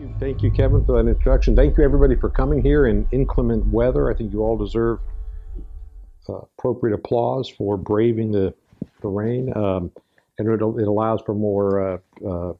you, 0.00 0.14
thank 0.18 0.42
you, 0.42 0.50
Kevin, 0.50 0.84
for 0.84 1.02
that 1.02 1.08
introduction. 1.08 1.54
Thank 1.54 1.76
you, 1.76 1.84
everybody, 1.84 2.16
for 2.16 2.30
coming 2.30 2.62
here 2.62 2.86
in 2.86 3.06
inclement 3.12 3.66
weather. 3.66 4.10
I 4.10 4.14
think 4.14 4.32
you 4.32 4.40
all 4.42 4.56
deserve 4.56 4.98
uh, 6.28 6.38
appropriate 6.58 6.94
applause 6.94 7.48
for 7.48 7.76
braving 7.76 8.32
the, 8.32 8.54
the 9.02 9.08
rain. 9.08 9.54
Um, 9.56 9.90
and 10.38 10.48
it, 10.48 10.54
it 10.54 10.88
allows 10.88 11.20
for 11.26 11.34
more 11.34 11.94
uh, 11.94 11.98
uh, 12.24 12.52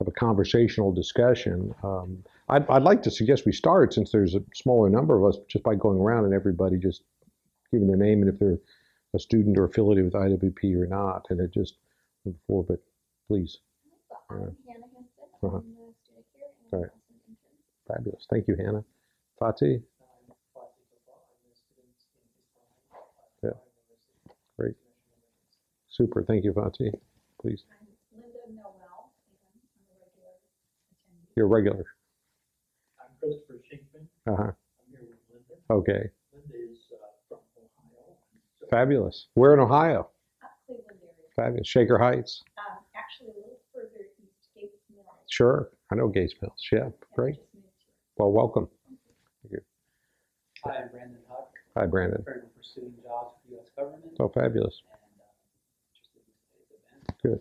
of 0.00 0.06
a 0.06 0.10
conversational 0.12 0.92
discussion. 0.92 1.74
Um, 1.82 2.24
I'd, 2.48 2.68
I'd 2.70 2.82
like 2.82 3.02
to 3.02 3.10
suggest 3.10 3.44
we 3.44 3.52
start, 3.52 3.92
since 3.92 4.10
there's 4.10 4.34
a 4.34 4.42
smaller 4.54 4.88
number 4.88 5.18
of 5.18 5.34
us, 5.34 5.40
just 5.48 5.64
by 5.64 5.74
going 5.74 5.98
around 5.98 6.24
and 6.24 6.32
everybody 6.32 6.78
just 6.78 7.02
giving 7.72 7.88
their 7.88 7.96
name 7.96 8.22
and 8.22 8.32
if 8.32 8.38
they're 8.38 8.58
a 9.14 9.18
student 9.18 9.58
or 9.58 9.64
affiliated 9.64 10.04
with 10.04 10.14
IWP 10.14 10.74
or 10.76 10.86
not, 10.86 11.26
and 11.30 11.40
it 11.40 11.52
just 11.52 11.74
before. 12.24 12.64
But 12.64 12.78
please, 13.26 13.58
I'm 14.30 14.38
Yeah. 14.38 14.72
Hannah 14.72 14.84
Henson. 14.94 15.04
Uh-huh. 15.42 15.60
I'm 16.72 16.80
the 16.80 16.86
student 16.86 16.86
here 16.86 16.86
and 16.86 16.86
I'm 16.86 16.86
Right. 16.86 16.90
also 16.90 17.08
an 17.08 17.20
intern. 17.28 17.96
fabulous. 17.96 18.26
Thank 18.30 18.48
you, 18.48 18.56
Hannah. 18.56 18.84
Fati, 19.40 19.82
Yeah. 23.42 23.50
Great. 24.58 24.74
super. 25.88 26.22
Thank 26.24 26.44
you, 26.44 26.52
Fati. 26.52 26.90
Please, 27.40 27.64
I'm 27.70 27.86
Linda 28.20 28.38
Noel, 28.50 28.64
I'm 28.66 29.86
a 29.88 29.94
regular 30.02 30.32
attendee. 30.90 31.36
you're 31.36 31.46
regular. 31.46 31.84
I'm 33.00 33.06
Christopher 33.20 33.54
Shinkman. 33.70 34.06
Uh 34.26 34.36
huh. 34.36 34.42
I'm 34.42 34.90
here 34.90 35.06
with 35.08 35.20
Linda. 35.30 35.54
Okay, 35.70 36.10
Linda 36.32 36.56
is 36.72 36.78
uh, 36.92 36.96
from 37.28 37.38
Ohio. 37.78 38.16
So 38.60 38.66
fabulous. 38.70 39.28
We're 39.36 39.54
in 39.54 39.60
Ohio. 39.60 40.10
Uh, 40.42 40.48
Cleveland 40.66 40.98
area. 41.00 41.30
Fabulous. 41.36 41.68
Shaker 41.68 41.98
Heights. 41.98 42.42
Um, 42.58 42.78
actually 42.96 43.28
a 43.30 43.36
little 43.38 43.60
further 43.72 44.10
east, 44.18 44.48
Gates 44.56 44.82
Mills. 44.90 45.06
Sure, 45.28 45.70
I 45.92 45.96
know 45.96 46.08
Gates 46.08 46.34
Mills. 46.40 46.66
Yeah, 46.72 46.88
great. 47.14 47.34
just 47.36 47.46
moved 47.54 47.66
here. 47.82 47.92
Well, 48.16 48.32
welcome. 48.32 48.68
Hi, 50.64 50.72
I'm 50.82 50.88
Brandon 50.90 51.18
Huck, 51.28 51.50
Hi, 51.76 51.86
Brandon. 51.86 52.22
currently 52.24 52.50
pursuing 52.56 52.92
jobs 53.02 53.36
with 53.44 53.50
the 53.50 53.56
U.S. 53.56 53.68
government. 53.76 54.12
Oh, 54.18 54.28
fabulous. 54.28 54.82
And 54.82 54.90
uh, 55.20 55.30
interested 55.86 56.18
in 56.18 56.34
today's 56.58 56.80
event. 57.22 57.22
Good. 57.22 57.40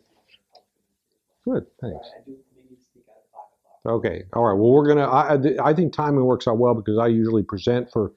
Good. 1.45 1.65
Thanks. 1.81 2.07
I 2.15 2.19
do 2.25 2.35
maybe 2.55 2.69
need 2.69 2.77
to 2.77 2.83
speak 2.83 3.03
out 3.09 3.17
at 3.17 3.31
five 3.33 3.49
o'clock. 3.83 4.05
Okay. 4.05 4.23
All 4.33 4.43
right. 4.43 4.53
Well, 4.53 4.71
we're 4.71 4.87
gonna. 4.87 5.07
I, 5.09 5.33
I 5.65 5.69
I 5.69 5.73
think 5.73 5.93
timing 5.93 6.25
works 6.25 6.47
out 6.47 6.57
well 6.59 6.75
because 6.75 6.97
I 6.99 7.07
usually 7.07 7.43
present 7.43 7.91
for 7.91 8.13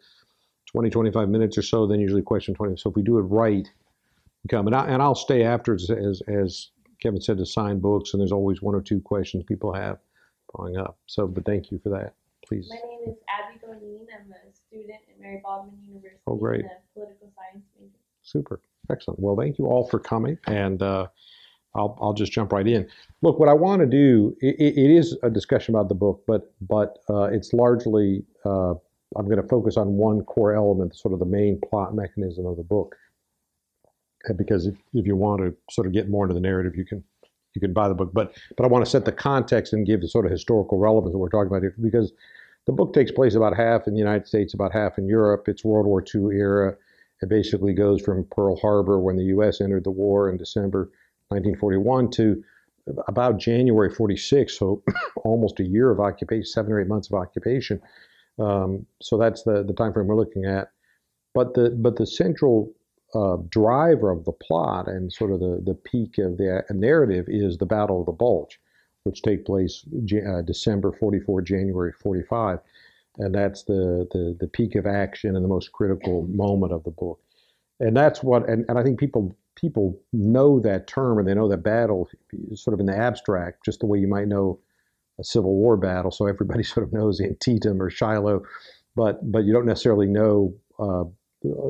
20, 0.72 0.91
25 0.91 1.28
minutes 1.30 1.56
or 1.56 1.62
so, 1.62 1.86
then 1.86 1.98
usually 1.98 2.22
question 2.22 2.54
20. 2.54 2.76
So 2.76 2.91
if 2.91 2.96
we 2.96 3.02
do 3.02 3.18
it 3.18 3.22
right, 3.22 3.66
we 4.44 4.48
come 4.50 4.66
and 4.66 4.76
I, 4.76 4.86
and 4.86 5.02
I'll 5.02 5.14
stay 5.14 5.44
after 5.44 5.74
as, 5.74 5.88
as 5.91 6.22
as 6.28 6.68
Kevin 7.00 7.20
said 7.20 7.38
to 7.38 7.46
sign 7.46 7.80
books, 7.80 8.12
and 8.12 8.20
there's 8.20 8.32
always 8.32 8.62
one 8.62 8.74
or 8.74 8.82
two 8.82 9.00
questions 9.00 9.44
people 9.44 9.72
have 9.72 9.98
following 10.52 10.76
up. 10.76 10.98
So, 11.06 11.26
but 11.26 11.44
thank 11.44 11.70
you 11.70 11.78
for 11.82 11.88
that. 11.90 12.14
Please. 12.46 12.68
My 12.68 12.76
name 12.76 13.14
is 13.14 13.18
Abby 13.28 13.58
Gonin. 13.64 14.06
I'm 14.12 14.32
a 14.32 14.52
student 14.52 15.00
at 15.08 15.20
Mary 15.20 15.40
Baldwin 15.42 15.78
University. 15.86 16.20
Oh, 16.26 16.34
great. 16.34 16.64
A 16.64 16.68
political 16.94 17.30
science 17.36 17.64
major. 17.78 17.92
Super. 18.22 18.60
Excellent. 18.90 19.20
Well, 19.20 19.36
thank 19.36 19.58
you 19.58 19.66
all 19.66 19.86
for 19.86 19.98
coming, 19.98 20.36
and 20.46 20.82
uh, 20.82 21.06
I'll, 21.74 21.96
I'll 22.00 22.12
just 22.12 22.32
jump 22.32 22.52
right 22.52 22.66
in. 22.66 22.88
Look, 23.22 23.38
what 23.38 23.48
I 23.48 23.52
want 23.52 23.80
to 23.80 23.86
do, 23.86 24.36
it, 24.40 24.56
it 24.58 24.90
is 24.90 25.16
a 25.22 25.30
discussion 25.30 25.74
about 25.74 25.88
the 25.88 25.94
book, 25.94 26.24
but 26.26 26.52
but 26.60 26.98
uh, 27.08 27.24
it's 27.24 27.52
largely, 27.52 28.24
uh, 28.44 28.70
I'm 29.16 29.26
going 29.26 29.40
to 29.40 29.48
focus 29.48 29.76
on 29.76 29.92
one 29.92 30.22
core 30.24 30.54
element, 30.54 30.96
sort 30.96 31.14
of 31.14 31.20
the 31.20 31.26
main 31.26 31.60
plot 31.68 31.94
mechanism 31.94 32.46
of 32.46 32.56
the 32.56 32.64
book. 32.64 32.96
Because 34.36 34.66
if, 34.66 34.76
if 34.92 35.06
you 35.06 35.16
want 35.16 35.40
to 35.40 35.54
sort 35.70 35.86
of 35.86 35.92
get 35.92 36.08
more 36.08 36.24
into 36.24 36.34
the 36.34 36.40
narrative, 36.40 36.76
you 36.76 36.84
can 36.84 37.02
you 37.54 37.60
can 37.60 37.72
buy 37.72 37.88
the 37.88 37.94
book. 37.94 38.12
But 38.12 38.36
but 38.56 38.64
I 38.64 38.68
want 38.68 38.84
to 38.84 38.90
set 38.90 39.04
the 39.04 39.12
context 39.12 39.72
and 39.72 39.86
give 39.86 40.00
the 40.00 40.08
sort 40.08 40.26
of 40.26 40.30
historical 40.30 40.78
relevance 40.78 41.12
that 41.12 41.18
we're 41.18 41.28
talking 41.28 41.48
about 41.48 41.62
here, 41.62 41.74
because 41.80 42.12
the 42.66 42.72
book 42.72 42.92
takes 42.92 43.10
place 43.10 43.34
about 43.34 43.56
half 43.56 43.86
in 43.86 43.94
the 43.94 43.98
United 43.98 44.26
States, 44.26 44.54
about 44.54 44.72
half 44.72 44.98
in 44.98 45.06
Europe. 45.06 45.48
It's 45.48 45.64
World 45.64 45.86
War 45.86 46.04
II 46.14 46.36
era. 46.36 46.76
It 47.22 47.28
basically 47.28 47.75
goes 47.75 48.00
from 48.00 48.25
Pearl 48.31 48.56
Harbor 48.56 48.98
when 48.98 49.16
the 49.16 49.25
U.S. 49.25 49.60
entered 49.60 49.84
the 49.84 49.91
war 49.91 50.31
in 50.31 50.37
December 50.37 50.91
1941 51.28 52.10
to 52.12 52.42
about 53.08 53.38
January 53.38 53.91
46, 53.91 54.58
so 54.58 54.82
almost 55.25 55.60
a 55.60 55.64
year 55.64 55.91
of 55.91 56.00
occupation, 56.00 56.44
seven 56.44 56.72
or 56.72 56.81
eight 56.81 56.88
months 56.88 57.08
of 57.08 57.14
occupation. 57.14 57.81
Um, 58.38 58.87
so 59.00 59.19
that's 59.19 59.42
the 59.42 59.62
the 59.62 59.75
time 59.75 59.92
frame 59.92 60.06
we're 60.06 60.16
looking 60.16 60.44
at. 60.44 60.70
But 61.34 61.54
the 61.54 61.70
but 61.70 61.97
the 61.97 62.06
central 62.06 62.72
uh, 63.15 63.37
driver 63.48 64.10
of 64.10 64.25
the 64.25 64.32
plot 64.32 64.88
and 64.88 65.12
sort 65.12 65.32
of 65.32 65.41
the 65.41 65.62
the 65.65 65.75
peak 65.75 66.19
of 66.19 66.37
the 66.37 66.65
narrative 66.71 67.26
is 67.28 67.59
the 67.59 67.66
Battle 67.66 68.00
of 68.00 68.06
the 68.06 68.12
Bulge, 68.12 68.60
which 69.04 69.22
take 69.22 69.44
place 69.44 69.84
uh, 70.28 70.43
December 70.43 70.93
44, 70.93 71.43
January 71.43 71.93
45 71.93 72.60
and 73.19 73.34
that's 73.34 73.65
the, 73.65 74.06
the 74.12 74.37
the 74.41 74.47
peak 74.47 74.75
of 74.75 74.87
action 74.87 75.37
and 75.37 75.44
the 75.44 75.49
most 75.49 75.72
critical 75.72 76.26
moment 76.28 76.72
of 76.72 76.84
the 76.84 76.91
book. 76.91 77.20
And 77.81 77.97
that's 77.97 78.22
what 78.22 78.49
and, 78.49 78.65
and 78.69 78.78
i 78.78 78.82
think 78.82 78.99
people 78.99 79.37
people 79.56 80.00
know 80.12 80.60
that 80.60 80.87
term 80.87 81.19
and 81.19 81.26
they 81.28 81.34
know 81.34 81.49
that 81.49 81.62
battle 81.62 82.09
sort 82.54 82.75
of 82.75 82.81
in 82.81 82.87
the 82.87 82.97
abstract 82.97 83.65
just 83.65 83.81
the 83.81 83.87
way 83.87 83.99
you 83.99 84.09
might 84.09 84.28
know 84.28 84.59
a 85.19 85.25
civil 85.25 85.54
war 85.54 85.76
battle. 85.76 86.10
So 86.10 86.26
everybody 86.26 86.62
sort 86.75 86.87
of 86.87 86.93
knows 86.93 87.20
antietam 87.20 87.81
or 87.81 87.91
shiloh 87.91 88.43
but 88.97 89.31
but 89.31 89.44
you 89.44 89.53
don't 89.53 89.66
necessarily 89.66 90.06
know 90.06 90.54
uh, 90.78 91.04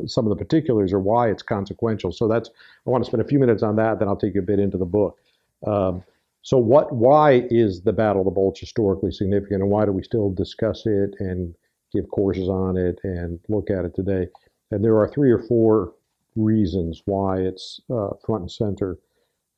some 0.07 0.27
of 0.27 0.31
the 0.31 0.37
particulars 0.45 0.93
or 0.93 0.99
why 0.99 1.31
it's 1.31 1.43
consequential 1.43 2.13
so 2.13 2.27
that's 2.29 2.51
i 2.87 2.91
want 2.91 3.05
to 3.05 3.09
spend 3.09 3.23
a 3.23 3.27
few 3.27 3.39
minutes 3.39 3.63
on 3.63 3.77
that 3.77 3.99
then 3.99 4.09
i'll 4.09 4.17
take 4.17 4.35
you 4.35 4.41
a 4.41 4.45
bit 4.45 4.59
into 4.59 4.77
the 4.79 4.85
book 4.85 5.19
um, 5.67 6.03
so 6.43 6.57
what? 6.59 6.93
Why 6.95 7.47
is 7.51 7.83
the 7.83 7.93
Battle 7.93 8.23
of 8.23 8.25
the 8.25 8.31
Bulge 8.31 8.61
historically 8.61 9.13
significant, 9.13 9.63
and 9.63 9.71
why 9.71 9.85
do 9.85 9.93
we 9.93 10.03
still 10.03 10.31
discuss 10.31 10.87
it 10.87 11.15
and 11.19 11.55
give 11.93 12.09
courses 12.11 12.49
on 12.49 12.77
it 12.77 12.99
and 13.05 13.39
look 13.49 13.71
at 13.71 13.85
it 13.85 13.95
today? 13.95 14.29
And 14.71 14.85
there 14.85 14.99
are 14.99 15.09
three 15.09 15.31
or 15.31 15.39
four 15.41 15.93
reasons 16.37 17.03
why 17.05 17.41
it's 17.41 17.81
uh, 17.91 18.11
front 18.25 18.43
and 18.43 18.51
center 18.51 18.97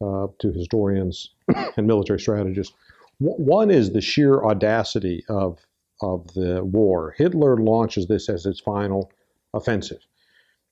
uh, 0.01 0.27
to 0.41 0.53
historians 0.53 1.31
and 1.77 1.87
military 1.87 2.19
strategists. 2.19 2.75
W- 3.21 3.41
One 3.43 3.71
is 3.71 3.93
the 3.93 4.01
sheer 4.01 4.43
audacity 4.45 5.25
of 5.29 5.59
of 6.01 6.35
the 6.35 6.65
war. 6.65 7.15
Hitler 7.17 7.57
launches 7.59 8.09
this 8.09 8.29
as 8.29 8.45
its 8.45 8.59
final 8.59 9.13
offensive. 9.55 10.01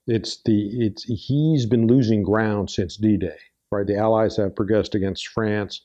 It's 0.07 0.43
the 0.45 0.87
it's 0.87 1.05
he's 1.05 1.67
been 1.67 1.87
losing 1.87 2.23
ground 2.23 2.71
since 2.71 2.97
D-Day. 2.97 3.39
Right, 3.71 3.87
the 3.87 3.97
Allies 3.97 4.37
have 4.37 4.57
progressed 4.57 4.97
against 4.97 5.29
France 5.29 5.83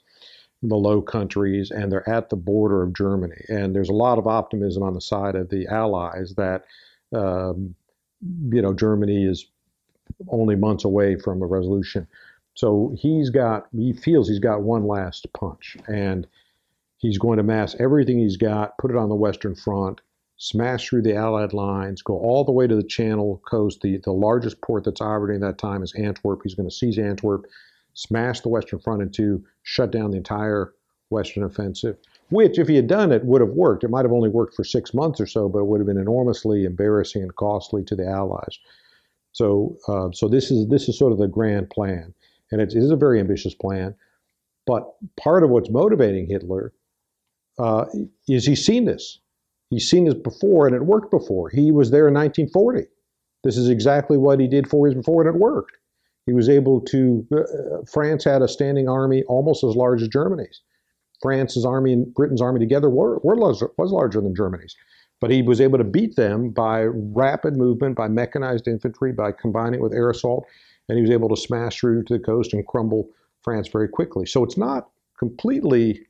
the 0.69 0.75
Low 0.75 1.01
Countries, 1.01 1.71
and 1.71 1.91
they're 1.91 2.07
at 2.09 2.29
the 2.29 2.35
border 2.35 2.83
of 2.83 2.93
Germany. 2.93 3.43
And 3.49 3.75
there's 3.75 3.89
a 3.89 3.93
lot 3.93 4.17
of 4.17 4.27
optimism 4.27 4.83
on 4.83 4.93
the 4.93 5.01
side 5.01 5.35
of 5.35 5.49
the 5.49 5.67
Allies 5.67 6.33
that, 6.37 6.65
um, 7.13 7.75
you 8.49 8.61
know, 8.61 8.73
Germany 8.73 9.25
is 9.25 9.45
only 10.29 10.55
months 10.55 10.85
away 10.85 11.17
from 11.17 11.41
a 11.41 11.45
resolution. 11.45 12.07
So 12.53 12.95
he's 12.97 13.29
got, 13.29 13.67
he 13.75 13.93
feels 13.93 14.29
he's 14.29 14.39
got 14.39 14.61
one 14.61 14.87
last 14.87 15.27
punch, 15.33 15.77
and 15.87 16.25
he's 16.97 17.17
going 17.17 17.37
to 17.37 17.43
mass 17.43 17.75
everything 17.79 18.19
he's 18.19 18.37
got, 18.37 18.77
put 18.77 18.91
it 18.91 18.97
on 18.97 19.09
the 19.09 19.15
Western 19.15 19.55
Front, 19.55 20.01
smash 20.37 20.89
through 20.89 21.01
the 21.01 21.15
Allied 21.15 21.53
lines, 21.53 22.01
go 22.01 22.17
all 22.17 22.43
the 22.43 22.51
way 22.51 22.67
to 22.67 22.75
the 22.75 22.83
Channel 22.83 23.41
coast. 23.47 23.81
The, 23.81 23.97
the 24.03 24.11
largest 24.11 24.61
port 24.61 24.83
that's 24.83 25.01
operating 25.01 25.43
at 25.43 25.47
that 25.47 25.57
time 25.57 25.83
is 25.83 25.93
Antwerp. 25.95 26.41
He's 26.43 26.55
going 26.55 26.69
to 26.69 26.75
seize 26.75 26.97
Antwerp, 26.97 27.45
smash 27.93 28.41
the 28.41 28.49
Western 28.49 28.79
Front 28.79 29.01
in 29.01 29.11
two, 29.11 29.43
shut 29.63 29.91
down 29.91 30.11
the 30.11 30.17
entire 30.17 30.73
Western 31.09 31.43
offensive, 31.43 31.97
which, 32.29 32.59
if 32.59 32.67
he 32.67 32.75
had 32.75 32.87
done 32.87 33.11
it, 33.11 33.23
would 33.23 33.41
have 33.41 33.51
worked. 33.51 33.83
It 33.83 33.89
might 33.89 34.05
have 34.05 34.11
only 34.11 34.29
worked 34.29 34.55
for 34.55 34.63
six 34.63 34.93
months 34.93 35.21
or 35.21 35.27
so, 35.27 35.47
but 35.47 35.59
it 35.59 35.67
would 35.67 35.79
have 35.79 35.87
been 35.87 35.97
enormously 35.97 36.65
embarrassing 36.65 37.21
and 37.21 37.35
costly 37.35 37.83
to 37.85 37.95
the 37.95 38.07
Allies. 38.07 38.59
So, 39.31 39.77
uh, 39.87 40.09
so 40.13 40.27
this 40.27 40.49
is 40.49 40.67
this 40.69 40.89
is 40.89 40.97
sort 40.97 41.11
of 41.11 41.19
the 41.19 41.27
grand 41.27 41.69
plan, 41.69 42.13
and 42.51 42.61
it 42.61 42.73
is 42.73 42.89
a 42.89 42.95
very 42.95 43.19
ambitious 43.19 43.53
plan. 43.53 43.93
But 44.65 44.83
part 45.17 45.43
of 45.43 45.49
what's 45.49 45.69
motivating 45.69 46.27
Hitler 46.27 46.73
uh, 47.59 47.85
is 48.27 48.45
he's 48.45 48.65
seen 48.65 48.85
this. 48.85 49.19
He's 49.69 49.89
seen 49.89 50.05
this 50.05 50.13
before, 50.13 50.67
and 50.67 50.75
it 50.75 50.85
worked 50.85 51.11
before. 51.11 51.49
He 51.49 51.71
was 51.71 51.91
there 51.91 52.07
in 52.07 52.13
1940. 52.13 52.87
This 53.43 53.57
is 53.57 53.69
exactly 53.69 54.17
what 54.17 54.39
he 54.39 54.47
did 54.47 54.69
four 54.69 54.87
years 54.87 54.95
before, 54.95 55.21
and 55.21 55.35
it 55.35 55.39
worked. 55.39 55.77
He 56.25 56.33
was 56.33 56.49
able 56.49 56.81
to. 56.81 57.27
Uh, 57.31 57.85
France 57.91 58.23
had 58.23 58.41
a 58.41 58.47
standing 58.47 58.89
army 58.89 59.23
almost 59.23 59.63
as 59.63 59.75
large 59.75 60.01
as 60.01 60.07
Germany's. 60.07 60.61
France's 61.21 61.65
army 61.65 61.93
and 61.93 62.13
Britain's 62.13 62.41
army 62.41 62.59
together 62.59 62.89
were, 62.89 63.19
were 63.23 63.35
was 63.35 63.63
larger 63.77 64.21
than 64.21 64.35
Germany's. 64.35 64.75
But 65.21 65.31
he 65.31 65.41
was 65.41 65.61
able 65.61 65.77
to 65.77 65.83
beat 65.83 66.15
them 66.15 66.49
by 66.49 66.83
rapid 66.83 67.55
movement, 67.55 67.95
by 67.95 68.07
mechanized 68.07 68.67
infantry, 68.67 69.13
by 69.13 69.31
combining 69.31 69.79
it 69.79 69.83
with 69.83 69.93
air 69.93 70.09
assault, 70.09 70.45
and 70.89 70.97
he 70.97 71.01
was 71.01 71.11
able 71.11 71.29
to 71.29 71.37
smash 71.37 71.79
through 71.79 72.03
to 72.03 72.17
the 72.17 72.23
coast 72.23 72.53
and 72.53 72.67
crumble 72.67 73.09
France 73.41 73.67
very 73.69 73.87
quickly. 73.87 74.25
So 74.25 74.43
it's 74.43 74.57
not 74.57 74.89
completely 75.17 76.05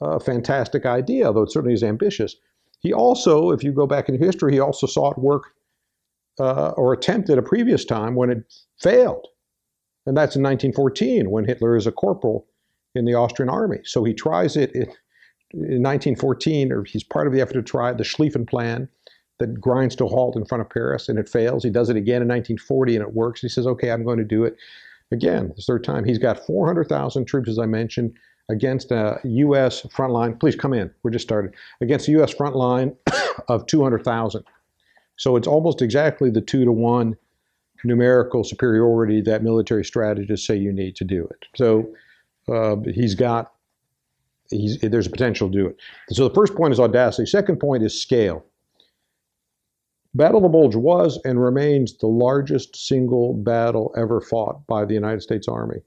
a 0.00 0.20
fantastic 0.20 0.84
idea, 0.84 1.32
though 1.32 1.42
it 1.42 1.52
certainly 1.52 1.74
is 1.74 1.82
ambitious. 1.82 2.36
He 2.86 2.92
also, 2.92 3.50
if 3.50 3.64
you 3.64 3.72
go 3.72 3.84
back 3.84 4.08
in 4.08 4.16
history, 4.16 4.52
he 4.52 4.60
also 4.60 4.86
saw 4.86 5.10
it 5.10 5.18
work 5.18 5.50
uh, 6.38 6.68
or 6.76 6.92
attempted 6.92 7.36
a 7.36 7.42
previous 7.42 7.84
time 7.84 8.14
when 8.14 8.30
it 8.30 8.54
failed. 8.78 9.26
And 10.06 10.16
that's 10.16 10.36
in 10.36 10.42
1914 10.44 11.28
when 11.28 11.46
Hitler 11.46 11.74
is 11.74 11.88
a 11.88 11.90
corporal 11.90 12.46
in 12.94 13.04
the 13.04 13.14
Austrian 13.14 13.48
army. 13.48 13.78
So 13.82 14.04
he 14.04 14.14
tries 14.14 14.56
it, 14.56 14.70
it 14.70 14.88
in 15.52 15.82
1914, 15.82 16.70
or 16.70 16.84
he's 16.84 17.02
part 17.02 17.26
of 17.26 17.32
the 17.32 17.40
effort 17.40 17.54
to 17.54 17.62
try 17.62 17.92
the 17.92 18.04
Schlieffen 18.04 18.48
Plan 18.48 18.88
that 19.40 19.60
grinds 19.60 19.96
to 19.96 20.04
a 20.04 20.08
halt 20.08 20.36
in 20.36 20.44
front 20.44 20.62
of 20.62 20.70
Paris 20.70 21.08
and 21.08 21.18
it 21.18 21.28
fails. 21.28 21.64
He 21.64 21.70
does 21.70 21.90
it 21.90 21.96
again 21.96 22.22
in 22.22 22.28
1940 22.28 22.94
and 22.94 23.02
it 23.02 23.14
works. 23.14 23.40
He 23.40 23.48
says, 23.48 23.66
okay, 23.66 23.90
I'm 23.90 24.04
going 24.04 24.18
to 24.18 24.24
do 24.24 24.44
it 24.44 24.56
again. 25.10 25.52
The 25.56 25.62
third 25.62 25.82
time. 25.82 26.04
He's 26.04 26.18
got 26.18 26.46
400,000 26.46 27.24
troops, 27.24 27.48
as 27.48 27.58
I 27.58 27.66
mentioned, 27.66 28.14
against 28.48 28.90
a 28.90 29.20
U.S. 29.24 29.80
front 29.90 30.12
line. 30.12 30.36
Please 30.36 30.56
come 30.56 30.72
in. 30.72 30.90
We're 31.02 31.10
just 31.10 31.26
started. 31.26 31.54
Against 31.80 32.08
a 32.08 32.12
U.S. 32.12 32.32
front 32.32 32.56
line 32.56 32.94
of 33.48 33.66
200,000. 33.66 34.44
So 35.16 35.36
it's 35.36 35.48
almost 35.48 35.82
exactly 35.82 36.30
the 36.30 36.40
two 36.40 36.64
to 36.64 36.72
one 36.72 37.16
numerical 37.84 38.44
superiority 38.44 39.20
that 39.22 39.42
military 39.42 39.84
strategists 39.84 40.46
say 40.46 40.56
you 40.56 40.72
need 40.72 40.96
to 40.96 41.04
do 41.04 41.24
it. 41.26 41.44
So 41.54 41.88
uh, 42.48 42.76
he's 42.94 43.14
got, 43.14 43.52
he's, 44.50 44.78
there's 44.80 45.06
a 45.06 45.10
potential 45.10 45.50
to 45.50 45.58
do 45.58 45.66
it. 45.66 45.76
So 46.10 46.28
the 46.28 46.34
first 46.34 46.54
point 46.54 46.72
is 46.72 46.80
audacity. 46.80 47.26
Second 47.26 47.58
point 47.58 47.82
is 47.82 48.00
scale. 48.00 48.44
Battle 50.14 50.38
of 50.38 50.44
the 50.44 50.48
Bulge 50.48 50.76
was 50.76 51.20
and 51.24 51.42
remains 51.42 51.98
the 51.98 52.06
largest 52.06 52.74
single 52.74 53.34
battle 53.34 53.92
ever 53.98 54.20
fought 54.20 54.66
by 54.66 54.84
the 54.84 54.94
United 54.94 55.20
States 55.20 55.46
Army. 55.46 55.82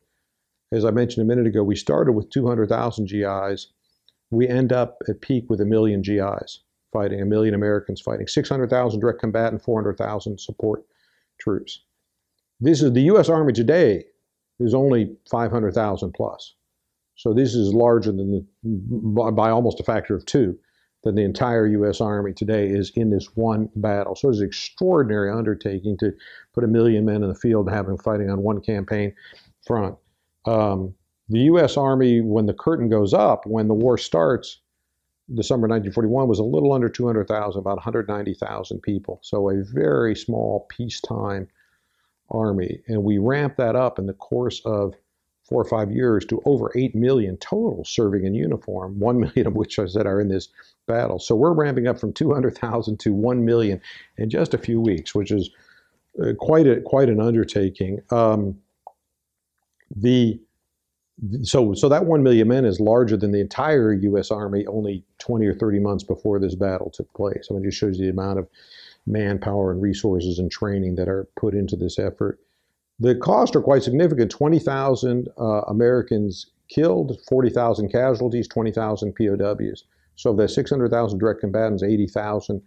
As 0.72 0.86
I 0.86 0.92
mentioned 0.92 1.24
a 1.24 1.28
minute 1.28 1.48
ago, 1.48 1.64
we 1.64 1.76
started 1.76 2.12
with 2.12 2.30
200,000 2.30 3.08
GIs. 3.08 3.68
We 4.30 4.48
end 4.48 4.72
up 4.72 5.02
at 5.08 5.22
peak 5.22 5.46
with 5.50 5.62
a 5.62 5.66
million 5.66 6.02
GIs 6.02 6.60
fighting, 6.94 7.22
a 7.22 7.26
million 7.26 7.56
Americans 7.56 8.02
fighting, 8.02 8.28
600,000 8.28 9.00
direct 9.00 9.20
combatant, 9.20 9.64
400,000 9.64 10.40
support 10.40 10.84
troops. 11.40 11.82
This 12.60 12.82
is 12.82 12.94
the 12.94 13.04
U.S. 13.04 13.30
Army 13.30 13.54
today 13.54 14.06
is 14.60 14.74
only 14.74 15.16
500,000 15.32 16.12
plus. 16.14 16.56
So 17.16 17.34
this 17.34 17.56
is 17.56 17.74
larger 17.74 18.12
than 18.12 18.32
the, 18.32 18.46
by, 18.64 19.32
by 19.32 19.50
almost 19.50 19.80
a 19.80 19.84
factor 19.84 20.16
of 20.16 20.26
two 20.26 20.58
than 21.04 21.16
the 21.16 21.24
entire 21.24 21.66
U.S. 21.66 22.02
Army 22.02 22.34
today 22.34 22.68
is 22.68 22.92
in 22.96 23.10
this 23.10 23.28
one 23.36 23.70
battle. 23.76 24.16
So 24.16 24.30
it's 24.30 24.40
an 24.40 24.48
extraordinary 24.48 25.32
undertaking 25.32 25.98
to 26.00 26.12
put 26.54 26.64
a 26.64 26.68
million 26.68 27.06
men 27.06 27.24
in 27.24 27.30
the 27.30 27.36
field 27.36 27.68
them 27.68 27.98
fighting 27.98 28.30
on 28.30 28.44
one 28.44 28.62
campaign 28.62 29.14
front. 29.66 29.96
Um, 30.46 30.96
the 31.30 31.40
U.S. 31.42 31.78
Army, 31.78 32.22
when 32.22 32.48
the 32.48 32.54
curtain 32.54 32.90
goes 32.90 33.14
up, 33.14 33.46
when 33.46 33.68
the 33.68 33.74
war 33.74 33.98
starts, 33.98 34.60
December 35.34 35.68
1941 35.68 36.28
was 36.28 36.40
a 36.40 36.44
little 36.44 36.74
under 36.74 36.90
200,000, 36.90 37.60
about 37.60 37.78
190,000 37.78 38.82
people. 38.82 39.20
So 39.22 39.50
a 39.50 39.64
very 39.64 40.16
small 40.16 40.66
peacetime 40.70 41.48
army. 42.32 42.82
And 42.88 43.04
we 43.04 43.18
ramped 43.20 43.58
that 43.58 43.76
up 43.76 44.00
in 44.00 44.08
the 44.08 44.14
course 44.14 44.62
of 44.66 44.96
four 45.44 45.62
or 45.62 45.66
five 45.66 45.92
years 45.92 46.26
to 46.26 46.42
over 46.46 46.72
8 46.76 46.96
million 46.96 47.38
total 47.38 47.84
serving 47.84 48.26
in 48.26 48.36
uniform, 48.36 49.00
1 49.00 49.20
million 49.20 49.48
of 49.48 49.56
which 49.56 49.80
I 49.80 49.86
said 49.88 50.06
are 50.06 50.22
in 50.22 50.30
this 50.30 50.50
battle. 50.88 51.20
So 51.20 51.36
we're 51.36 51.54
ramping 51.54 51.88
up 51.88 52.00
from 52.00 52.14
200,000 52.14 53.00
to 53.00 53.14
1 53.14 53.46
million 53.46 53.82
in 54.18 54.30
just 54.30 54.54
a 54.54 54.60
few 54.60 54.80
weeks, 54.80 55.14
which 55.14 55.32
is 55.32 55.50
uh, 56.22 56.34
quite 56.40 56.68
a 56.68 56.82
quite 56.82 57.10
an 57.10 57.20
undertaking. 57.20 58.02
Um, 58.10 58.60
the 59.96 60.40
so 61.44 61.74
so 61.74 61.90
that 61.90 62.06
1 62.06 62.24
million 62.24 62.48
men 62.48 62.66
is 62.66 62.80
larger 62.80 63.18
than 63.18 63.32
the 63.32 63.42
entire 63.42 63.92
U.S. 63.94 64.32
Army 64.32 64.66
only 64.68 65.04
20 65.20 65.46
or 65.48 65.54
30 65.54 65.80
months 65.80 66.04
before 66.04 66.40
this 66.40 66.56
battle 66.56 66.90
took 66.90 67.14
place. 67.14 67.48
I 67.50 67.54
mean, 67.54 67.64
it 67.64 67.68
just 67.68 67.78
shows 67.78 68.00
you 68.00 68.06
the 68.06 68.12
amount 68.12 68.40
of 68.40 68.48
manpower 69.06 69.72
and 69.72 69.82
resources 69.82 70.40
and 70.40 70.50
training 70.50 70.96
that 70.96 71.10
are 71.10 71.28
put 71.36 71.54
into 71.54 71.76
this 71.76 72.00
effort. 72.00 72.40
The 73.00 73.16
costs 73.16 73.56
are 73.56 73.62
quite 73.62 73.84
significant 73.84 74.32
20,000 74.32 75.30
uh, 75.38 75.44
Americans 75.68 76.52
killed, 76.70 77.18
40,000 77.28 77.90
casualties, 77.90 78.48
20,000 78.48 79.14
POWs. 79.16 79.86
So 80.16 80.32
of 80.32 80.38
the 80.38 80.48
600,000 80.48 81.18
direct 81.18 81.40
combatants, 81.40 81.82
80,000 81.82 82.62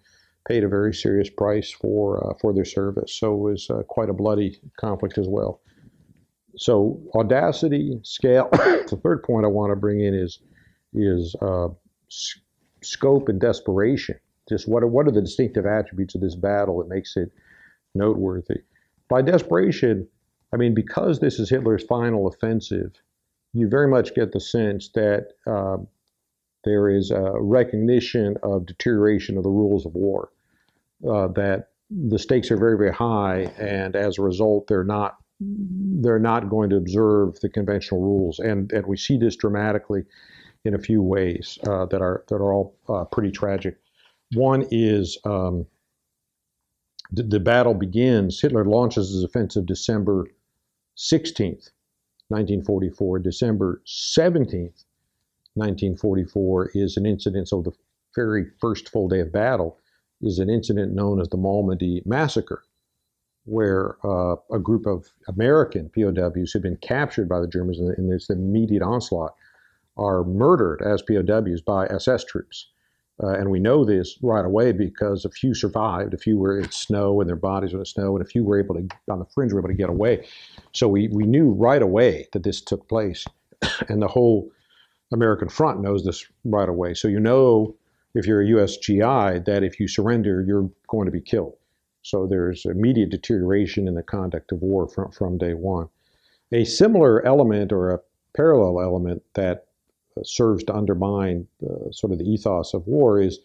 paid 0.48 0.64
a 0.64 0.68
very 0.68 0.92
serious 0.92 1.30
price 1.30 1.70
for, 1.70 2.26
uh, 2.26 2.34
for 2.40 2.52
their 2.52 2.64
service. 2.64 3.14
So 3.14 3.34
it 3.34 3.38
was 3.38 3.70
uh, 3.70 3.82
quite 3.82 4.08
a 4.08 4.14
bloody 4.14 4.58
conflict 4.78 5.18
as 5.18 5.28
well. 5.28 5.60
So 6.56 7.00
audacity, 7.14 7.98
scale. 8.02 8.48
the 8.52 9.00
third 9.02 9.22
point 9.22 9.44
I 9.44 9.48
want 9.48 9.70
to 9.72 9.76
bring 9.76 10.00
in 10.00 10.14
is, 10.14 10.40
is 10.94 11.34
uh, 11.40 11.68
s- 12.10 12.38
scope 12.82 13.28
and 13.28 13.40
desperation. 13.40 14.18
Just 14.48 14.68
what 14.68 14.82
are, 14.82 14.88
what 14.88 15.06
are 15.06 15.12
the 15.12 15.20
distinctive 15.20 15.66
attributes 15.66 16.14
of 16.14 16.20
this 16.20 16.34
battle 16.34 16.78
that 16.78 16.88
makes 16.88 17.16
it 17.16 17.30
noteworthy? 17.94 18.62
By 19.08 19.22
desperation, 19.22 20.08
I 20.52 20.56
mean, 20.56 20.74
because 20.74 21.20
this 21.20 21.38
is 21.38 21.48
Hitler's 21.48 21.84
final 21.84 22.26
offensive, 22.26 22.92
you 23.54 23.68
very 23.68 23.88
much 23.88 24.14
get 24.14 24.32
the 24.32 24.40
sense 24.40 24.90
that 24.94 25.28
uh, 25.46 25.78
there 26.64 26.88
is 26.88 27.10
a 27.10 27.32
recognition 27.38 28.36
of 28.42 28.66
deterioration 28.66 29.36
of 29.36 29.42
the 29.42 29.50
rules 29.50 29.86
of 29.86 29.94
war, 29.94 30.30
uh, 31.08 31.28
that 31.28 31.68
the 31.90 32.18
stakes 32.18 32.50
are 32.50 32.56
very, 32.56 32.76
very 32.76 32.92
high, 32.92 33.52
and 33.58 33.96
as 33.96 34.18
a 34.18 34.22
result, 34.22 34.66
they're 34.66 34.84
not 34.84 35.16
they're 36.02 36.18
not 36.18 36.48
going 36.48 36.70
to 36.70 36.76
observe 36.76 37.40
the 37.40 37.48
conventional 37.48 38.00
rules, 38.00 38.38
and 38.38 38.72
and 38.72 38.86
we 38.86 38.96
see 38.96 39.16
this 39.16 39.36
dramatically 39.36 40.04
in 40.64 40.74
a 40.74 40.78
few 40.78 41.02
ways 41.02 41.58
uh, 41.66 41.86
that 41.86 42.00
are 42.00 42.24
that 42.28 42.36
are 42.36 42.52
all 42.52 42.76
uh, 42.88 43.04
pretty 43.04 43.30
tragic. 43.30 43.78
One 44.34 44.66
is 44.70 45.18
um, 45.24 45.66
the, 47.12 47.22
the 47.22 47.40
battle 47.40 47.74
begins. 47.74 48.40
Hitler 48.40 48.64
launches 48.64 49.12
his 49.12 49.22
offensive 49.22 49.66
December 49.66 50.26
16th, 50.96 51.70
1944. 52.28 53.18
December 53.18 53.82
17th, 53.86 54.84
1944 55.54 56.70
is 56.74 56.96
an 56.96 57.06
incident. 57.06 57.48
So 57.48 57.62
the 57.62 57.72
very 58.14 58.46
first 58.60 58.88
full 58.88 59.08
day 59.08 59.20
of 59.20 59.32
battle 59.32 59.78
is 60.22 60.38
an 60.38 60.48
incident 60.48 60.94
known 60.94 61.20
as 61.20 61.28
the 61.28 61.36
Malmedy 61.36 62.04
Massacre, 62.06 62.62
where 63.44 63.96
uh, 64.04 64.36
a 64.52 64.58
group 64.58 64.86
of 64.86 65.06
American 65.28 65.90
POWs 65.90 66.52
who'd 66.52 66.62
been 66.62 66.76
captured 66.76 67.28
by 67.28 67.40
the 67.40 67.48
Germans 67.48 67.78
in, 67.78 67.94
in 67.98 68.08
this 68.08 68.30
immediate 68.30 68.82
onslaught 68.82 69.34
are 69.96 70.24
murdered 70.24 70.80
as 70.82 71.02
POWs 71.02 71.60
by 71.60 71.86
SS 71.86 72.24
troops. 72.24 72.68
Uh, 73.22 73.34
and 73.34 73.50
we 73.50 73.60
know 73.60 73.84
this 73.84 74.18
right 74.22 74.44
away 74.44 74.72
because 74.72 75.24
a 75.24 75.30
few 75.30 75.54
survived. 75.54 76.14
A 76.14 76.18
few 76.18 76.38
were 76.38 76.58
in 76.58 76.70
snow 76.70 77.20
and 77.20 77.28
their 77.28 77.36
bodies 77.36 77.72
were 77.72 77.80
in 77.80 77.84
snow, 77.84 78.16
and 78.16 78.24
a 78.24 78.28
few 78.28 78.42
were 78.42 78.58
able 78.58 78.74
to, 78.74 78.88
on 79.10 79.18
the 79.18 79.26
fringe, 79.26 79.52
were 79.52 79.60
able 79.60 79.68
to 79.68 79.74
get 79.74 79.90
away. 79.90 80.26
So 80.72 80.88
we, 80.88 81.08
we 81.08 81.24
knew 81.24 81.50
right 81.50 81.82
away 81.82 82.28
that 82.32 82.42
this 82.42 82.60
took 82.60 82.88
place. 82.88 83.24
and 83.88 84.02
the 84.02 84.08
whole 84.08 84.50
American 85.12 85.48
front 85.48 85.80
knows 85.80 86.04
this 86.04 86.26
right 86.44 86.68
away. 86.68 86.94
So 86.94 87.06
you 87.08 87.20
know, 87.20 87.76
if 88.14 88.26
you're 88.26 88.42
a 88.42 88.46
US 88.58 88.76
GI, 88.78 88.98
that 88.98 89.60
if 89.62 89.78
you 89.78 89.88
surrender, 89.88 90.42
you're 90.46 90.70
going 90.88 91.06
to 91.06 91.12
be 91.12 91.20
killed. 91.20 91.54
So 92.02 92.26
there's 92.26 92.64
immediate 92.64 93.10
deterioration 93.10 93.88
in 93.88 93.94
the 93.94 94.02
conduct 94.02 94.52
of 94.52 94.62
war 94.62 94.88
from, 94.88 95.10
from 95.12 95.38
day 95.38 95.54
one. 95.54 95.88
A 96.52 96.64
similar 96.64 97.24
element 97.24 97.72
or 97.72 97.90
a 97.90 98.00
parallel 98.34 98.80
element 98.80 99.22
that 99.34 99.66
serves 100.22 100.64
to 100.64 100.74
undermine 100.74 101.46
uh, 101.64 101.90
sort 101.90 102.12
of 102.12 102.18
the 102.18 102.30
ethos 102.30 102.74
of 102.74 102.86
war 102.86 103.20
is 103.20 103.38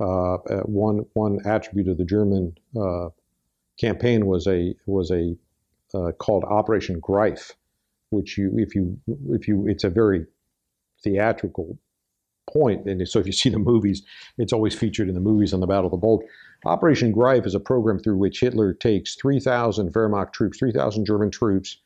uh, 0.00 0.34
uh, 0.34 0.60
one 0.62 1.04
one 1.14 1.40
attribute 1.44 1.88
of 1.88 1.98
the 1.98 2.04
German 2.04 2.56
uh, 2.80 3.08
campaign 3.78 4.26
was 4.26 4.46
a 4.46 4.74
was 4.86 5.10
a 5.10 5.36
uh, 5.94 6.12
called 6.12 6.44
Operation 6.44 7.00
Greif, 7.00 7.54
which 8.10 8.38
you 8.38 8.52
if 8.56 8.74
you 8.74 8.98
if 9.30 9.48
you 9.48 9.66
it's 9.68 9.84
a 9.84 9.90
very 9.90 10.26
theatrical 11.02 11.78
point, 12.48 12.86
and 12.86 13.06
so 13.08 13.18
if 13.18 13.26
you 13.26 13.32
see 13.42 13.48
the 13.48 13.58
movies, 13.58 14.02
it's 14.38 14.52
always 14.52 14.74
featured 14.74 15.08
in 15.08 15.14
the 15.14 15.20
movies 15.20 15.54
on 15.54 15.60
the 15.60 15.66
Battle 15.66 15.86
of 15.86 15.92
the 15.92 15.98
Bulge. 15.98 16.24
Operation 16.64 17.12
Greif 17.12 17.46
is 17.46 17.54
a 17.54 17.60
program 17.60 17.98
through 18.00 18.16
which 18.16 18.40
Hitler 18.40 18.74
takes 18.74 19.14
3,000 19.14 19.92
Wehrmacht 19.92 20.32
troops, 20.32 20.58
3,000 20.58 21.04
German 21.04 21.30
troops 21.30 21.78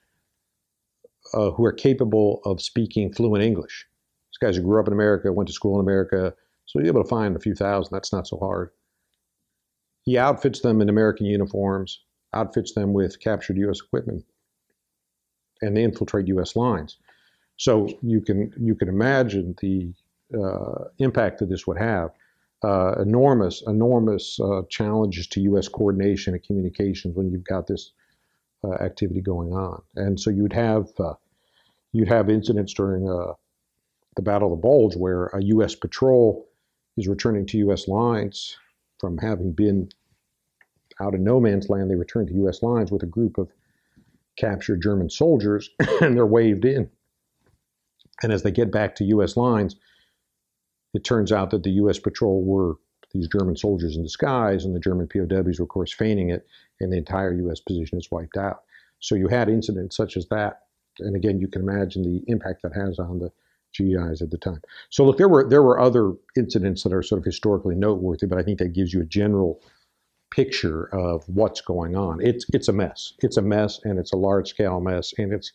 uh, 1.35 1.51
who 1.51 1.65
are 1.65 1.73
capable 1.73 2.41
of 2.45 2.61
speaking 2.61 3.13
fluent 3.13 3.45
English 3.45 3.87
These 4.31 4.39
guys 4.39 4.57
who 4.57 4.63
grew 4.63 4.81
up 4.81 4.87
in 4.87 4.93
America, 4.93 5.33
went 5.33 5.49
to 5.49 5.53
school 5.53 5.79
in 5.79 5.85
America, 5.85 6.35
so 6.65 6.79
you're 6.79 6.89
able 6.89 7.03
to 7.03 7.09
find 7.09 7.37
a 7.37 7.41
few 7.41 7.55
thousand. 7.55 7.95
That's 7.95 8.13
not 8.13 8.27
so 8.27 8.39
hard. 8.39 8.71
He 10.05 10.19
outfits 10.19 10.61
them 10.61 10.81
in 10.81 10.89
American 10.89 11.27
uniforms, 11.27 12.01
outfits 12.35 12.73
them 12.73 12.93
with 12.93 13.21
captured 13.21 13.57
U.S. 13.59 13.81
equipment, 13.81 14.25
and 15.61 15.77
they 15.77 15.85
infiltrate 15.85 16.29
U.S. 16.29 16.57
lines. 16.57 16.99
So 17.57 17.89
you 18.03 18.21
can 18.21 18.53
you 18.59 18.75
can 18.75 18.89
imagine 18.89 19.55
the 19.61 19.93
uh, 20.35 20.85
impact 20.99 21.39
that 21.39 21.49
this 21.49 21.67
would 21.67 21.79
have. 21.79 22.11
Uh, 22.65 22.95
enormous, 23.01 23.63
enormous 23.67 24.39
uh, 24.39 24.63
challenges 24.71 25.27
to 25.27 25.41
U.S. 25.41 25.67
coordination 25.67 26.33
and 26.35 26.43
communications 26.45 27.17
when 27.17 27.29
you've 27.29 27.45
got 27.45 27.67
this 27.67 27.91
uh, 28.63 28.75
activity 28.75 29.21
going 29.21 29.53
on. 29.53 29.83
And 29.97 30.19
so 30.19 30.31
you'd 30.31 30.53
have 30.53 30.89
uh, 31.01 31.15
you'd 31.93 32.09
have 32.09 32.31
incidents 32.31 32.73
during 32.73 33.05
the 33.05 34.23
Battle 34.23 34.53
of 34.53 34.59
the 34.59 34.63
Bulge, 34.63 34.95
where 34.95 35.27
a 35.27 35.43
U.S. 35.43 35.75
patrol 35.75 36.47
is 36.97 37.09
returning 37.09 37.47
to 37.47 37.59
U.S. 37.59 37.89
lines 37.89 38.57
from 39.01 39.19
having 39.19 39.53
been 39.53 39.89
out 41.01 41.15
in 41.15 41.25
no 41.25 41.41
man's 41.41 41.69
land. 41.69 41.91
They 41.91 41.97
return 41.97 42.27
to 42.27 42.35
U.S. 42.35 42.63
lines 42.63 42.93
with 42.93 43.03
a 43.03 43.07
group 43.07 43.39
of 43.39 43.51
captured 44.37 44.83
German 44.83 45.11
soldiers, 45.11 45.71
and 46.01 46.17
they're 46.17 46.27
waved 46.27 46.65
in. 46.65 46.91
And 48.23 48.33
as 48.33 48.43
they 48.43 48.51
get 48.51 48.71
back 48.71 48.95
to 48.97 49.05
U.S. 49.05 49.37
lines, 49.37 49.77
it 50.95 51.05
turns 51.05 51.33
out 51.33 51.51
that 51.51 51.63
the 51.63 51.71
U.S. 51.71 51.99
patrol 51.99 52.43
were 52.45 52.75
these 53.13 53.29
German 53.29 53.57
soldiers 53.57 53.97
in 53.97 54.03
disguise, 54.03 54.65
and 54.65 54.75
the 54.75 54.81
German 54.81 55.07
POWs 55.07 55.59
were, 55.59 55.65
of 55.65 55.69
course, 55.69 55.93
feigning 55.93 56.31
it, 56.31 56.47
and 56.81 56.93
the 56.93 56.97
entire 56.97 57.35
U.S. 57.35 57.61
position 57.61 57.99
is 57.99 58.11
wiped 58.11 58.37
out. 58.37 58.63
So 59.01 59.15
you 59.15 59.29
had 59.29 59.49
incidents 59.49 59.97
such 59.97 60.17
as 60.17 60.29
that, 60.29 60.63
and 60.99 61.17
again, 61.17 61.41
you 61.41 61.49
can 61.49 61.63
imagine 61.63 62.03
the 62.03 62.23
impact 62.31 62.63
that 62.63 62.75
has 62.75 62.99
on 62.99 63.19
the 63.19 63.31
GIs 63.77 64.23
at 64.23 64.31
the 64.31 64.39
time. 64.39 64.61
So 64.91 65.05
look, 65.05 65.19
there 65.19 65.29
were 65.29 65.49
there 65.49 65.63
were 65.63 65.81
other 65.81 66.13
incidents 66.37 66.83
that 66.83 66.93
are 66.93 67.03
sort 67.03 67.19
of 67.19 67.25
historically 67.25 67.75
noteworthy, 67.75 68.27
but 68.27 68.39
I 68.39 68.43
think 68.43 68.59
that 68.59 68.73
gives 68.73 68.93
you 68.93 69.01
a 69.01 69.07
general 69.07 69.61
picture 70.31 70.85
of 70.95 71.25
what's 71.29 71.61
going 71.61 71.97
on. 71.97 72.21
It's 72.21 72.47
it's 72.53 72.69
a 72.69 72.73
mess. 72.73 73.15
It's 73.21 73.37
a 73.37 73.43
mess, 73.43 73.81
and 73.85 73.99
it's 73.99 74.13
a 74.13 74.17
large 74.17 74.49
scale 74.49 74.81
mess, 74.81 75.13
and 75.19 75.33
it's 75.33 75.53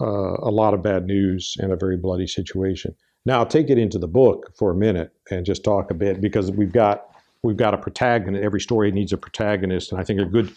uh, 0.00 0.36
a 0.42 0.50
lot 0.50 0.74
of 0.74 0.82
bad 0.82 1.06
news 1.06 1.56
and 1.60 1.72
a 1.72 1.76
very 1.76 1.96
bloody 1.96 2.26
situation. 2.26 2.94
Now, 3.26 3.44
take 3.44 3.68
it 3.68 3.78
into 3.78 3.98
the 3.98 4.08
book 4.08 4.52
for 4.56 4.70
a 4.70 4.74
minute 4.74 5.12
and 5.30 5.44
just 5.44 5.62
talk 5.62 5.90
a 5.90 5.94
bit 5.94 6.20
because 6.20 6.50
we've 6.50 6.72
got 6.72 7.06
we've 7.42 7.56
got 7.56 7.74
a 7.74 7.78
protagonist. 7.78 8.42
Every 8.42 8.60
story 8.60 8.90
needs 8.90 9.12
a 9.12 9.18
protagonist, 9.18 9.92
and 9.92 10.00
I 10.00 10.04
think 10.04 10.20
a 10.20 10.24
good 10.24 10.52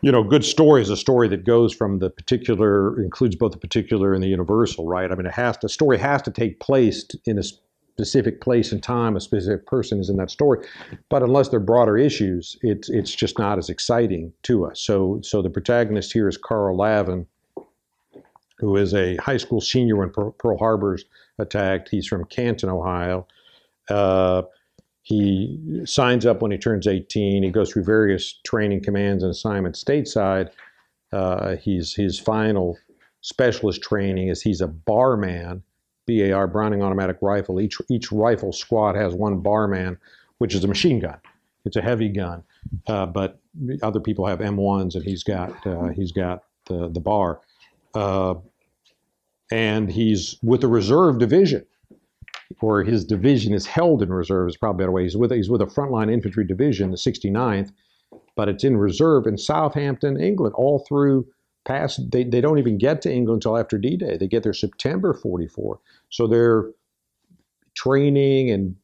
you 0.00 0.12
know 0.12 0.22
good 0.22 0.44
story 0.44 0.82
is 0.82 0.90
a 0.90 0.96
story 0.96 1.28
that 1.28 1.44
goes 1.44 1.74
from 1.74 1.98
the 1.98 2.10
particular 2.10 3.02
includes 3.02 3.36
both 3.36 3.52
the 3.52 3.58
particular 3.58 4.14
and 4.14 4.22
the 4.22 4.28
universal, 4.28 4.86
right? 4.86 5.10
I 5.10 5.14
mean, 5.14 5.26
it 5.26 5.32
has 5.32 5.56
to 5.58 5.68
story 5.68 5.98
has 5.98 6.22
to 6.22 6.30
take 6.30 6.60
place 6.60 7.04
in 7.24 7.38
a 7.38 7.42
specific 7.42 8.40
place 8.40 8.72
and 8.72 8.82
time. 8.82 9.16
A 9.16 9.20
specific 9.20 9.66
person 9.66 9.98
is 9.98 10.08
in 10.08 10.16
that 10.16 10.30
story, 10.30 10.66
but 11.08 11.22
unless 11.22 11.48
there 11.48 11.58
are 11.58 11.64
broader 11.64 11.98
issues, 11.98 12.56
it's 12.62 12.88
it's 12.90 13.14
just 13.14 13.38
not 13.38 13.58
as 13.58 13.68
exciting 13.68 14.32
to 14.44 14.66
us. 14.66 14.80
So 14.80 15.20
so 15.22 15.42
the 15.42 15.50
protagonist 15.50 16.12
here 16.12 16.28
is 16.28 16.36
Carl 16.36 16.76
Lavin 16.76 17.26
who 18.58 18.76
is 18.76 18.94
a 18.94 19.16
high 19.16 19.36
school 19.36 19.60
senior 19.60 19.96
when 19.96 20.10
Pearl 20.10 20.58
Harbor's 20.58 21.04
attacked. 21.38 21.88
He's 21.90 22.06
from 22.06 22.24
Canton, 22.24 22.68
Ohio. 22.68 23.26
Uh, 23.88 24.42
he 25.02 25.82
signs 25.84 26.26
up 26.26 26.42
when 26.42 26.50
he 26.50 26.58
turns 26.58 26.86
18. 26.86 27.42
He 27.42 27.50
goes 27.50 27.70
through 27.70 27.84
various 27.84 28.40
training 28.44 28.82
commands 28.82 29.22
and 29.22 29.30
assignments 29.30 29.82
stateside. 29.82 30.50
Uh, 31.12 31.56
he's 31.56 31.94
his 31.94 32.18
final 32.18 32.76
specialist 33.20 33.82
training 33.82 34.28
is 34.28 34.42
he's 34.42 34.60
a 34.60 34.66
barman, 34.66 35.62
BAR, 36.06 36.46
Browning 36.48 36.82
automatic 36.82 37.18
rifle. 37.20 37.60
Each 37.60 37.78
each 37.88 38.10
rifle 38.10 38.52
squad 38.52 38.96
has 38.96 39.14
one 39.14 39.40
barman, 39.40 39.98
which 40.38 40.54
is 40.54 40.64
a 40.64 40.68
machine 40.68 40.98
gun. 40.98 41.18
It's 41.64 41.76
a 41.76 41.82
heavy 41.82 42.08
gun, 42.08 42.42
uh, 42.86 43.06
but 43.06 43.38
other 43.82 44.00
people 44.00 44.26
have 44.26 44.38
M1s, 44.40 44.94
and 44.94 45.04
he's 45.04 45.22
got 45.22 45.66
uh, 45.66 45.88
he's 45.88 46.12
got 46.12 46.44
the 46.66 46.88
the 46.88 47.00
bar. 47.00 47.40
Uh, 47.96 48.34
and 49.50 49.90
he's 49.90 50.36
with 50.42 50.60
the 50.60 50.68
reserve 50.68 51.18
division, 51.18 51.64
or 52.60 52.84
his 52.84 53.04
division 53.04 53.54
is 53.54 53.64
held 53.64 54.02
in 54.02 54.12
reserve, 54.12 54.48
is 54.48 54.56
probably 54.56 54.82
a 54.82 54.82
better 54.84 54.92
way. 54.92 55.04
He's 55.04 55.16
with, 55.16 55.32
he's 55.32 55.48
with 55.48 55.62
a 55.62 55.66
frontline 55.66 56.12
infantry 56.12 56.44
division, 56.44 56.90
the 56.90 56.98
69th, 56.98 57.70
but 58.34 58.50
it's 58.50 58.64
in 58.64 58.76
reserve 58.76 59.26
in 59.26 59.38
Southampton, 59.38 60.20
England, 60.20 60.54
all 60.56 60.84
through 60.86 61.26
past, 61.64 62.10
they, 62.10 62.22
they 62.22 62.42
don't 62.42 62.58
even 62.58 62.76
get 62.76 63.00
to 63.02 63.12
England 63.12 63.38
until 63.38 63.56
after 63.58 63.78
D 63.78 63.96
Day. 63.96 64.16
They 64.16 64.28
get 64.28 64.42
there 64.42 64.52
September 64.52 65.14
44. 65.14 65.78
So 66.10 66.26
they're 66.26 66.66
training 67.74 68.50
and 68.50 68.76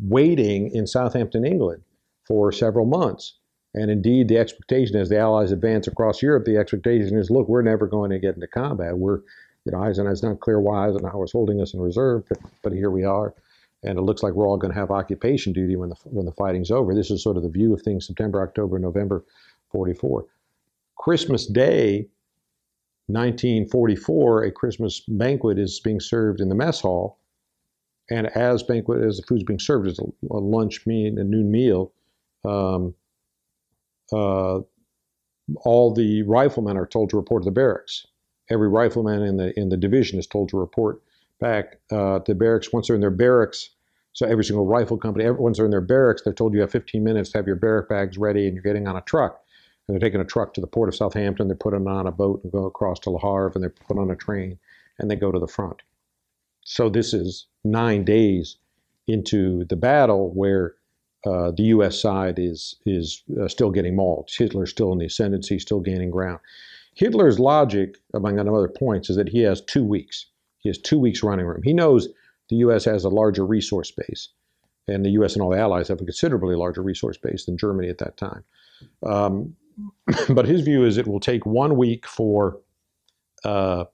waiting 0.00 0.74
in 0.74 0.86
Southampton, 0.86 1.44
England 1.44 1.82
for 2.26 2.50
several 2.50 2.86
months. 2.86 3.38
And 3.74 3.90
indeed, 3.90 4.28
the 4.28 4.38
expectation 4.38 4.96
as 4.96 5.08
the 5.08 5.18
Allies 5.18 5.50
advance 5.50 5.88
across 5.88 6.22
Europe, 6.22 6.44
the 6.44 6.56
expectation 6.56 7.18
is, 7.18 7.30
look, 7.30 7.48
we're 7.48 7.62
never 7.62 7.86
going 7.86 8.10
to 8.10 8.20
get 8.20 8.36
into 8.36 8.46
combat. 8.46 8.96
We're, 8.96 9.20
you 9.64 9.72
know, 9.72 9.82
Eisenhower's 9.82 10.22
not 10.22 10.40
clear 10.40 10.60
why 10.60 10.88
Eisenhower's 10.88 11.32
holding 11.32 11.60
us 11.60 11.74
in 11.74 11.80
reserve, 11.80 12.24
but, 12.28 12.38
but 12.62 12.72
here 12.72 12.90
we 12.90 13.04
are. 13.04 13.34
And 13.82 13.98
it 13.98 14.02
looks 14.02 14.22
like 14.22 14.32
we're 14.32 14.46
all 14.46 14.56
going 14.56 14.72
to 14.72 14.78
have 14.78 14.90
occupation 14.90 15.52
duty 15.52 15.76
when 15.76 15.90
the, 15.90 15.96
when 16.04 16.24
the 16.24 16.32
fighting's 16.32 16.70
over. 16.70 16.94
This 16.94 17.10
is 17.10 17.22
sort 17.22 17.36
of 17.36 17.42
the 17.42 17.48
view 17.48 17.74
of 17.74 17.82
things 17.82 18.06
September, 18.06 18.42
October, 18.42 18.78
November 18.78 19.24
44. 19.72 20.24
Christmas 20.96 21.46
Day, 21.46 22.06
1944, 23.08 24.44
a 24.44 24.52
Christmas 24.52 25.00
banquet 25.08 25.58
is 25.58 25.80
being 25.80 26.00
served 26.00 26.40
in 26.40 26.48
the 26.48 26.54
mess 26.54 26.80
hall. 26.80 27.18
And 28.10 28.28
as 28.28 28.62
banquet, 28.62 29.02
as 29.02 29.16
the 29.16 29.22
food's 29.24 29.42
being 29.42 29.58
served, 29.58 29.88
as 29.88 29.98
a, 29.98 30.34
lunch 30.34 30.86
meal, 30.86 31.18
a 31.18 31.24
noon 31.24 31.50
meal, 31.50 31.92
um, 32.44 32.94
all 34.14 35.92
the 35.92 36.22
riflemen 36.22 36.76
are 36.76 36.86
told 36.86 37.10
to 37.10 37.16
report 37.16 37.42
to 37.42 37.46
the 37.46 37.52
barracks. 37.52 38.06
Every 38.50 38.68
rifleman 38.68 39.22
in 39.22 39.36
the 39.36 39.58
in 39.58 39.68
the 39.70 39.76
division 39.76 40.18
is 40.18 40.26
told 40.26 40.50
to 40.50 40.58
report 40.58 41.00
back 41.40 41.78
uh, 41.90 42.20
to 42.20 42.34
barracks. 42.34 42.72
Once 42.72 42.86
they're 42.86 42.94
in 42.94 43.00
their 43.00 43.10
barracks, 43.10 43.70
so 44.12 44.26
every 44.26 44.44
single 44.44 44.66
rifle 44.66 44.96
company, 44.96 45.28
once 45.30 45.56
they're 45.56 45.66
in 45.66 45.70
their 45.70 45.80
barracks, 45.80 46.22
they're 46.22 46.32
told 46.32 46.54
you 46.54 46.60
have 46.60 46.70
15 46.70 47.02
minutes 47.02 47.30
to 47.30 47.38
have 47.38 47.46
your 47.46 47.56
barrack 47.56 47.88
bags 47.88 48.16
ready, 48.16 48.46
and 48.46 48.54
you're 48.54 48.62
getting 48.62 48.86
on 48.86 48.96
a 48.96 49.02
truck. 49.02 49.40
And 49.86 49.94
they're 49.94 50.08
taking 50.08 50.20
a 50.20 50.24
truck 50.24 50.54
to 50.54 50.60
the 50.60 50.66
port 50.66 50.88
of 50.88 50.94
Southampton. 50.94 51.48
They're 51.48 51.56
putting 51.56 51.86
on 51.86 52.06
a 52.06 52.12
boat 52.12 52.42
and 52.42 52.52
go 52.52 52.64
across 52.64 53.00
to 53.00 53.10
Le 53.10 53.18
Havre, 53.18 53.52
and 53.54 53.62
they're 53.62 53.70
put 53.70 53.98
on 53.98 54.10
a 54.10 54.16
train, 54.16 54.58
and 54.98 55.10
they 55.10 55.16
go 55.16 55.32
to 55.32 55.38
the 55.38 55.48
front. 55.48 55.82
So 56.64 56.88
this 56.88 57.12
is 57.12 57.46
nine 57.64 58.04
days 58.04 58.56
into 59.06 59.64
the 59.64 59.76
battle 59.76 60.32
where 60.32 60.76
uh, 61.26 61.50
the 61.52 61.64
U.S. 61.64 62.00
side 62.00 62.38
is 62.38 62.76
is 62.84 63.22
uh, 63.40 63.48
still 63.48 63.70
getting 63.70 63.96
mauled. 63.96 64.30
Hitler's 64.30 64.70
still 64.70 64.92
in 64.92 64.98
the 64.98 65.06
ascendancy, 65.06 65.58
still 65.58 65.80
gaining 65.80 66.10
ground. 66.10 66.40
Hitler's 66.94 67.38
logic, 67.38 67.96
among 68.12 68.38
other 68.38 68.68
points, 68.68 69.10
is 69.10 69.16
that 69.16 69.28
he 69.28 69.40
has 69.40 69.60
two 69.60 69.84
weeks. 69.84 70.26
He 70.58 70.68
has 70.68 70.78
two 70.78 70.98
weeks 70.98 71.22
running 71.22 71.46
room. 71.46 71.62
He 71.62 71.72
knows 71.72 72.08
the 72.50 72.56
U.S. 72.56 72.84
has 72.84 73.04
a 73.04 73.08
larger 73.08 73.44
resource 73.44 73.90
base, 73.90 74.28
and 74.86 75.04
the 75.04 75.10
U.S. 75.10 75.34
and 75.34 75.42
all 75.42 75.50
the 75.50 75.58
allies 75.58 75.88
have 75.88 76.00
a 76.00 76.04
considerably 76.04 76.56
larger 76.56 76.82
resource 76.82 77.16
base 77.16 77.46
than 77.46 77.56
Germany 77.56 77.88
at 77.88 77.98
that 77.98 78.16
time. 78.16 78.44
Um, 79.04 79.56
but 80.28 80.46
his 80.46 80.60
view 80.60 80.84
is 80.84 80.98
it 80.98 81.06
will 81.06 81.20
take 81.20 81.46
one 81.46 81.76
week 81.76 82.06
for 82.06 82.60
uh, 83.44 83.86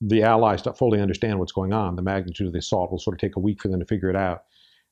the 0.00 0.22
allies 0.22 0.62
to 0.62 0.72
fully 0.72 1.00
understand 1.00 1.38
what's 1.38 1.52
going 1.52 1.72
on. 1.72 1.96
The 1.96 2.02
magnitude 2.02 2.48
of 2.48 2.52
the 2.52 2.58
assault 2.58 2.90
will 2.90 2.98
sort 2.98 3.14
of 3.14 3.20
take 3.20 3.36
a 3.36 3.40
week 3.40 3.62
for 3.62 3.68
them 3.68 3.80
to 3.80 3.86
figure 3.86 4.10
it 4.10 4.16
out 4.16 4.44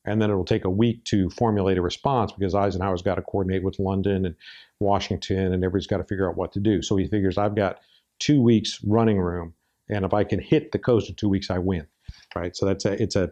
and 0.04 0.20
then 0.20 0.30
it'll 0.30 0.44
take 0.44 0.64
a 0.64 0.70
week 0.70 1.04
to 1.04 1.30
formulate 1.30 1.78
a 1.78 1.82
response 1.82 2.32
because 2.32 2.54
Eisenhower's 2.54 3.02
got 3.02 3.16
to 3.16 3.22
coordinate 3.22 3.62
with 3.62 3.78
London 3.78 4.26
and 4.26 4.34
Washington, 4.80 5.52
and 5.52 5.64
everybody's 5.64 5.86
got 5.86 5.98
to 5.98 6.04
figure 6.04 6.28
out 6.28 6.36
what 6.36 6.52
to 6.52 6.60
do. 6.60 6.82
So 6.82 6.96
he 6.96 7.06
figures 7.06 7.38
I've 7.38 7.54
got 7.54 7.80
two 8.18 8.42
weeks 8.42 8.80
running 8.84 9.18
room, 9.18 9.54
and 9.88 10.04
if 10.04 10.12
I 10.12 10.24
can 10.24 10.40
hit 10.40 10.72
the 10.72 10.78
coast 10.78 11.08
in 11.08 11.14
two 11.14 11.28
weeks, 11.28 11.50
I 11.50 11.58
win. 11.58 11.86
Right. 12.34 12.56
So 12.56 12.66
that's 12.66 12.84
a 12.84 13.00
it's 13.02 13.16
a 13.16 13.30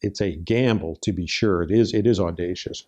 it's 0.00 0.20
a 0.20 0.36
gamble 0.36 0.96
to 1.02 1.12
be 1.12 1.26
sure. 1.26 1.62
It 1.62 1.70
is 1.70 1.94
it 1.94 2.06
is 2.06 2.18
audacious. 2.18 2.84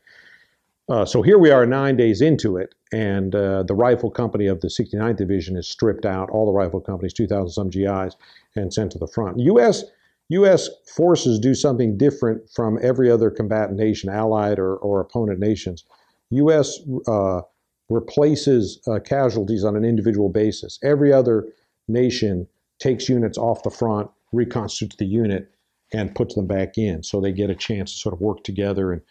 Uh, 0.87 1.04
so 1.04 1.23
here 1.23 1.38
we 1.38 1.50
are 1.50 1.64
nine 1.64 1.97
days 1.97 2.21
into 2.21 2.59
it, 2.59 2.75
and 2.92 3.35
uh, 3.35 3.62
the 3.62 3.75
rifle 3.75 4.11
company 4.11 4.47
of 4.47 4.61
the 4.61 4.68
69th 4.68 5.16
Division 5.16 5.56
is 5.56 5.66
stripped 5.66 6.04
out, 6.04 6.28
all 6.28 6.44
the 6.44 6.52
rifle 6.52 6.78
companies, 6.80 7.14
2,000 7.14 7.50
some 7.50 7.71
GIs, 7.71 8.16
and 8.54 8.73
sent 8.73 8.92
to 8.92 8.99
the 8.99 9.06
front. 9.06 9.38
U.S. 9.40 9.85
U.S. 10.31 10.69
forces 10.97 11.38
do 11.38 11.54
something 11.54 11.99
different 11.99 12.49
from 12.50 12.78
every 12.83 13.11
other 13.11 13.31
combatant 13.31 13.78
nation, 13.78 14.09
allied 14.09 14.59
or, 14.59 14.76
or 14.76 15.00
opponent 15.00 15.38
nations. 15.38 15.85
U.S. 16.31 16.78
Uh, 17.07 17.43
replaces 17.90 18.81
uh, 18.87 18.99
casualties 19.00 19.64
on 19.64 19.76
an 19.76 19.85
individual 19.85 20.28
basis. 20.28 20.78
Every 20.83 21.12
other 21.12 21.47
nation 21.88 22.47
takes 22.78 23.09
units 23.09 23.37
off 23.37 23.62
the 23.62 23.71
front, 23.71 24.11
reconstitutes 24.33 24.97
the 24.97 25.04
unit, 25.04 25.50
and 25.93 26.14
puts 26.14 26.35
them 26.35 26.47
back 26.47 26.76
in 26.78 27.02
so 27.02 27.21
they 27.21 27.33
get 27.33 27.50
a 27.50 27.54
chance 27.54 27.93
to 27.93 27.99
sort 27.99 28.14
of 28.14 28.21
work 28.21 28.43
together 28.43 28.93
and, 28.93 29.02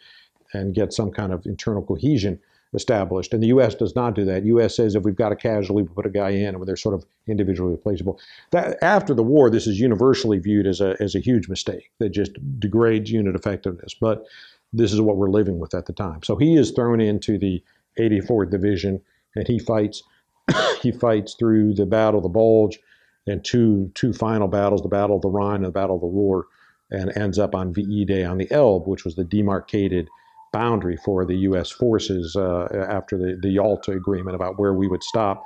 and 0.52 0.74
get 0.74 0.92
some 0.92 1.10
kind 1.10 1.32
of 1.32 1.46
internal 1.46 1.82
cohesion 1.82 2.38
established. 2.74 3.32
And 3.32 3.42
the 3.42 3.48
U.S. 3.48 3.74
does 3.74 3.94
not 3.94 4.14
do 4.14 4.24
that. 4.24 4.44
U.S. 4.44 4.76
says 4.76 4.94
if 4.94 5.04
we've 5.04 5.16
got 5.16 5.32
a 5.32 5.36
casualty, 5.36 5.82
we 5.82 5.88
put 5.88 6.06
a 6.06 6.10
guy 6.10 6.30
in, 6.30 6.54
and 6.54 6.66
they're 6.66 6.76
sort 6.76 6.94
of 6.94 7.04
individually 7.26 7.72
replaceable. 7.72 8.18
That 8.50 8.76
after 8.82 9.14
the 9.14 9.22
war, 9.22 9.50
this 9.50 9.66
is 9.66 9.80
universally 9.80 10.38
viewed 10.38 10.66
as 10.66 10.80
a 10.80 10.96
as 11.00 11.14
a 11.14 11.20
huge 11.20 11.48
mistake 11.48 11.90
that 12.00 12.10
just 12.10 12.32
degrades 12.58 13.10
unit 13.10 13.34
effectiveness. 13.34 13.94
But 13.94 14.24
this 14.72 14.92
is 14.92 15.00
what 15.00 15.16
we're 15.16 15.30
living 15.30 15.58
with 15.58 15.74
at 15.74 15.86
the 15.86 15.92
time. 15.92 16.22
So 16.22 16.36
he 16.36 16.56
is 16.56 16.72
thrown 16.72 17.00
into 17.00 17.38
the 17.38 17.62
84th 17.98 18.50
Division, 18.50 19.00
and 19.36 19.46
he 19.46 19.58
fights. 19.58 20.02
he 20.82 20.92
fights 20.92 21.34
through 21.38 21.74
the 21.74 21.86
Battle 21.86 22.18
of 22.18 22.22
the 22.24 22.28
Bulge, 22.28 22.78
and 23.26 23.44
two 23.44 23.90
two 23.94 24.12
final 24.12 24.48
battles: 24.48 24.82
the 24.82 24.88
Battle 24.88 25.16
of 25.16 25.22
the 25.22 25.30
Rhine 25.30 25.56
and 25.56 25.66
the 25.66 25.70
Battle 25.70 25.96
of 25.96 26.02
the 26.02 26.08
Ruhr, 26.08 26.46
and 26.90 27.16
ends 27.16 27.38
up 27.38 27.54
on 27.54 27.72
VE 27.72 28.04
Day 28.04 28.24
on 28.24 28.38
the 28.38 28.50
Elbe, 28.50 28.86
which 28.86 29.04
was 29.04 29.14
the 29.14 29.24
demarcated 29.24 30.08
boundary 30.54 30.96
for 31.04 31.26
the 31.26 31.36
U.S. 31.48 31.70
forces 31.70 32.36
uh, 32.36 32.68
after 32.88 33.18
the, 33.18 33.36
the 33.42 33.50
Yalta 33.50 33.90
agreement 33.92 34.36
about 34.36 34.56
where 34.56 34.72
we 34.72 34.86
would 34.86 35.02
stop 35.02 35.42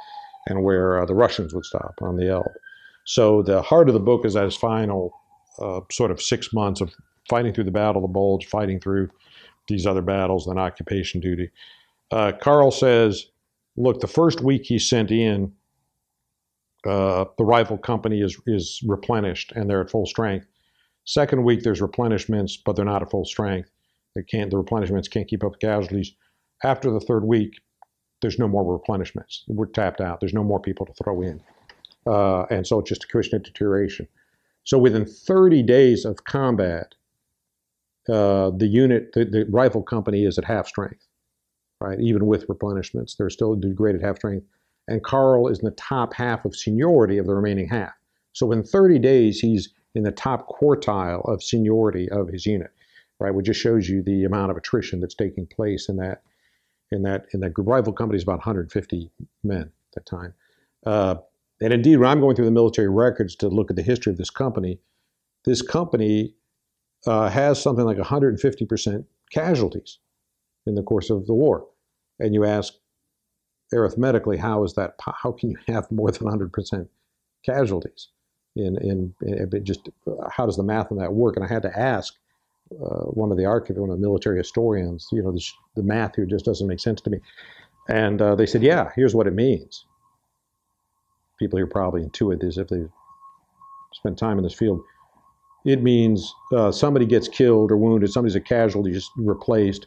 and 0.46 0.62
where 0.62 1.00
uh, 1.00 1.06
the 1.06 1.14
Russians 1.14 1.54
would 1.54 1.64
stop 1.64 1.94
on 2.02 2.16
the 2.16 2.28
Elbe. 2.28 2.52
So 3.04 3.42
the 3.42 3.62
heart 3.62 3.88
of 3.88 3.94
the 3.94 4.00
book 4.00 4.26
is 4.26 4.34
that 4.34 4.52
final 4.52 5.12
uh, 5.58 5.80
sort 5.90 6.10
of 6.10 6.20
six 6.20 6.52
months 6.52 6.82
of 6.82 6.92
fighting 7.28 7.54
through 7.54 7.64
the 7.64 7.70
Battle 7.70 8.04
of 8.04 8.08
the 8.08 8.12
Bulge, 8.12 8.46
fighting 8.46 8.80
through 8.80 9.08
these 9.66 9.86
other 9.86 10.02
battles, 10.02 10.44
then 10.44 10.58
occupation 10.58 11.20
duty. 11.20 11.50
Uh, 12.10 12.32
Carl 12.40 12.70
says, 12.70 13.26
look, 13.76 14.00
the 14.00 14.06
first 14.06 14.42
week 14.42 14.66
he 14.66 14.78
sent 14.78 15.10
in, 15.10 15.52
uh, 16.86 17.24
the 17.38 17.44
rifle 17.44 17.78
company 17.78 18.20
is, 18.20 18.38
is 18.46 18.82
replenished 18.86 19.52
and 19.56 19.68
they're 19.68 19.80
at 19.80 19.90
full 19.90 20.06
strength. 20.06 20.46
Second 21.04 21.44
week, 21.44 21.62
there's 21.62 21.80
replenishments, 21.80 22.58
but 22.62 22.76
they're 22.76 22.84
not 22.84 23.02
at 23.02 23.10
full 23.10 23.24
strength. 23.24 23.70
They 24.18 24.24
can't. 24.24 24.50
The 24.50 24.60
replenishments 24.60 25.08
can't 25.08 25.28
keep 25.28 25.44
up 25.44 25.52
with 25.52 25.60
casualties. 25.60 26.12
After 26.64 26.90
the 26.90 26.98
third 26.98 27.24
week, 27.24 27.52
there's 28.20 28.38
no 28.38 28.48
more 28.48 28.64
replenishments. 28.64 29.42
We're 29.46 29.66
tapped 29.66 30.00
out. 30.00 30.18
There's 30.18 30.34
no 30.34 30.42
more 30.42 30.60
people 30.60 30.86
to 30.86 30.92
throw 30.92 31.22
in, 31.22 31.40
uh, 32.04 32.42
and 32.50 32.66
so 32.66 32.80
it's 32.80 32.88
just 32.88 33.04
a 33.04 33.36
of 33.36 33.42
deterioration. 33.44 34.08
So 34.64 34.76
within 34.76 35.06
30 35.06 35.62
days 35.62 36.04
of 36.04 36.24
combat, 36.24 36.94
uh, 38.08 38.50
the 38.50 38.66
unit, 38.66 39.12
the, 39.12 39.24
the 39.24 39.46
rifle 39.50 39.82
company 39.82 40.24
is 40.24 40.36
at 40.36 40.44
half 40.44 40.66
strength, 40.66 41.06
right? 41.80 42.00
Even 42.00 42.26
with 42.26 42.48
replenishments, 42.48 43.16
they're 43.16 43.30
still 43.30 43.54
degraded 43.54 44.02
half 44.02 44.16
strength. 44.16 44.46
And 44.88 45.04
Carl 45.04 45.46
is 45.46 45.60
in 45.60 45.66
the 45.66 45.70
top 45.72 46.12
half 46.12 46.44
of 46.44 46.56
seniority 46.56 47.18
of 47.18 47.26
the 47.26 47.34
remaining 47.34 47.68
half. 47.68 47.92
So 48.32 48.50
in 48.50 48.64
30 48.64 48.98
days, 48.98 49.38
he's 49.38 49.72
in 49.94 50.02
the 50.02 50.10
top 50.10 50.48
quartile 50.48 51.26
of 51.32 51.42
seniority 51.42 52.08
of 52.10 52.28
his 52.28 52.46
unit, 52.46 52.70
right? 53.20 53.34
Which 53.34 53.46
just 53.46 53.60
shows 53.60 53.88
you 53.88 54.02
the 54.02 54.24
amount 54.24 54.50
of 54.50 54.56
attrition 54.56 55.00
that's 55.00 55.14
taking 55.14 55.46
place 55.46 55.88
in 55.88 55.96
that 55.96 56.22
in 56.90 57.02
that 57.02 57.26
in 57.32 57.40
that 57.40 57.54
group. 57.54 57.68
Rifle 57.68 57.92
company 57.92 58.16
is 58.16 58.22
about 58.22 58.38
150 58.38 59.10
men 59.44 59.62
at 59.62 59.70
that 59.94 60.06
time. 60.06 60.34
Uh, 60.86 61.16
and 61.60 61.72
indeed, 61.72 61.96
when 61.96 62.08
I'm 62.08 62.20
going 62.20 62.36
through 62.36 62.44
the 62.44 62.50
military 62.50 62.88
records 62.88 63.34
to 63.36 63.48
look 63.48 63.70
at 63.70 63.76
the 63.76 63.82
history 63.82 64.12
of 64.12 64.18
this 64.18 64.30
company, 64.30 64.78
this 65.44 65.60
company 65.60 66.34
uh, 67.06 67.28
has 67.28 67.60
something 67.60 67.84
like 67.84 67.96
150% 67.96 69.04
casualties 69.32 69.98
in 70.66 70.74
the 70.74 70.82
course 70.82 71.10
of 71.10 71.26
the 71.26 71.34
war. 71.34 71.66
And 72.20 72.34
you 72.34 72.44
ask 72.44 72.74
arithmetically, 73.72 74.36
how 74.36 74.64
is 74.64 74.74
that? 74.74 74.94
How 75.00 75.32
can 75.32 75.50
you 75.50 75.56
have 75.66 75.90
more 75.90 76.10
than 76.10 76.28
100% 76.28 76.88
casualties? 77.44 78.08
In, 78.56 78.76
in, 78.78 79.14
in 79.22 79.64
just 79.64 79.88
how 80.32 80.46
does 80.46 80.56
the 80.56 80.64
math 80.64 80.90
on 80.90 80.98
that 80.98 81.12
work? 81.12 81.36
And 81.36 81.44
I 81.44 81.48
had 81.48 81.62
to 81.62 81.78
ask 81.78 82.14
one 82.70 83.30
of 83.30 83.36
the 83.36 83.44
archivists, 83.44 83.78
one 83.78 83.90
of 83.90 83.96
the 83.96 84.06
military 84.06 84.38
historians, 84.38 85.08
you 85.12 85.22
know, 85.22 85.32
the, 85.32 85.44
the 85.76 85.82
math 85.82 86.16
here 86.16 86.26
just 86.26 86.44
doesn't 86.44 86.66
make 86.66 86.80
sense 86.80 87.00
to 87.00 87.10
me. 87.10 87.18
And 87.88 88.20
uh, 88.20 88.34
they 88.34 88.46
said, 88.46 88.62
yeah, 88.62 88.90
here's 88.94 89.14
what 89.14 89.26
it 89.26 89.34
means. 89.34 89.86
People 91.38 91.58
here 91.58 91.66
probably 91.66 92.02
intuit 92.04 92.40
this 92.40 92.58
if 92.58 92.68
they've 92.68 92.90
spent 93.92 94.18
time 94.18 94.38
in 94.38 94.44
this 94.44 94.54
field 94.54 94.82
it 95.64 95.82
means 95.82 96.34
uh, 96.54 96.72
somebody 96.72 97.06
gets 97.06 97.28
killed 97.28 97.70
or 97.70 97.76
wounded, 97.76 98.10
somebody's 98.10 98.36
a 98.36 98.40
casualty, 98.40 98.92
just 98.92 99.10
replaced, 99.16 99.86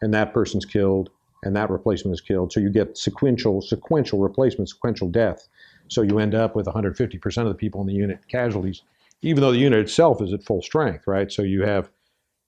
and 0.00 0.14
that 0.14 0.32
person's 0.32 0.64
killed, 0.64 1.10
and 1.42 1.54
that 1.56 1.70
replacement 1.70 2.14
is 2.14 2.20
killed. 2.20 2.52
So 2.52 2.60
you 2.60 2.70
get 2.70 2.96
sequential, 2.96 3.60
sequential 3.60 4.18
replacement, 4.18 4.70
sequential 4.70 5.08
death. 5.08 5.46
So 5.88 6.02
you 6.02 6.18
end 6.18 6.34
up 6.34 6.56
with 6.56 6.66
150% 6.66 7.42
of 7.42 7.48
the 7.48 7.54
people 7.54 7.80
in 7.80 7.86
the 7.86 7.92
unit 7.92 8.20
casualties, 8.28 8.82
even 9.22 9.42
though 9.42 9.52
the 9.52 9.58
unit 9.58 9.80
itself 9.80 10.20
is 10.22 10.32
at 10.32 10.42
full 10.42 10.62
strength, 10.62 11.06
right? 11.06 11.30
So 11.30 11.42
you 11.42 11.62
have, 11.62 11.90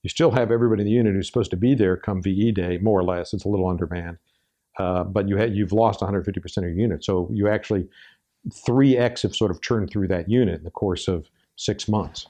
you 0.03 0.09
still 0.09 0.31
have 0.31 0.51
everybody 0.51 0.81
in 0.81 0.87
the 0.87 0.93
unit 0.93 1.13
who's 1.13 1.27
supposed 1.27 1.51
to 1.51 1.57
be 1.57 1.73
there 1.75 1.97
come 1.97 2.21
VE 2.21 2.51
day, 2.51 2.77
more 2.77 2.99
or 2.99 3.03
less. 3.03 3.33
It's 3.33 3.45
a 3.45 3.49
little 3.49 3.67
undermanned, 3.67 4.17
uh, 4.77 5.03
but 5.03 5.27
you 5.27 5.37
had 5.37 5.55
you've 5.55 5.73
lost 5.73 6.01
150% 6.01 6.57
of 6.57 6.63
your 6.63 6.71
unit. 6.71 7.03
So 7.03 7.29
you 7.33 7.47
actually 7.47 7.87
3x 8.49 9.23
have 9.23 9.35
sort 9.35 9.51
of 9.51 9.61
churned 9.61 9.89
through 9.89 10.07
that 10.09 10.29
unit 10.29 10.59
in 10.59 10.63
the 10.63 10.71
course 10.71 11.07
of 11.07 11.27
six 11.55 11.87
months. 11.87 12.27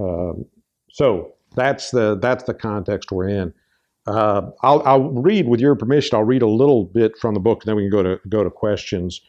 Um, 0.00 0.46
so 0.90 1.34
that's 1.54 1.90
the 1.90 2.18
that's 2.20 2.44
the 2.44 2.54
context 2.54 3.12
we're 3.12 3.28
in. 3.28 3.52
Uh, 4.06 4.50
I'll, 4.62 4.82
I'll 4.86 5.10
read, 5.10 5.48
with 5.48 5.60
your 5.60 5.74
permission, 5.74 6.16
I'll 6.16 6.24
read 6.24 6.40
a 6.40 6.48
little 6.48 6.84
bit 6.84 7.18
from 7.18 7.34
the 7.34 7.40
book, 7.40 7.62
and 7.62 7.68
then 7.68 7.76
we 7.76 7.82
can 7.82 7.90
go 7.90 8.02
to 8.02 8.18
go 8.28 8.42
to 8.42 8.50
questions 8.50 9.20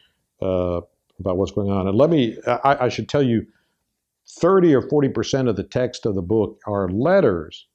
uh, 0.41 0.79
about 1.19 1.37
what's 1.37 1.51
going 1.51 1.69
on. 1.69 1.87
And 1.87 1.97
let 1.97 2.09
me, 2.09 2.37
I, 2.47 2.85
I 2.85 2.89
should 2.89 3.09
tell 3.09 3.21
you, 3.21 3.45
30 4.31 4.75
or 4.75 4.81
40 4.81 5.09
percent 5.09 5.47
of 5.47 5.55
the 5.55 5.63
text 5.63 6.05
of 6.05 6.15
the 6.15 6.21
book 6.21 6.59
are 6.67 6.89
letters 6.89 7.67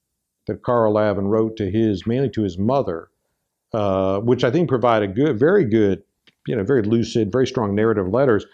that 0.46 0.62
Carl 0.62 0.94
Lavin 0.94 1.26
wrote 1.26 1.56
to 1.56 1.70
his, 1.70 2.06
mainly 2.06 2.28
to 2.30 2.42
his 2.42 2.58
mother, 2.58 3.08
uh, 3.72 4.20
which 4.20 4.44
I 4.44 4.50
think 4.50 4.68
provide 4.68 5.02
a 5.02 5.08
good, 5.08 5.38
very 5.38 5.64
good, 5.64 6.02
you 6.46 6.54
know, 6.54 6.62
very 6.62 6.82
lucid, 6.82 7.32
very 7.32 7.46
strong 7.46 7.74
narrative 7.74 8.08
letters 8.08 8.46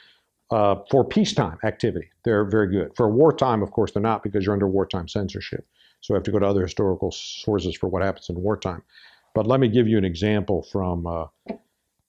uh, 0.51 0.77
for 0.91 1.05
peacetime 1.05 1.59
activity, 1.65 2.09
they're 2.25 2.45
very 2.45 2.69
good. 2.69 2.95
For 2.97 3.09
wartime, 3.09 3.63
of 3.63 3.71
course, 3.71 3.93
they're 3.93 4.03
not 4.03 4.23
because 4.23 4.45
you're 4.45 4.53
under 4.53 4.69
wartime 4.69 5.09
censorship. 5.09 5.67
So 6.01 6.15
we 6.15 6.17
have 6.17 6.25
to 6.25 6.33
go 6.33 6.39
to 6.39 6.47
other 6.47 6.63
historical 6.63 7.13
sources 7.13 7.77
for 7.77 7.89
what 7.89 8.03
happens 8.03 8.29
in 8.29 8.41
wartime. 8.41 8.83
But 9.35 9.47
let 9.47 9.61
me 9.61 9.69
give 9.69 9.87
you 9.87 9.97
an 9.97 10.05
example 10.05 10.63
from 10.63 11.07
uh, 11.07 11.27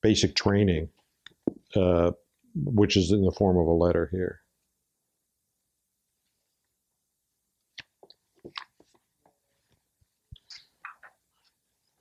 basic 0.01 0.35
training, 0.35 0.89
uh, 1.75 2.11
which 2.55 2.97
is 2.97 3.11
in 3.11 3.23
the 3.23 3.31
form 3.31 3.57
of 3.57 3.67
a 3.67 3.71
letter 3.71 4.09
here. 4.11 4.40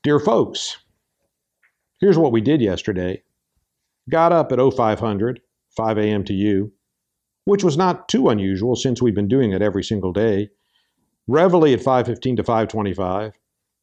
Dear 0.03 0.19
folks, 0.19 0.79
here's 2.01 2.17
what 2.17 2.33
we 2.33 2.41
did 2.41 2.63
yesterday. 2.63 3.23
Got 4.09 4.33
up 4.33 4.51
at 4.51 4.59
0500 4.59 5.43
5 5.77 5.99
a.m. 5.99 6.25
to 6.25 6.33
you, 6.33 6.73
which 7.45 7.63
was 7.63 7.77
not 7.77 8.09
too 8.09 8.31
unusual 8.31 8.77
since 8.77 9.03
we've 9.03 9.15
been 9.15 9.29
doing 9.29 9.53
it 9.53 9.61
every 9.61 9.85
single 9.85 10.15
day. 10.15 10.49
Reveille 11.29 11.75
at 11.75 11.81
5:15 11.81 12.37
to 12.37 12.43
5:25, 12.43 13.33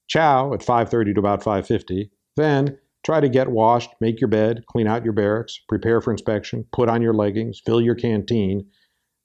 chow 0.08 0.54
at 0.54 0.62
5:30 0.62 1.14
to 1.14 1.20
about 1.20 1.44
5:50. 1.44 2.10
Then 2.36 2.80
try 3.04 3.20
to 3.20 3.30
get 3.30 3.52
washed, 3.52 3.92
make 4.02 4.20
your 4.20 4.28
bed, 4.28 4.66
clean 4.66 4.88
out 4.88 5.04
your 5.04 5.14
barracks, 5.14 5.60
prepare 5.70 6.02
for 6.02 6.10
inspection, 6.10 6.66
put 6.74 6.90
on 6.90 7.04
your 7.04 7.14
leggings, 7.14 7.62
fill 7.64 7.80
your 7.80 7.94
canteen. 7.94 8.66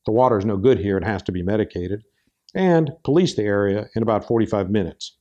The 0.05 0.13
water 0.13 0.37
is 0.37 0.45
no 0.45 0.59
good 0.59 0.79
here; 0.79 0.99
it 0.99 1.05
has 1.05 1.23
to 1.23 1.33
be 1.33 1.43
medicated, 1.43 2.05
and 2.55 2.93
police 3.03 3.35
the 3.35 3.45
area 3.45 3.89
in 3.97 4.03
about 4.03 4.27
45 4.27 4.69
minutes. 4.69 5.17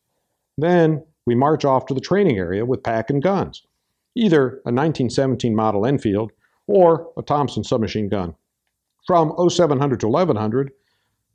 Then 0.57 1.05
we 1.25 1.35
march 1.35 1.65
off 1.65 1.85
to 1.85 1.93
the 1.93 2.01
training 2.01 2.37
area 2.37 2.65
with 2.65 2.83
pack 2.83 3.09
and 3.09 3.21
guns, 3.21 3.65
either 4.15 4.47
a 4.65 4.71
1917 4.71 5.55
model 5.55 5.85
Enfield 5.85 6.31
or 6.67 7.11
a 7.17 7.21
Thompson 7.21 7.63
submachine 7.63 8.09
gun. 8.09 8.35
From 9.05 9.33
0700 9.49 9.99
to 10.01 10.07
1100, 10.07 10.71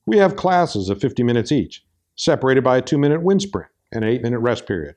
we 0.07 0.19
have 0.19 0.37
classes 0.37 0.89
of 0.89 1.01
50 1.01 1.23
minutes 1.23 1.51
each, 1.51 1.85
separated 2.15 2.63
by 2.63 2.79
a 2.79 2.83
two 2.83 2.99
minute 2.99 3.23
wind 3.23 3.43
sprint 3.43 3.69
and 3.93 4.05
an 4.05 4.11
eight 4.11 4.23
minute 4.23 4.39
rest 4.39 4.67
period. 4.67 4.95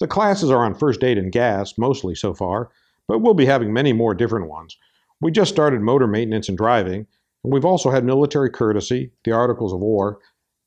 The 0.00 0.08
classes 0.08 0.50
are 0.50 0.64
on 0.64 0.74
first 0.74 1.04
aid 1.04 1.18
and 1.18 1.30
gas, 1.30 1.76
mostly 1.78 2.14
so 2.14 2.34
far, 2.34 2.70
but 3.06 3.20
we'll 3.20 3.34
be 3.34 3.46
having 3.46 3.72
many 3.72 3.92
more 3.92 4.14
different 4.14 4.48
ones. 4.48 4.76
We 5.20 5.30
just 5.30 5.52
started 5.52 5.82
motor 5.82 6.06
maintenance 6.06 6.48
and 6.48 6.56
driving, 6.56 7.06
and 7.44 7.52
we've 7.52 7.64
also 7.64 7.90
had 7.90 8.04
military 8.04 8.50
courtesy, 8.50 9.12
the 9.24 9.32
Articles 9.32 9.72
of 9.72 9.80
War. 9.80 10.18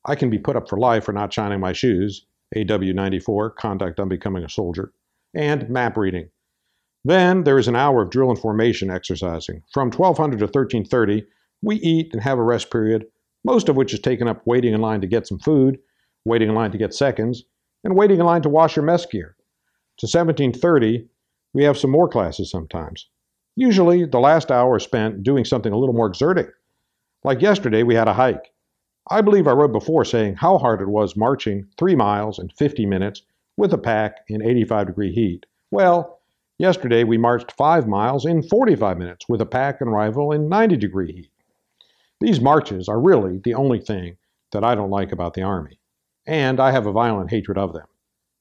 I 0.06 0.14
can 0.14 0.30
be 0.30 0.38
put 0.38 0.56
up 0.56 0.68
for 0.68 0.78
life 0.78 1.04
for 1.04 1.12
not 1.12 1.32
shining 1.32 1.60
my 1.60 1.72
shoes, 1.72 2.26
AW 2.56 2.92
94, 2.92 3.50
Conduct 3.50 4.00
on 4.00 4.08
Becoming 4.08 4.44
a 4.44 4.48
Soldier, 4.48 4.92
and 5.34 5.68
map 5.68 5.96
reading. 5.96 6.28
Then 7.04 7.44
there 7.44 7.58
is 7.58 7.68
an 7.68 7.76
hour 7.76 8.02
of 8.02 8.10
drill 8.10 8.30
and 8.30 8.38
formation 8.38 8.90
exercising. 8.90 9.62
From 9.72 9.90
1200 9.90 10.38
to 10.38 10.44
1330, 10.44 11.26
we 11.62 11.76
eat 11.76 12.12
and 12.12 12.22
have 12.22 12.38
a 12.38 12.42
rest 12.42 12.70
period, 12.70 13.06
most 13.44 13.68
of 13.68 13.76
which 13.76 13.92
is 13.92 14.00
taken 14.00 14.26
up 14.26 14.42
waiting 14.46 14.72
in 14.72 14.80
line 14.80 15.00
to 15.02 15.06
get 15.06 15.26
some 15.26 15.38
food, 15.38 15.78
waiting 16.24 16.48
in 16.48 16.54
line 16.54 16.70
to 16.70 16.78
get 16.78 16.94
seconds, 16.94 17.44
and 17.82 17.96
waiting 17.96 18.20
in 18.20 18.26
line 18.26 18.42
to 18.42 18.48
wash 18.48 18.76
your 18.76 18.84
mess 18.84 19.04
gear. 19.04 19.36
To 19.98 20.06
1730, 20.06 21.06
we 21.52 21.64
have 21.64 21.78
some 21.78 21.90
more 21.90 22.08
classes 22.08 22.50
sometimes. 22.50 23.08
Usually, 23.56 24.06
the 24.06 24.18
last 24.18 24.50
hour 24.50 24.76
is 24.76 24.82
spent 24.82 25.22
doing 25.22 25.44
something 25.44 25.72
a 25.72 25.78
little 25.78 25.94
more 25.94 26.08
exerting. 26.08 26.48
Like 27.22 27.40
yesterday, 27.40 27.82
we 27.82 27.94
had 27.94 28.08
a 28.08 28.14
hike. 28.14 28.50
I 29.10 29.20
believe 29.20 29.46
I 29.46 29.52
wrote 29.52 29.72
before 29.72 30.04
saying 30.04 30.36
how 30.36 30.58
hard 30.58 30.80
it 30.80 30.88
was 30.88 31.16
marching 31.16 31.66
three 31.78 31.94
miles 31.94 32.38
in 32.38 32.48
50 32.48 32.86
minutes 32.86 33.22
with 33.56 33.72
a 33.72 33.78
pack 33.78 34.24
in 34.28 34.42
85 34.42 34.86
degree 34.86 35.12
heat. 35.12 35.46
Well, 35.70 36.20
Yesterday, 36.58 37.02
we 37.02 37.18
marched 37.18 37.50
five 37.50 37.88
miles 37.88 38.24
in 38.24 38.40
45 38.44 38.96
minutes 38.96 39.28
with 39.28 39.40
a 39.40 39.46
pack 39.46 39.80
and 39.80 39.90
rifle 39.90 40.30
in 40.30 40.48
90 40.48 40.76
degree 40.76 41.12
heat. 41.12 41.30
These 42.20 42.40
marches 42.40 42.88
are 42.88 43.00
really 43.00 43.38
the 43.38 43.54
only 43.54 43.80
thing 43.80 44.18
that 44.52 44.62
I 44.62 44.76
don't 44.76 44.90
like 44.90 45.10
about 45.10 45.34
the 45.34 45.42
Army, 45.42 45.80
and 46.28 46.60
I 46.60 46.70
have 46.70 46.86
a 46.86 46.92
violent 46.92 47.30
hatred 47.30 47.58
of 47.58 47.72
them. 47.72 47.86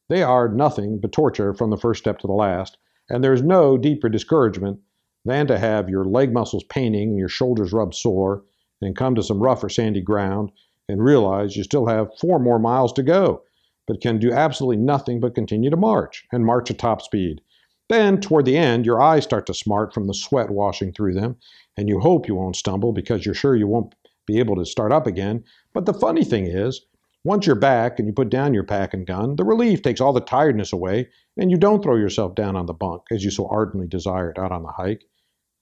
They 0.09 0.21
are 0.21 0.47
nothing 0.47 0.99
but 0.99 1.11
torture 1.11 1.55
from 1.55 1.71
the 1.71 1.77
first 1.77 2.01
step 2.01 2.19
to 2.19 2.27
the 2.27 2.33
last, 2.33 2.77
and 3.09 3.23
there's 3.23 3.41
no 3.41 3.79
deeper 3.79 4.09
discouragement 4.09 4.79
than 5.25 5.47
to 5.47 5.57
have 5.57 5.89
your 5.89 6.05
leg 6.05 6.31
muscles 6.31 6.63
paining 6.65 7.09
and 7.09 7.17
your 7.17 7.29
shoulders 7.29 7.73
rubbed 7.73 7.95
sore, 7.95 8.43
and 8.83 8.95
come 8.95 9.15
to 9.15 9.23
some 9.23 9.41
rough 9.41 9.63
or 9.63 9.69
sandy 9.69 10.01
ground 10.01 10.51
and 10.87 11.03
realize 11.03 11.55
you 11.55 11.63
still 11.63 11.87
have 11.87 12.17
four 12.19 12.39
more 12.39 12.59
miles 12.59 12.93
to 12.93 13.03
go, 13.03 13.43
but 13.87 14.01
can 14.01 14.19
do 14.19 14.31
absolutely 14.31 14.77
nothing 14.77 15.19
but 15.19 15.35
continue 15.35 15.69
to 15.69 15.77
march, 15.77 16.25
and 16.31 16.45
march 16.45 16.69
at 16.69 16.77
top 16.77 17.01
speed 17.01 17.41
then, 17.89 18.21
toward 18.21 18.45
the 18.45 18.57
end, 18.57 18.85
your 18.85 19.01
eyes 19.01 19.23
start 19.23 19.45
to 19.47 19.53
smart 19.53 19.93
from 19.93 20.07
the 20.07 20.13
sweat 20.13 20.49
washing 20.49 20.93
through 20.93 21.13
them, 21.13 21.35
and 21.75 21.89
you 21.89 21.99
hope 21.99 22.27
you 22.27 22.35
won't 22.35 22.55
stumble 22.55 22.93
because 22.93 23.25
you're 23.25 23.35
sure 23.35 23.55
you 23.55 23.67
won't 23.67 23.93
be 24.25 24.39
able 24.39 24.55
to 24.55 24.65
start 24.65 24.91
up 24.93 25.05
again. 25.05 25.43
But 25.73 25.85
the 25.85 25.93
funny 25.93 26.23
thing 26.23 26.47
is, 26.47 26.81
once 27.25 27.45
you're 27.45 27.55
back 27.55 27.99
and 27.99 28.07
you 28.07 28.13
put 28.13 28.29
down 28.29 28.53
your 28.53 28.63
pack 28.63 28.93
and 28.93 29.05
gun, 29.05 29.35
the 29.35 29.43
relief 29.43 29.81
takes 29.81 29.99
all 29.99 30.13
the 30.13 30.21
tiredness 30.21 30.71
away, 30.71 31.09
and 31.37 31.51
you 31.51 31.57
don't 31.57 31.83
throw 31.83 31.95
yourself 31.95 32.35
down 32.35 32.55
on 32.55 32.67
the 32.67 32.73
bunk 32.73 33.03
as 33.11 33.23
you 33.23 33.31
so 33.31 33.47
ardently 33.49 33.87
desired 33.87 34.39
out 34.39 34.51
on 34.51 34.63
the 34.63 34.71
hike. 34.71 35.03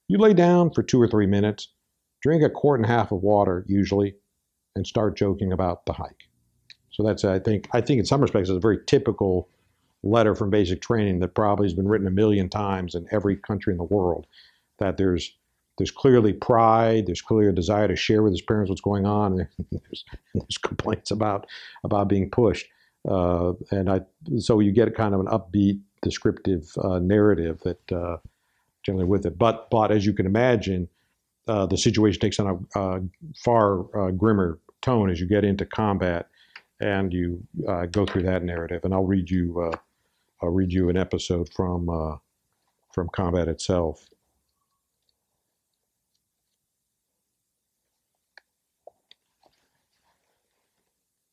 You 0.08 0.18
lay 0.18 0.34
down 0.34 0.72
for 0.72 0.84
two 0.84 1.02
or 1.02 1.08
three 1.08 1.28
minutes, 1.28 1.70
drink 2.22 2.44
a 2.44 2.50
quart 2.50 2.80
and 2.80 2.86
a 2.86 2.92
half 2.92 3.12
of 3.12 3.22
water, 3.22 3.66
usually, 3.68 4.16
and 4.76 4.86
start 4.86 5.18
joking 5.18 5.52
about 5.52 5.86
the 5.86 5.94
hike. 5.94 6.30
So 6.92 7.04
that's 7.04 7.24
I 7.24 7.40
think 7.40 7.70
I 7.74 7.82
think 7.82 8.00
in 8.00 8.06
some 8.06 8.22
respects 8.22 8.50
it's 8.50 8.58
a 8.58 8.60
very 8.60 8.80
typical 8.86 9.50
letter 10.04 10.36
from 10.36 10.50
basic 10.50 10.82
training 10.82 11.20
that 11.20 11.36
probably 11.36 11.66
has 11.66 11.74
been 11.74 11.88
written 11.88 12.08
a 12.08 12.12
million 12.12 12.50
times 12.50 12.96
in 12.96 13.08
every 13.12 13.36
country 13.36 13.72
in 13.72 13.78
the 13.78 13.84
world. 13.84 14.28
That 14.80 14.98
there's 14.98 15.36
there's 15.78 15.92
clearly 15.92 16.34
pride, 16.34 17.08
there's 17.08 17.22
clearly 17.22 17.48
a 17.48 17.54
desire 17.54 17.88
to 17.88 17.96
share 17.96 18.22
with 18.22 18.34
his 18.34 18.42
parents 18.42 18.70
what's 18.70 18.82
going 18.82 19.06
on, 19.06 19.40
and 19.40 19.48
there's, 19.72 20.06
there's 20.34 20.58
complaints 20.58 21.12
about 21.12 21.48
about 21.84 22.08
being 22.08 22.30
pushed. 22.30 22.68
Uh, 23.10 23.54
and 23.72 23.90
I 23.90 24.02
so 24.38 24.60
you 24.60 24.72
get 24.72 24.94
kind 24.96 25.14
of 25.14 25.22
an 25.22 25.28
upbeat, 25.28 25.80
descriptive 26.02 26.72
uh, 26.84 27.00
narrative 27.00 27.62
that 27.62 27.92
uh, 27.92 28.18
generally 28.84 29.06
with 29.06 29.26
it. 29.26 29.38
But 29.38 29.70
but 29.70 29.92
as 29.92 30.06
you 30.06 30.14
can 30.14 30.26
imagine, 30.26 30.90
uh, 31.52 31.66
the 31.66 31.78
situation 31.78 32.22
takes 32.22 32.40
on 32.40 32.48
a, 32.76 32.80
a 32.80 33.02
far 33.36 33.82
uh, 33.98 34.12
grimmer 34.12 34.58
tone 34.82 35.10
as 35.12 35.20
you 35.20 35.28
get 35.28 35.44
into 35.44 35.66
combat 35.66 36.30
and 36.80 37.14
you 37.14 37.44
uh, 37.68 37.86
go 37.88 38.06
through 38.06 38.24
that 38.24 38.42
narrative. 38.42 38.86
And 38.86 38.94
I'll 38.94 39.04
read 39.04 39.30
you 39.30 39.60
uh, 39.62 39.78
I'll 40.42 40.50
read 40.50 40.72
you 40.72 40.90
an 40.90 40.96
episode 40.96 41.50
from 41.54 41.90
uh, 41.90 42.18
from 42.94 43.10
combat 43.10 43.50
itself. 43.50 44.08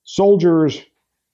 Soldiers 0.02 0.82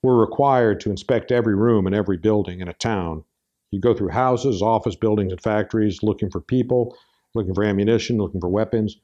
were 0.02 0.18
required 0.20 0.80
to 0.80 0.90
inspect 0.90 1.32
every 1.32 1.54
room 1.54 1.86
in 1.86 1.94
every 1.94 2.18
building 2.18 2.60
in 2.60 2.68
a 2.68 2.74
town. 2.74 3.24
You 3.70 3.80
go 3.80 3.94
through 3.94 4.10
houses, 4.10 4.60
office 4.60 4.94
buildings, 4.94 5.32
and 5.32 5.40
factories 5.40 6.02
looking 6.02 6.30
for 6.30 6.40
people, 6.40 6.96
looking 7.34 7.54
for 7.54 7.64
ammunition, 7.64 8.18
looking 8.18 8.40
for 8.40 8.48
weapons. 8.48 8.96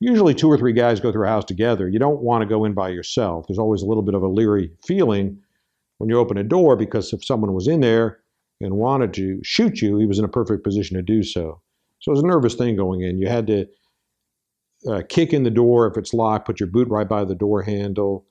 Usually, 0.00 0.34
two 0.34 0.50
or 0.50 0.58
three 0.58 0.72
guys 0.72 1.00
go 1.00 1.12
through 1.12 1.26
a 1.26 1.30
house 1.30 1.44
together. 1.44 1.88
You 1.88 1.98
don't 1.98 2.20
want 2.20 2.42
to 2.42 2.48
go 2.48 2.64
in 2.64 2.74
by 2.74 2.90
yourself. 2.90 3.46
There's 3.46 3.58
always 3.58 3.82
a 3.82 3.86
little 3.86 4.02
bit 4.02 4.14
of 4.14 4.22
a 4.22 4.28
leery 4.28 4.70
feeling 4.86 5.38
when 5.98 6.10
you 6.10 6.18
open 6.18 6.36
a 6.36 6.44
door 6.44 6.76
because 6.76 7.12
if 7.12 7.24
someone 7.24 7.54
was 7.54 7.68
in 7.68 7.80
there 7.80 8.20
and 8.60 8.74
wanted 8.74 9.14
to 9.14 9.40
shoot 9.42 9.80
you, 9.80 9.98
he 9.98 10.06
was 10.06 10.18
in 10.18 10.24
a 10.24 10.28
perfect 10.28 10.64
position 10.64 10.96
to 10.96 11.02
do 11.02 11.22
so. 11.22 11.60
So 12.00 12.10
it 12.10 12.14
was 12.14 12.22
a 12.22 12.26
nervous 12.26 12.54
thing 12.54 12.76
going 12.76 13.02
in. 13.02 13.18
You 13.18 13.28
had 13.28 13.46
to 13.46 13.66
uh, 14.88 15.02
kick 15.08 15.32
in 15.32 15.44
the 15.44 15.50
door 15.50 15.86
if 15.86 15.96
it's 15.96 16.12
locked, 16.12 16.46
put 16.46 16.60
your 16.60 16.68
boot 16.68 16.88
right 16.88 17.08
by 17.08 17.24
the 17.24 17.34
door 17.34 17.62
handle, 17.62 18.26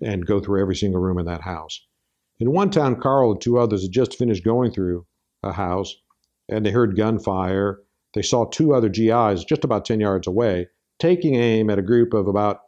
and 0.00 0.24
go 0.24 0.40
through 0.40 0.60
every 0.60 0.76
single 0.76 1.00
room 1.00 1.18
in 1.18 1.26
that 1.26 1.42
house. 1.42 1.80
In 2.40 2.52
one 2.52 2.70
town, 2.70 3.00
Carl 3.00 3.32
and 3.32 3.40
two 3.40 3.58
others 3.58 3.82
had 3.82 3.92
just 3.92 4.16
finished 4.16 4.44
going 4.44 4.70
through 4.70 5.04
a 5.42 5.52
house 5.52 5.96
and 6.48 6.64
they 6.64 6.70
heard 6.70 6.96
gunfire. 6.96 7.80
They 8.14 8.22
saw 8.22 8.44
two 8.44 8.74
other 8.74 8.88
GIs 8.88 9.44
just 9.44 9.64
about 9.64 9.84
10 9.84 10.00
yards 10.00 10.26
away 10.26 10.68
taking 10.98 11.36
aim 11.36 11.70
at 11.70 11.78
a 11.78 11.82
group 11.82 12.12
of 12.12 12.26
about 12.26 12.62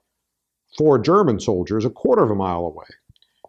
four 0.78 0.98
German 0.98 1.40
soldiers 1.40 1.84
a 1.84 1.90
quarter 1.90 2.22
of 2.22 2.30
a 2.30 2.34
mile 2.34 2.64
away. 2.64 2.86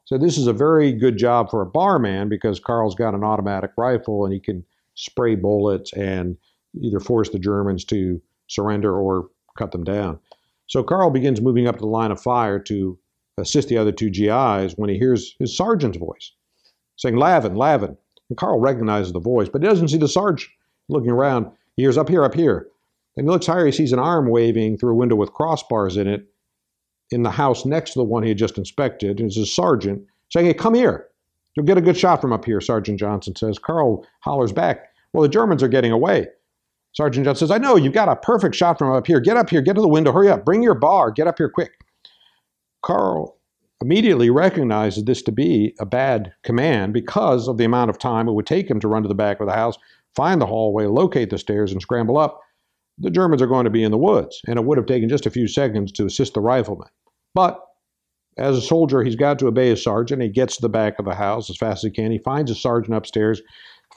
So 0.06 0.18
this 0.18 0.38
is 0.38 0.48
a 0.48 0.54
very 0.54 0.92
good 0.92 1.18
job 1.18 1.52
for 1.52 1.62
a 1.62 1.68
barman 1.68 2.30
because 2.30 2.60
Carl's 2.60 2.96
got 2.96 3.14
an 3.14 3.24
automatic 3.24 3.72
rifle 3.78 4.26
and 4.26 4.34
he 4.34 4.40
can 4.40 4.66
spray 4.96 5.36
bullets 5.36 5.94
and 5.94 6.36
either 6.82 7.00
force 7.00 7.30
the 7.30 7.40
Germans 7.40 7.86
to 7.86 8.22
surrender 8.48 8.98
or 8.98 9.30
cut 9.58 9.72
them 9.72 9.84
down. 9.84 10.20
So 10.68 10.84
Carl 10.84 11.12
begins 11.12 11.42
moving 11.42 11.68
up 11.68 11.78
the 11.78 11.86
line 11.86 12.12
of 12.12 12.22
fire 12.22 12.60
to 12.60 12.98
assist 13.38 13.68
the 13.68 13.78
other 13.78 13.92
two 13.92 14.10
GIs 14.10 14.74
when 14.78 14.90
he 14.90 14.98
hears 14.98 15.36
his 15.40 15.56
sergeant's 15.56 15.98
voice 15.98 16.32
saying, 17.02 17.16
Lavin, 17.16 17.56
Lavin. 17.56 17.98
And 18.30 18.38
Carl 18.38 18.60
recognizes 18.60 19.12
the 19.12 19.20
voice, 19.20 19.50
but 19.50 19.62
he 19.62 19.68
doesn't 19.68 19.90
see 19.90 19.98
the 19.98 20.08
sergeant. 20.08 20.52
Looking 20.88 21.12
around, 21.12 21.52
he 21.76 21.84
hears, 21.84 21.98
Up 21.98 22.10
here, 22.10 22.24
up 22.24 22.34
here. 22.34 22.68
And 23.18 23.26
he 23.28 23.32
looks 23.32 23.48
higher, 23.48 23.66
he 23.66 23.72
sees 23.72 23.92
an 23.92 24.00
arm 24.00 24.30
waving 24.30 24.78
through 24.78 24.94
a 24.94 24.96
window 24.96 25.16
with 25.16 25.34
crossbars 25.34 25.98
in 25.98 26.08
it 26.08 26.28
in 27.12 27.24
the 27.24 27.32
house 27.32 27.66
next 27.66 27.92
to 27.92 28.00
the 28.00 28.06
one 28.06 28.24
he 28.24 28.30
had 28.30 28.38
just 28.38 28.58
inspected. 28.58 29.20
And 29.20 29.28
it's 29.28 29.38
a 29.38 29.46
sergeant 29.46 30.04
saying, 30.30 30.46
Hey, 30.46 30.54
come 30.54 30.74
here. 30.74 31.08
You'll 31.56 31.66
get 31.66 31.78
a 31.78 31.82
good 31.82 31.98
shot 31.98 32.22
from 32.22 32.32
up 32.32 32.46
here, 32.46 32.62
Sergeant 32.62 32.98
Johnson 32.98 33.36
says. 33.36 33.60
Carl 33.60 34.06
hollers 34.22 34.54
back, 34.54 34.90
Well, 35.14 35.24
the 35.24 35.30
Germans 35.30 35.62
are 35.62 35.68
getting 35.68 35.92
away. 35.92 36.28
Sergeant 36.94 37.26
Johnson 37.26 37.48
says, 37.48 37.56
I 37.56 37.58
know, 37.58 37.76
you've 37.76 37.94
got 37.94 38.10
a 38.10 38.16
perfect 38.16 38.56
shot 38.56 38.78
from 38.78 38.94
up 38.94 39.08
here. 39.08 39.20
Get 39.20 39.38
up 39.38 39.50
here, 39.50 39.62
get 39.62 39.76
to 39.76 39.82
the 39.82 39.88
window, 39.88 40.12
hurry 40.12 40.30
up, 40.30 40.44
bring 40.44 40.62
your 40.62 40.76
bar, 40.76 41.12
get 41.12 41.28
up 41.28 41.38
here 41.38 41.50
quick. 41.50 41.72
Carl 42.82 43.38
immediately 43.82 44.30
recognizes 44.30 45.04
this 45.06 45.22
to 45.24 45.32
be 45.32 45.74
a 45.80 45.86
bad 45.86 46.34
command 46.44 46.94
because 46.94 47.48
of 47.48 47.58
the 47.58 47.64
amount 47.64 47.90
of 47.90 47.98
time 47.98 48.28
it 48.28 48.34
would 48.34 48.46
take 48.46 48.70
him 48.70 48.80
to 48.80 48.88
run 48.88 49.02
to 49.02 49.08
the 49.08 49.16
back 49.16 49.40
of 49.40 49.48
the 49.48 49.54
house, 49.54 49.78
find 50.16 50.42
the 50.42 50.46
hallway, 50.46 50.86
locate 50.86 51.30
the 51.30 51.38
stairs, 51.38 51.72
and 51.72 51.82
scramble 51.82 52.18
up. 52.18 52.40
The 52.98 53.10
Germans 53.10 53.42
are 53.42 53.48
going 53.48 53.64
to 53.64 53.72
be 53.72 53.84
in 53.84 53.92
the 53.92 53.98
woods, 53.98 54.42
and 54.48 54.58
it 54.60 54.66
would 54.66 54.78
have 54.78 54.88
taken 54.88 55.10
just 55.10 55.26
a 55.26 55.32
few 55.32 55.48
seconds 55.48 55.92
to 55.94 56.06
assist 56.06 56.34
the 56.34 56.42
rifleman. 56.42 56.90
But 57.34 57.60
as 58.38 58.58
a 58.58 58.62
soldier, 58.62 59.04
he's 59.04 59.16
got 59.16 59.40
to 59.40 59.48
obey 59.48 59.70
his 59.70 59.84
sergeant. 59.84 60.22
He 60.22 60.30
gets 60.30 60.56
to 60.56 60.62
the 60.62 60.70
back 60.70 61.00
of 61.00 61.06
the 61.06 61.16
house 61.16 61.50
as 61.50 61.58
fast 61.58 61.84
as 61.84 61.90
he 61.90 61.92
can. 61.92 62.12
He 62.12 62.18
finds 62.18 62.52
his 62.52 62.62
sergeant 62.62 62.96
upstairs 62.96 63.42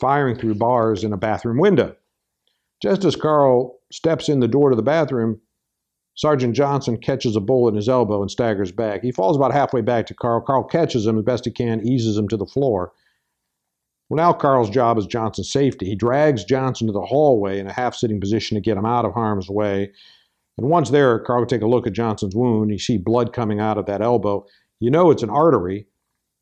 firing 0.00 0.36
through 0.36 0.54
bars 0.56 1.04
in 1.04 1.12
a 1.12 1.16
bathroom 1.16 1.58
window. 1.58 1.94
Just 2.82 3.04
as 3.04 3.16
Carl 3.16 3.78
steps 3.92 4.28
in 4.28 4.40
the 4.40 4.48
door 4.48 4.70
to 4.70 4.76
the 4.76 4.82
bathroom, 4.82 5.40
Sergeant 6.16 6.54
Johnson 6.54 6.96
catches 6.96 7.34
a 7.34 7.40
bullet 7.40 7.70
in 7.70 7.76
his 7.76 7.88
elbow 7.88 8.22
and 8.22 8.30
staggers 8.30 8.70
back. 8.70 9.02
He 9.02 9.10
falls 9.10 9.36
about 9.36 9.52
halfway 9.52 9.80
back 9.80 10.06
to 10.06 10.14
Carl. 10.14 10.40
Carl 10.40 10.64
catches 10.64 11.06
him 11.06 11.18
as 11.18 11.24
best 11.24 11.44
he 11.44 11.50
can, 11.50 11.86
eases 11.86 12.16
him 12.16 12.28
to 12.28 12.36
the 12.36 12.46
floor. 12.46 12.92
Well, 14.14 14.24
now 14.24 14.32
Carl's 14.32 14.70
job 14.70 14.96
is 14.96 15.08
Johnson's 15.08 15.50
safety. 15.50 15.86
He 15.86 15.96
drags 15.96 16.44
Johnson 16.44 16.86
to 16.86 16.92
the 16.92 17.04
hallway 17.04 17.58
in 17.58 17.66
a 17.66 17.72
half 17.72 17.96
sitting 17.96 18.20
position 18.20 18.54
to 18.54 18.60
get 18.60 18.76
him 18.76 18.86
out 18.86 19.04
of 19.04 19.12
harm's 19.12 19.50
way. 19.50 19.90
And 20.56 20.68
once 20.68 20.90
there, 20.90 21.18
Carl 21.18 21.40
will 21.40 21.46
take 21.48 21.62
a 21.62 21.66
look 21.66 21.84
at 21.88 21.94
Johnson's 21.94 22.36
wound. 22.36 22.70
You 22.70 22.78
see 22.78 22.96
blood 22.96 23.32
coming 23.32 23.58
out 23.58 23.76
of 23.76 23.86
that 23.86 24.02
elbow. 24.02 24.46
You 24.78 24.92
know 24.92 25.10
it's 25.10 25.24
an 25.24 25.30
artery 25.30 25.88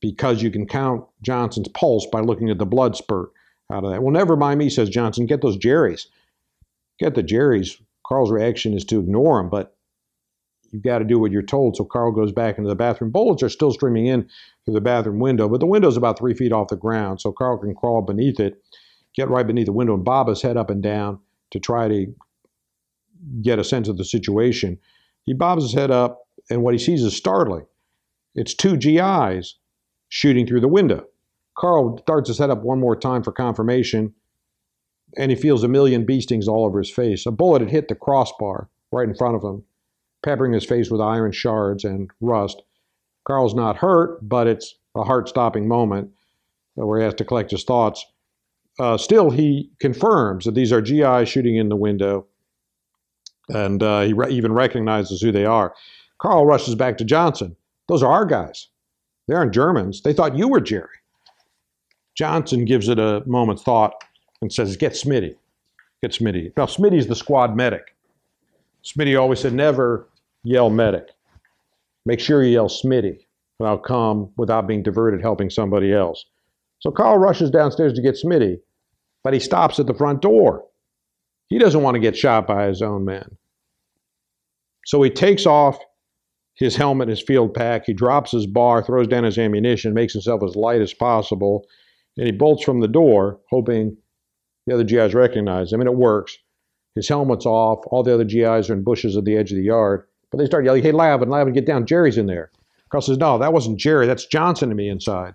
because 0.02 0.42
you 0.42 0.50
can 0.50 0.66
count 0.66 1.06
Johnson's 1.22 1.68
pulse 1.68 2.04
by 2.04 2.20
looking 2.20 2.50
at 2.50 2.58
the 2.58 2.66
blood 2.66 2.94
spurt 2.94 3.30
out 3.72 3.85
of 3.85 3.90
that. 3.90 4.02
Well, 4.02 4.12
never 4.12 4.37
mind 4.37 4.58
me, 4.58 4.68
says 4.68 4.90
Johnson. 4.90 5.24
Get 5.24 5.40
those 5.40 5.56
Jerry's. 5.56 6.08
Get 6.98 7.14
the 7.14 7.22
Jerry's. 7.22 7.80
Carl's 8.06 8.30
reaction 8.30 8.74
is 8.74 8.85
to 8.85 9.00
ignore 9.00 9.40
him, 9.40 9.48
but 9.48 9.74
you've 10.72 10.82
got 10.82 10.98
to 10.98 11.04
do 11.04 11.18
what 11.18 11.30
you're 11.30 11.42
told. 11.42 11.76
So 11.76 11.85
Carl 11.85 12.12
goes 12.12 12.32
back 12.32 12.58
into 12.58 12.68
the 12.68 12.74
bathroom. 12.74 13.11
Bullets 13.11 13.42
are 13.42 13.48
still 13.48 13.72
streaming 13.72 14.06
in 14.06 14.28
through 14.64 14.74
the 14.74 14.80
bathroom 14.80 15.20
window, 15.20 15.48
but 15.48 15.61
the 15.61 15.66
window's 15.66 15.96
about 15.96 16.18
three 16.18 16.35
feet 16.35 16.52
off 16.52 16.68
the 16.68 16.76
ground. 16.76 17.20
So 17.20 17.32
Carl 17.32 17.58
can 17.58 17.74
crawl 17.74 18.02
beneath 18.02 18.40
it, 18.40 18.62
get 19.14 19.28
right 19.28 19.46
beneath 19.46 19.66
the 19.66 19.72
window, 19.72 19.94
and 19.94 20.04
bob 20.04 20.28
his 20.28 20.42
head 20.42 20.56
up 20.56 20.70
and 20.70 20.82
down 20.82 21.20
to 21.50 21.61
try 21.61 21.88
to 21.88 22.06
get 23.42 23.58
a 23.58 23.64
sense 23.64 23.88
of 23.88 23.98
the 23.98 24.04
situation. 24.04 24.78
He 25.24 25.35
bobs 25.35 25.62
his 25.62 25.74
head 25.74 25.90
up, 25.90 26.26
and 26.50 26.62
what 26.62 26.74
he 26.74 26.78
sees 26.78 27.02
is 27.02 27.16
startling. 27.16 27.66
It's 28.35 28.54
two 28.54 28.76
GIs 28.76 29.56
shooting 30.08 30.46
through 30.46 30.61
the 30.61 30.68
window. 30.68 31.04
Carl 31.56 32.02
darts 32.06 32.28
his 32.28 32.38
head 32.38 32.50
up 32.50 32.62
one 32.62 32.80
more 32.80 32.96
time 32.96 33.22
for 33.22 33.30
confirmation, 33.30 34.14
and 35.18 35.30
he 35.30 35.37
feels 35.37 35.62
a 35.62 35.68
million 35.68 36.06
bee 36.06 36.22
stings 36.22 36.48
all 36.48 36.64
over 36.64 36.78
his 36.78 36.90
face. 36.90 37.26
A 37.26 37.30
bullet 37.30 37.61
had 37.61 37.70
hit 37.70 37.88
the 37.88 37.94
crossbar 37.94 38.70
right 38.90 39.08
in 39.08 39.14
front 39.14 39.37
of 39.37 39.42
him, 39.42 39.62
peppering 40.22 40.52
his 40.52 40.64
face 40.64 40.90
with 40.90 41.00
iron 41.00 41.32
shards 41.32 41.85
and 41.85 42.11
rust. 42.20 42.62
Carl's 43.24 43.54
not 43.54 43.76
hurt, 43.76 44.18
but 44.28 44.46
it's 44.46 44.74
a 44.94 45.04
heart 45.04 45.28
stopping 45.28 45.68
moment 45.68 46.11
where 46.74 46.98
he 46.98 47.04
has 47.04 47.14
to 47.14 47.24
collect 47.24 47.50
his 47.50 47.64
thoughts. 47.64 48.04
Uh, 48.78 48.96
still, 48.96 49.30
he 49.30 49.70
confirms 49.80 50.44
that 50.44 50.54
these 50.54 50.72
are 50.72 50.80
GIs 50.80 51.28
shooting 51.28 51.56
in 51.56 51.68
the 51.68 51.76
window, 51.76 52.26
and 53.48 53.82
uh, 53.82 54.02
he 54.02 54.12
re- 54.12 54.30
even 54.30 54.52
recognizes 54.52 55.20
who 55.20 55.30
they 55.30 55.44
are. 55.44 55.74
Carl 56.18 56.46
rushes 56.46 56.74
back 56.74 56.96
to 56.98 57.04
Johnson. 57.04 57.54
Those 57.88 58.02
are 58.02 58.11
our 58.11 58.24
guys. 58.24 58.68
They 59.28 59.35
aren't 59.35 59.52
Germans. 59.52 60.02
They 60.02 60.12
thought 60.12 60.37
you 60.37 60.48
were 60.48 60.61
Jerry. 60.61 60.88
Johnson 62.14 62.64
gives 62.64 62.88
it 62.88 62.98
a 62.98 63.22
moment's 63.26 63.62
thought 63.62 63.92
and 64.40 64.52
says, 64.52 64.76
Get 64.76 64.92
Smitty. 64.92 65.37
Get 66.02 66.12
Smitty. 66.12 66.52
Now, 66.56 66.66
Smitty's 66.66 67.06
the 67.06 67.16
squad 67.16 67.56
medic. 67.56 67.94
Smitty 68.85 69.18
always 69.18 69.40
said, 69.40 69.52
Never 69.52 70.08
yell 70.44 70.70
medic. 70.70 71.09
Make 72.05 72.20
sure 72.20 72.42
you 72.42 72.52
yell 72.52 72.68
Smitty, 72.68 73.18
and 73.59 73.68
I'll 73.68 73.78
come 73.78 74.33
without 74.37 74.66
being 74.66 74.83
diverted 74.83 75.22
helping 75.22 75.50
somebody 75.50 75.92
else. 75.92 76.24
So 76.81 76.90
Carl 76.90 77.18
rushes 77.18 77.50
downstairs 77.50 77.92
to 77.94 78.02
get 78.02 78.18
Smitty, 78.22 78.57
but 79.22 79.35
he 79.35 79.40
stops 79.40 79.78
at 79.78 79.87
the 79.87 79.94
front 79.94 80.20
door. 80.20 80.64
He 81.48 81.59
doesn't 81.59 81.83
want 81.83 81.94
to 81.94 82.00
get 82.00 82.16
shot 82.16 82.46
by 82.46 82.66
his 82.66 82.83
own 82.83 83.05
men. 83.05 83.37
So 84.87 85.00
he 85.02 85.11
takes 85.11 85.46
off 85.46 85.78
his 86.55 86.76
helmet, 86.76 87.09
his 87.09 87.22
field 87.22 87.55
pack, 87.55 87.85
he 87.87 87.92
drops 87.92 88.33
his 88.33 88.46
bar, 88.46 88.83
throws 88.83 89.07
down 89.07 89.24
his 89.24 89.38
ammunition, 89.38 89.94
makes 89.94 90.12
himself 90.12 90.42
as 90.42 90.57
light 90.57 90.81
as 90.81 90.92
possible, 90.92 91.66
and 92.16 92.26
he 92.26 92.33
bolts 92.33 92.64
from 92.64 92.81
the 92.81 92.88
door, 92.88 93.40
hoping 93.50 93.96
the 94.66 94.74
other 94.74 94.85
GIs 94.85 95.14
recognize 95.14 95.72
him, 95.72 95.81
and 95.81 95.88
it 95.88 95.96
works. 95.96 96.37
His 96.94 97.09
helmet's 97.09 97.46
off, 97.46 97.85
all 97.87 98.02
the 98.02 98.12
other 98.12 98.24
GIs 98.24 98.68
are 98.68 98.74
in 98.74 98.83
bushes 98.83 99.16
at 99.16 99.24
the 99.24 99.37
edge 99.37 99.50
of 99.50 99.57
the 99.57 99.64
yard, 99.64 100.05
but 100.33 100.38
they 100.38 100.47
start 100.47 100.64
yelling, 100.64 100.83
Hey, 100.83 100.92
Lavin, 100.92 101.29
Lavin, 101.29 101.53
get 101.53 101.66
down, 101.66 101.87
Jerry's 101.87 102.18
in 102.18 102.27
there. 102.27 102.51
Carl 102.88 103.03
says, 103.03 103.18
No, 103.18 103.38
that 103.38 103.53
wasn't 103.53 103.79
Jerry, 103.79 104.07
that's 104.07 104.27
Johnson 104.27 104.71
to 104.71 104.75
me 104.75 104.88
inside. 104.88 105.35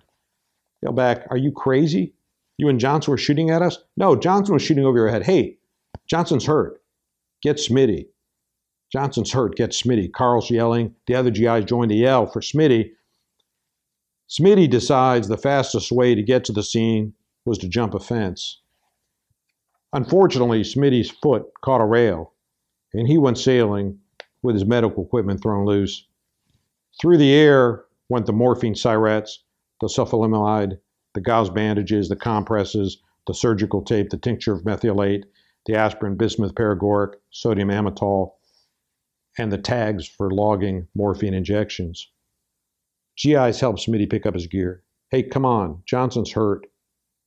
Yell 0.82 0.92
back, 0.92 1.26
Are 1.30 1.38
you 1.38 1.52
crazy? 1.52 2.12
You 2.58 2.68
and 2.68 2.80
Johnson 2.80 3.12
were 3.12 3.18
shooting 3.18 3.50
at 3.50 3.62
us? 3.62 3.78
No, 3.96 4.16
Johnson 4.16 4.52
was 4.52 4.62
shooting 4.62 4.84
over 4.84 4.98
your 4.98 5.08
head. 5.08 5.22
Hey, 5.22 5.58
Johnson's 6.08 6.44
hurt. 6.44 6.82
Get 7.40 7.56
Smitty. 7.56 8.06
Johnson's 8.92 9.32
hurt, 9.32 9.54
get 9.54 9.70
Smitty. 9.70 10.12
Carl's 10.12 10.50
yelling. 10.50 10.94
The 11.06 11.14
other 11.14 11.30
GIs 11.30 11.64
join 11.64 11.88
the 11.88 11.94
yell 11.94 12.26
for 12.26 12.40
Smitty. 12.40 12.90
Smitty 14.28 14.68
decides 14.68 15.28
the 15.28 15.36
fastest 15.36 15.92
way 15.92 16.16
to 16.16 16.22
get 16.22 16.44
to 16.46 16.52
the 16.52 16.64
scene 16.64 17.14
was 17.44 17.58
to 17.58 17.68
jump 17.68 17.94
a 17.94 18.00
fence. 18.00 18.60
Unfortunately, 19.92 20.62
Smitty's 20.62 21.10
foot 21.10 21.46
caught 21.62 21.80
a 21.80 21.86
rail, 21.86 22.32
and 22.92 23.06
he 23.06 23.16
went 23.16 23.38
sailing 23.38 24.00
with 24.42 24.54
his 24.54 24.64
medical 24.64 25.04
equipment 25.04 25.42
thrown 25.42 25.66
loose. 25.66 26.06
Through 27.00 27.18
the 27.18 27.32
air 27.32 27.84
went 28.08 28.26
the 28.26 28.32
morphine 28.32 28.74
syrettes, 28.74 29.38
the 29.80 29.88
sulfonamide, 29.88 30.78
the 31.14 31.20
gauze 31.20 31.50
bandages, 31.50 32.08
the 32.08 32.16
compresses, 32.16 32.98
the 33.26 33.34
surgical 33.34 33.82
tape, 33.82 34.10
the 34.10 34.16
tincture 34.16 34.54
of 34.54 34.62
merthiolate, 34.62 35.24
the 35.66 35.76
aspirin, 35.76 36.16
bismuth, 36.16 36.54
paregoric, 36.54 37.14
sodium 37.30 37.68
amytal, 37.68 38.32
and 39.38 39.52
the 39.52 39.58
tags 39.58 40.08
for 40.08 40.30
logging 40.30 40.88
morphine 40.94 41.34
injections. 41.34 42.10
GIs 43.16 43.60
helped 43.60 43.80
Smitty 43.80 44.08
pick 44.08 44.26
up 44.26 44.34
his 44.34 44.46
gear. 44.46 44.82
Hey, 45.10 45.22
come 45.22 45.44
on, 45.44 45.82
Johnson's 45.86 46.32
hurt. 46.32 46.66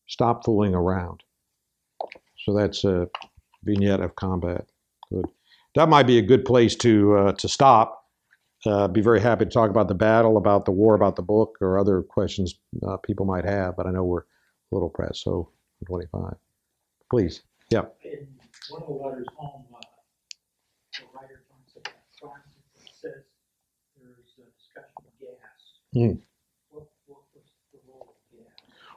Stop 0.08 0.44
fooling 0.44 0.74
around. 0.74 1.24
So 2.46 2.54
that's 2.54 2.84
a 2.84 3.08
vignette 3.64 4.00
of 4.00 4.16
combat. 4.16 4.66
Good. 5.10 5.26
That 5.76 5.90
might 5.90 6.08
be 6.08 6.18
a 6.18 6.22
good 6.22 6.46
place 6.46 6.76
to 6.78 7.18
uh, 7.18 7.32
to 7.34 7.48
stop. 7.48 7.98
Uh, 8.66 8.88
be 8.88 9.02
very 9.02 9.20
happy 9.20 9.46
to 9.46 9.52
talk 9.52 9.72
about 9.72 9.88
the 9.88 9.96
battle, 9.96 10.38
about 10.38 10.66
the 10.66 10.72
war, 10.72 10.94
about 10.94 11.16
the 11.16 11.24
book, 11.24 11.58
or 11.62 11.80
other 11.80 12.04
questions 12.04 12.56
uh, 12.88 12.98
people 12.98 13.26
might 13.26 13.46
have. 13.46 13.76
But 13.76 13.88
I 13.88 13.92
know 13.92 14.04
we're 14.04 14.20
a 14.20 14.24
little 14.72 14.90
pressed, 14.90 15.24
so 15.24 15.50
25. 15.88 16.36
Please. 17.10 17.42
Yeah. 17.70 17.84
in 18.04 18.28
one 18.70 18.82
of 18.84 18.88
the 18.88 18.94
letters 18.94 19.28
home, 19.36 19.66
uh, 19.74 19.80
the 21.00 21.06
writer 21.16 21.44
talks 21.50 21.74
about 21.78 21.96
says 23.02 23.24
there's 23.98 24.36
a 24.38 24.46
discussion 24.60 25.04
of 25.08 25.20
gas. 25.20 25.62
Mm. 25.96 26.20
What, 26.70 26.88
what 27.08 27.22
was 27.34 27.44
the 27.74 27.80
role 27.88 28.16
of 28.16 28.38
gas? 28.38 28.52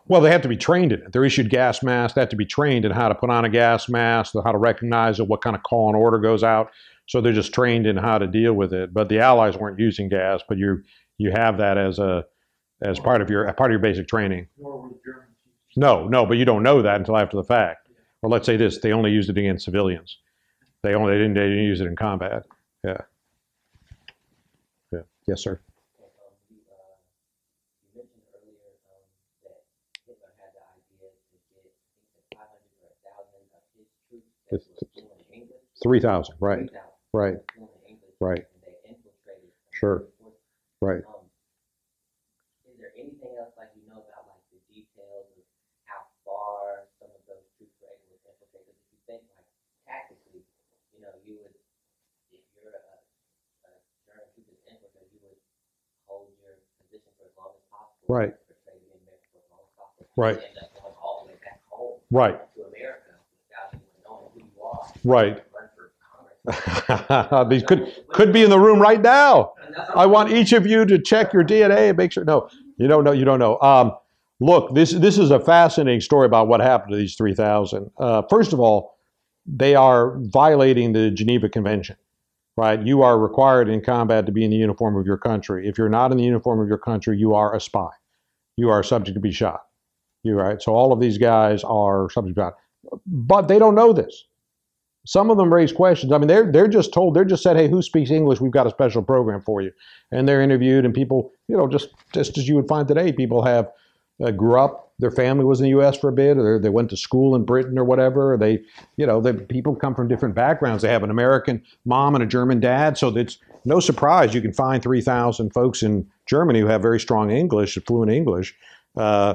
Well, 0.07 0.21
they 0.21 0.31
have 0.31 0.43
to 0.43 0.49
be 0.49 0.57
trained 0.57 0.93
in 0.93 1.01
it. 1.01 1.13
They're 1.13 1.25
issued 1.25 1.49
gas 1.49 1.83
masks. 1.83 2.15
They 2.15 2.21
have 2.21 2.29
to 2.29 2.37
be 2.37 2.45
trained 2.45 2.85
in 2.85 2.93
how 2.93 3.09
to 3.09 3.15
put 3.15 3.31
on 3.31 3.45
a 3.47 3.49
gas 3.49 3.89
mask, 3.89 4.35
how 4.35 4.53
to 4.53 4.59
recognize 4.59 5.19
it, 5.19 5.29
what 5.29 5.41
kind 5.41 5.57
of 5.57 5.63
call 5.63 5.89
and 5.89 5.97
order 5.97 6.19
goes 6.19 6.43
out. 6.45 6.71
So 7.07 7.21
they're 7.21 7.33
just 7.33 7.55
trained 7.55 7.87
in 7.87 7.97
how 7.97 8.19
to 8.19 8.27
deal 8.27 8.53
with 8.53 8.75
it. 8.75 8.93
But 8.93 9.09
the 9.09 9.21
Allies 9.21 9.57
weren't 9.57 9.79
using 9.79 10.09
gas, 10.09 10.43
but 10.49 10.59
you 10.59 10.83
you 11.17 11.31
have 11.31 11.59
that 11.59 11.79
as 11.79 11.99
a 11.99 12.25
as 12.83 12.99
part 12.99 13.23
of 13.23 13.31
your 13.31 13.51
part 13.55 13.71
of 13.71 13.73
your 13.73 13.81
basic 13.81 14.09
training. 14.09 14.47
Nor 14.59 14.83
were 14.83 14.89
the 14.91 15.01
Germans 15.05 15.29
using. 15.69 15.81
No, 15.81 16.07
no, 16.09 16.27
but 16.27 16.37
you 16.37 16.45
don't 16.45 16.63
know 16.63 16.83
that 16.83 16.97
until 16.97 17.17
after 17.17 17.37
the 17.37 17.45
fact. 17.45 17.89
Or 18.23 18.29
let's 18.29 18.47
say 18.47 18.57
this: 18.57 18.79
they 18.81 18.93
only 18.93 19.11
used 19.11 19.31
it 19.31 19.39
against 19.39 19.65
civilians. 19.65 20.19
They 20.83 20.95
only 20.95 21.13
they 21.15 21.19
didn't 21.19 21.35
they 21.35 21.49
didn't 21.49 21.65
use 21.65 21.81
it 21.81 21.87
in 21.87 21.97
combat. 21.97 22.45
Yeah. 22.85 22.99
Yeah. 24.93 25.01
Yes, 25.27 25.43
sir. 25.43 25.61
Okay, 25.61 25.61
um, 26.13 26.51
you, 26.51 26.61
uh, 26.71 26.93
you 27.89 27.95
mentioned 27.97 28.25
earlier, 28.37 28.69
um, 28.93 29.03
that 29.45 29.57
Hitler 30.07 30.33
had 30.39 30.53
the 30.53 30.61
idea 30.61 31.01
to 31.01 31.03
get, 31.03 31.17
I 31.59 32.05
think, 32.05 32.23
five 32.37 32.53
hundred 32.53 32.77
or 32.85 32.93
a 32.93 33.01
thousand 33.01 33.43
of 33.49 33.65
his 33.81 33.89
troops 34.09 34.29
that 34.44 34.44
It's- 34.55 34.69
were 34.81 34.87
fluent 34.95 35.13
in 35.29 35.35
English. 35.43 35.63
Three 35.83 36.01
thousand. 36.01 36.37
Right. 36.41 36.59
3,000 36.71 36.81
Right. 37.13 37.37
Fluent 37.55 37.71
in 37.83 37.87
English. 37.95 38.15
Right. 38.21 38.45
And 38.55 38.63
they 38.63 38.77
infiltrated. 38.91 39.51
Sure. 39.73 40.07
Right. 40.81 41.03
Um, 41.07 41.27
is 42.71 42.79
there 42.79 42.93
anything 42.97 43.35
else 43.39 43.55
like 43.59 43.71
you 43.75 43.83
know 43.89 43.99
about 44.05 44.29
like 44.31 44.45
the 44.55 44.61
details 44.73 45.27
of 45.35 45.43
how 45.85 46.07
far 46.25 46.87
some 47.01 47.11
of 47.11 47.23
those 47.27 47.43
troops 47.59 47.75
were 47.83 47.89
able 47.91 48.07
to 48.07 48.15
infiltrate? 48.15 48.51
Because 48.67 48.69
if 48.71 48.77
you 48.93 48.99
think 49.07 49.23
like 49.35 49.47
tactically, 49.87 50.45
you 50.95 51.01
know, 51.03 51.11
you 51.27 51.39
would, 51.43 51.55
if 52.31 52.43
you're 52.55 52.71
a, 52.75 52.79
a 53.67 53.71
German 54.07 54.27
troop 54.35 54.47
is 54.53 54.59
infiltrated, 54.71 55.11
you 55.15 55.21
would 55.27 55.39
hold 56.07 56.31
your 56.39 56.55
position 56.83 57.11
for 57.19 57.27
as 57.27 57.35
long 57.39 57.51
as 57.59 57.63
possible. 57.73 58.05
Right. 58.07 58.31
Portray 58.31 58.45
to 62.15 62.23
Right. 65.05 65.43
These 67.49 67.63
could 67.63 67.95
could 68.09 68.33
be 68.33 68.43
in 68.43 68.51
the 68.51 68.59
room 68.59 68.81
right 68.81 69.01
now. 69.01 69.55
I 69.95 70.07
want 70.07 70.31
each 70.31 70.53
of 70.53 70.67
you 70.67 70.85
to 70.87 70.99
check 70.99 71.33
your 71.33 71.45
DNA 71.45 71.89
and 71.91 71.97
make 71.97 72.13
sure. 72.13 72.25
No, 72.25 72.49
you 72.77 72.87
don't 72.87 73.05
know. 73.05 73.13
You 73.13 73.25
don't 73.25 73.39
know. 73.39 73.59
Um, 73.61 73.93
look, 74.41 74.75
this 74.75 74.93
this 74.93 75.17
is 75.17 75.31
a 75.31 75.41
fascinating 75.41 76.01
story 76.01 76.27
about 76.27 76.49
what 76.49 76.61
happened 76.61 76.93
to 76.93 76.99
these 76.99 77.15
three 77.17 77.35
thousand. 77.35 77.91
Uh, 77.99 78.23
first 78.29 78.53
of 78.53 78.61
all, 78.61 78.99
they 79.47 79.75
are 79.75 80.19
violating 80.19 80.93
the 80.93 81.11
Geneva 81.11 81.49
Convention, 81.49 81.97
right? 82.59 82.83
You 82.83 83.03
are 83.03 83.19
required 83.19 83.71
in 83.71 83.81
combat 83.81 84.27
to 84.27 84.33
be 84.33 84.45
in 84.45 84.51
the 84.51 84.57
uniform 84.57 84.97
of 84.97 85.07
your 85.07 85.19
country. 85.19 85.67
If 85.67 85.79
you're 85.79 85.89
not 85.89 86.13
in 86.13 86.19
the 86.19 86.25
uniform 86.25 86.61
of 86.61 86.69
your 86.69 86.79
country, 86.79 87.17
you 87.17 87.35
are 87.35 87.55
a 87.55 87.61
spy. 87.61 87.91
You 88.57 88.69
are 88.71 88.83
subject 88.83 89.15
to 89.15 89.21
be 89.21 89.33
shot. 89.33 89.63
You 90.23 90.35
right. 90.35 90.61
So 90.61 90.75
all 90.75 90.93
of 90.93 91.01
these 91.01 91.17
guys 91.17 91.65
are 91.65 92.11
subject 92.11 92.37
to 92.37 92.43
be 92.43 92.45
shot, 92.45 92.55
but 93.07 93.49
they 93.49 93.59
don't 93.59 93.75
know 93.75 93.95
this. 93.95 94.25
Some 95.07 95.31
of 95.31 95.37
them 95.37 95.53
raise 95.53 95.73
questions. 95.73 96.13
I 96.13 96.19
mean, 96.19 96.29
they're 96.29 96.51
they're 96.51 96.69
just 96.69 96.93
told, 96.93 97.15
they're 97.15 97.25
just 97.25 97.43
said, 97.43 97.57
"Hey, 97.57 97.69
who 97.69 97.83
speaks 97.83 98.11
English? 98.11 98.41
We've 98.41 98.53
got 98.53 98.67
a 98.67 98.71
special 98.71 99.03
program 99.03 99.43
for 99.43 99.61
you." 99.61 99.71
And 100.11 100.29
they're 100.29 100.41
interviewed, 100.41 100.85
and 100.85 100.95
people, 100.95 101.33
you 101.49 101.57
know, 101.57 101.69
just 101.69 101.91
just 102.13 102.39
as 102.39 102.49
you 102.49 102.55
would 102.57 102.69
find 102.69 102.89
today, 102.89 103.13
people 103.13 103.45
have 103.45 103.71
uh, 104.23 104.31
grew 104.31 104.59
up, 104.59 104.93
their 104.99 105.11
family 105.11 105.45
was 105.45 105.61
in 105.61 105.65
the 105.65 105.71
U.S. 105.71 105.99
for 105.99 106.09
a 106.09 106.13
bit, 106.13 106.39
or 106.39 106.59
they 106.59 106.69
went 106.69 106.91
to 106.91 106.97
school 106.97 107.35
in 107.35 107.45
Britain 107.45 107.79
or 107.79 107.85
whatever. 107.85 108.37
They, 108.39 108.63
you 108.97 109.07
know, 109.07 109.21
the 109.21 109.35
people 109.35 109.75
come 109.75 109.95
from 109.95 110.09
different 110.09 110.35
backgrounds. 110.35 110.83
They 110.83 110.89
have 110.89 111.03
an 111.03 111.11
American 111.11 111.63
mom 111.85 112.15
and 112.15 112.23
a 112.23 112.27
German 112.27 112.61
dad, 112.61 112.97
so 112.97 113.09
it's 113.17 113.39
no 113.65 113.81
surprise 113.81 114.35
you 114.35 114.41
can 114.41 114.53
find 114.53 114.83
three 114.83 115.01
thousand 115.01 115.53
folks 115.53 115.83
in 115.83 116.09
Germany 116.27 116.61
who 116.61 116.67
have 116.67 116.83
very 116.83 117.01
strong 117.01 117.31
English, 117.31 117.77
fluent 117.87 118.13
English, 118.13 118.55
uh, 118.97 119.35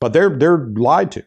but 0.00 0.12
they're 0.12 0.30
they're 0.30 0.68
lied 0.74 1.10
to. 1.12 1.24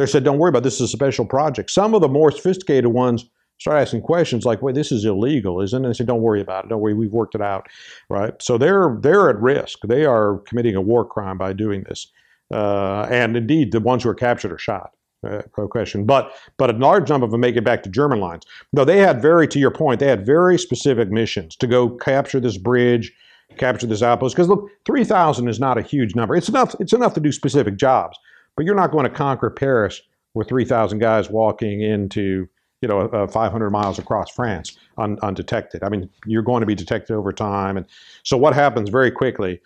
They 0.00 0.06
said, 0.06 0.24
"Don't 0.24 0.38
worry 0.38 0.48
about 0.48 0.62
this. 0.62 0.78
This 0.78 0.88
is 0.88 0.94
a 0.94 0.96
special 0.96 1.26
project." 1.26 1.70
Some 1.70 1.94
of 1.94 2.00
the 2.00 2.08
more 2.08 2.30
sophisticated 2.30 2.86
ones 2.86 3.26
start 3.58 3.78
asking 3.78 4.00
questions 4.00 4.46
like, 4.46 4.62
"Wait, 4.62 4.74
this 4.74 4.90
is 4.90 5.04
illegal, 5.04 5.60
isn't 5.60 5.76
it?" 5.76 5.86
And 5.86 5.94
they 5.94 5.98
say, 5.98 6.04
"Don't 6.04 6.22
worry 6.22 6.40
about 6.40 6.64
it. 6.64 6.68
Don't 6.68 6.80
worry. 6.80 6.94
We've 6.94 7.12
worked 7.12 7.34
it 7.34 7.42
out." 7.42 7.66
Right. 8.08 8.32
So 8.40 8.56
they're 8.56 8.96
they're 9.00 9.28
at 9.28 9.38
risk. 9.40 9.80
They 9.86 10.06
are 10.06 10.38
committing 10.46 10.74
a 10.74 10.80
war 10.80 11.04
crime 11.04 11.36
by 11.36 11.52
doing 11.52 11.84
this. 11.88 12.06
Uh, 12.52 13.06
and 13.10 13.36
indeed, 13.36 13.72
the 13.72 13.80
ones 13.80 14.02
who 14.02 14.08
are 14.08 14.14
captured 14.14 14.52
are 14.52 14.58
shot. 14.58 14.92
Uh, 15.22 15.42
no 15.58 15.68
question. 15.68 16.06
But 16.06 16.32
but 16.56 16.70
a 16.70 16.78
large 16.78 17.10
number 17.10 17.26
of 17.26 17.30
them 17.30 17.42
make 17.42 17.56
it 17.56 17.64
back 17.64 17.82
to 17.82 17.90
German 17.90 18.20
lines. 18.20 18.44
No, 18.72 18.86
they 18.86 18.98
had 18.98 19.20
very, 19.20 19.46
to 19.48 19.58
your 19.58 19.70
point, 19.70 20.00
they 20.00 20.06
had 20.06 20.24
very 20.24 20.58
specific 20.58 21.10
missions 21.10 21.56
to 21.56 21.66
go 21.66 21.90
capture 21.90 22.40
this 22.40 22.56
bridge, 22.56 23.12
capture 23.58 23.86
this 23.86 24.02
outpost. 24.02 24.34
Because 24.34 24.48
look, 24.48 24.70
three 24.86 25.04
thousand 25.04 25.48
is 25.48 25.60
not 25.60 25.76
a 25.76 25.82
huge 25.82 26.14
number. 26.16 26.34
It's 26.34 26.48
enough. 26.48 26.74
It's 26.80 26.94
enough 26.94 27.12
to 27.14 27.20
do 27.20 27.32
specific 27.32 27.76
jobs. 27.76 28.18
But 28.56 28.66
you're 28.66 28.74
not 28.74 28.90
going 28.90 29.04
to 29.04 29.10
conquer 29.10 29.50
Paris 29.50 30.00
with 30.34 30.48
three 30.48 30.64
thousand 30.64 30.98
guys 30.98 31.30
walking 31.30 31.80
into 31.80 32.48
you 32.82 32.88
know 32.88 33.00
uh, 33.00 33.26
500 33.26 33.70
miles 33.70 33.98
across 33.98 34.30
France 34.30 34.76
un, 34.98 35.18
undetected. 35.22 35.82
I 35.82 35.88
mean, 35.88 36.08
you're 36.26 36.42
going 36.42 36.60
to 36.60 36.66
be 36.66 36.74
detected 36.74 37.14
over 37.14 37.32
time. 37.32 37.76
And 37.76 37.86
so 38.22 38.36
what 38.36 38.54
happens 38.54 38.88
very 38.88 39.10
quickly 39.10 39.60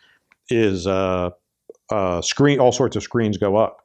is 0.51 0.87
uh, 0.87 1.31
uh, 1.91 2.21
screen 2.23 2.61
all 2.61 2.73
sorts 2.73 2.97
of 2.97 3.03
screens 3.03 3.39
go 3.39 3.57
up 3.57 3.85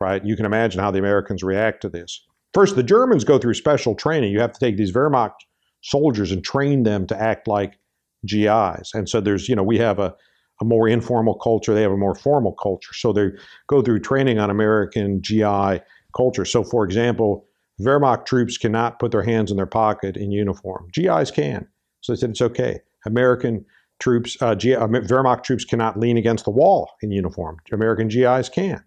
right? 0.00 0.24
You 0.24 0.34
can 0.34 0.46
imagine 0.46 0.80
how 0.80 0.90
the 0.90 0.98
Americans 0.98 1.42
react 1.42 1.82
to 1.82 1.88
this. 1.88 2.24
First, 2.54 2.74
the 2.74 2.82
Germans 2.82 3.24
go 3.24 3.38
through 3.38 3.54
special 3.54 3.94
training. 3.94 4.32
You 4.32 4.40
have 4.40 4.52
to 4.52 4.58
take 4.58 4.76
these 4.76 4.92
Wehrmacht 4.92 5.34
soldiers 5.82 6.32
and 6.32 6.42
train 6.42 6.82
them 6.82 7.06
to 7.06 7.20
act 7.20 7.46
like 7.46 7.78
GIs. 8.26 8.90
And 8.94 9.08
so 9.08 9.20
there's, 9.20 9.48
you 9.48 9.54
know, 9.54 9.62
we 9.62 9.78
have 9.78 9.98
a, 9.98 10.14
a 10.60 10.64
more 10.64 10.88
informal 10.88 11.34
culture, 11.34 11.74
they 11.74 11.82
have 11.82 11.92
a 11.92 11.96
more 11.96 12.14
formal 12.14 12.52
culture. 12.52 12.92
So 12.92 13.12
they 13.12 13.30
go 13.66 13.82
through 13.82 14.00
training 14.00 14.38
on 14.38 14.50
American 14.50 15.22
GI 15.22 15.80
culture. 16.14 16.44
So, 16.44 16.62
for 16.62 16.84
example, 16.84 17.46
Wehrmacht 17.80 18.26
troops 18.26 18.58
cannot 18.58 18.98
put 18.98 19.10
their 19.10 19.22
hands 19.22 19.50
in 19.50 19.56
their 19.56 19.66
pocket 19.66 20.16
in 20.16 20.30
uniform. 20.30 20.88
GIs 20.92 21.30
can. 21.30 21.66
So 22.02 22.12
they 22.12 22.20
said 22.20 22.30
it's 22.30 22.42
okay. 22.42 22.80
American 23.06 23.64
troops, 24.00 24.36
uh, 24.40 24.54
G, 24.54 24.74
uh, 24.74 24.86
Wehrmacht 24.86 25.44
troops 25.44 25.64
cannot 25.64 25.98
lean 25.98 26.16
against 26.16 26.44
the 26.44 26.50
wall 26.50 26.90
in 27.02 27.10
uniform. 27.10 27.56
American 27.72 28.08
GIs 28.08 28.48
can. 28.48 28.84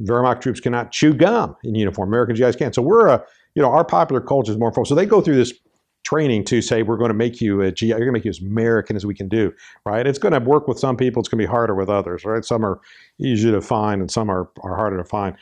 Wehrmacht 0.00 0.40
troops 0.40 0.60
cannot 0.60 0.92
chew 0.92 1.12
gum 1.12 1.56
in 1.62 1.74
uniform. 1.74 2.08
American 2.08 2.36
GIs 2.36 2.56
can. 2.56 2.72
So 2.72 2.80
we're 2.80 3.08
a, 3.08 3.22
you 3.54 3.60
know, 3.60 3.70
our 3.70 3.84
popular 3.84 4.22
culture 4.22 4.52
is 4.52 4.58
more 4.58 4.72
formal. 4.72 4.86
So 4.86 4.94
they 4.94 5.04
go 5.04 5.20
through 5.20 5.36
this 5.36 5.52
training 6.10 6.44
to 6.44 6.60
say 6.60 6.82
we're 6.82 6.96
going 6.96 7.10
to 7.10 7.14
make 7.14 7.40
you 7.40 7.60
a 7.60 7.70
GI. 7.70 7.86
You're 7.86 7.98
going 7.98 8.08
to 8.08 8.12
make 8.12 8.24
you 8.24 8.30
as 8.30 8.40
American 8.40 8.96
as 8.96 9.06
we 9.06 9.14
can 9.14 9.28
do, 9.28 9.52
right? 9.86 10.06
It's 10.06 10.18
going 10.18 10.32
to 10.32 10.40
work 10.40 10.66
with 10.66 10.78
some 10.78 10.96
people. 10.96 11.20
It's 11.20 11.28
going 11.28 11.38
to 11.38 11.46
be 11.46 11.50
harder 11.50 11.74
with 11.74 11.88
others, 11.88 12.24
right? 12.24 12.44
Some 12.44 12.64
are 12.64 12.80
easier 13.20 13.52
to 13.52 13.60
find 13.60 14.00
and 14.00 14.10
some 14.10 14.28
are, 14.28 14.50
are 14.62 14.74
harder 14.74 14.96
to 14.96 15.04
find. 15.04 15.36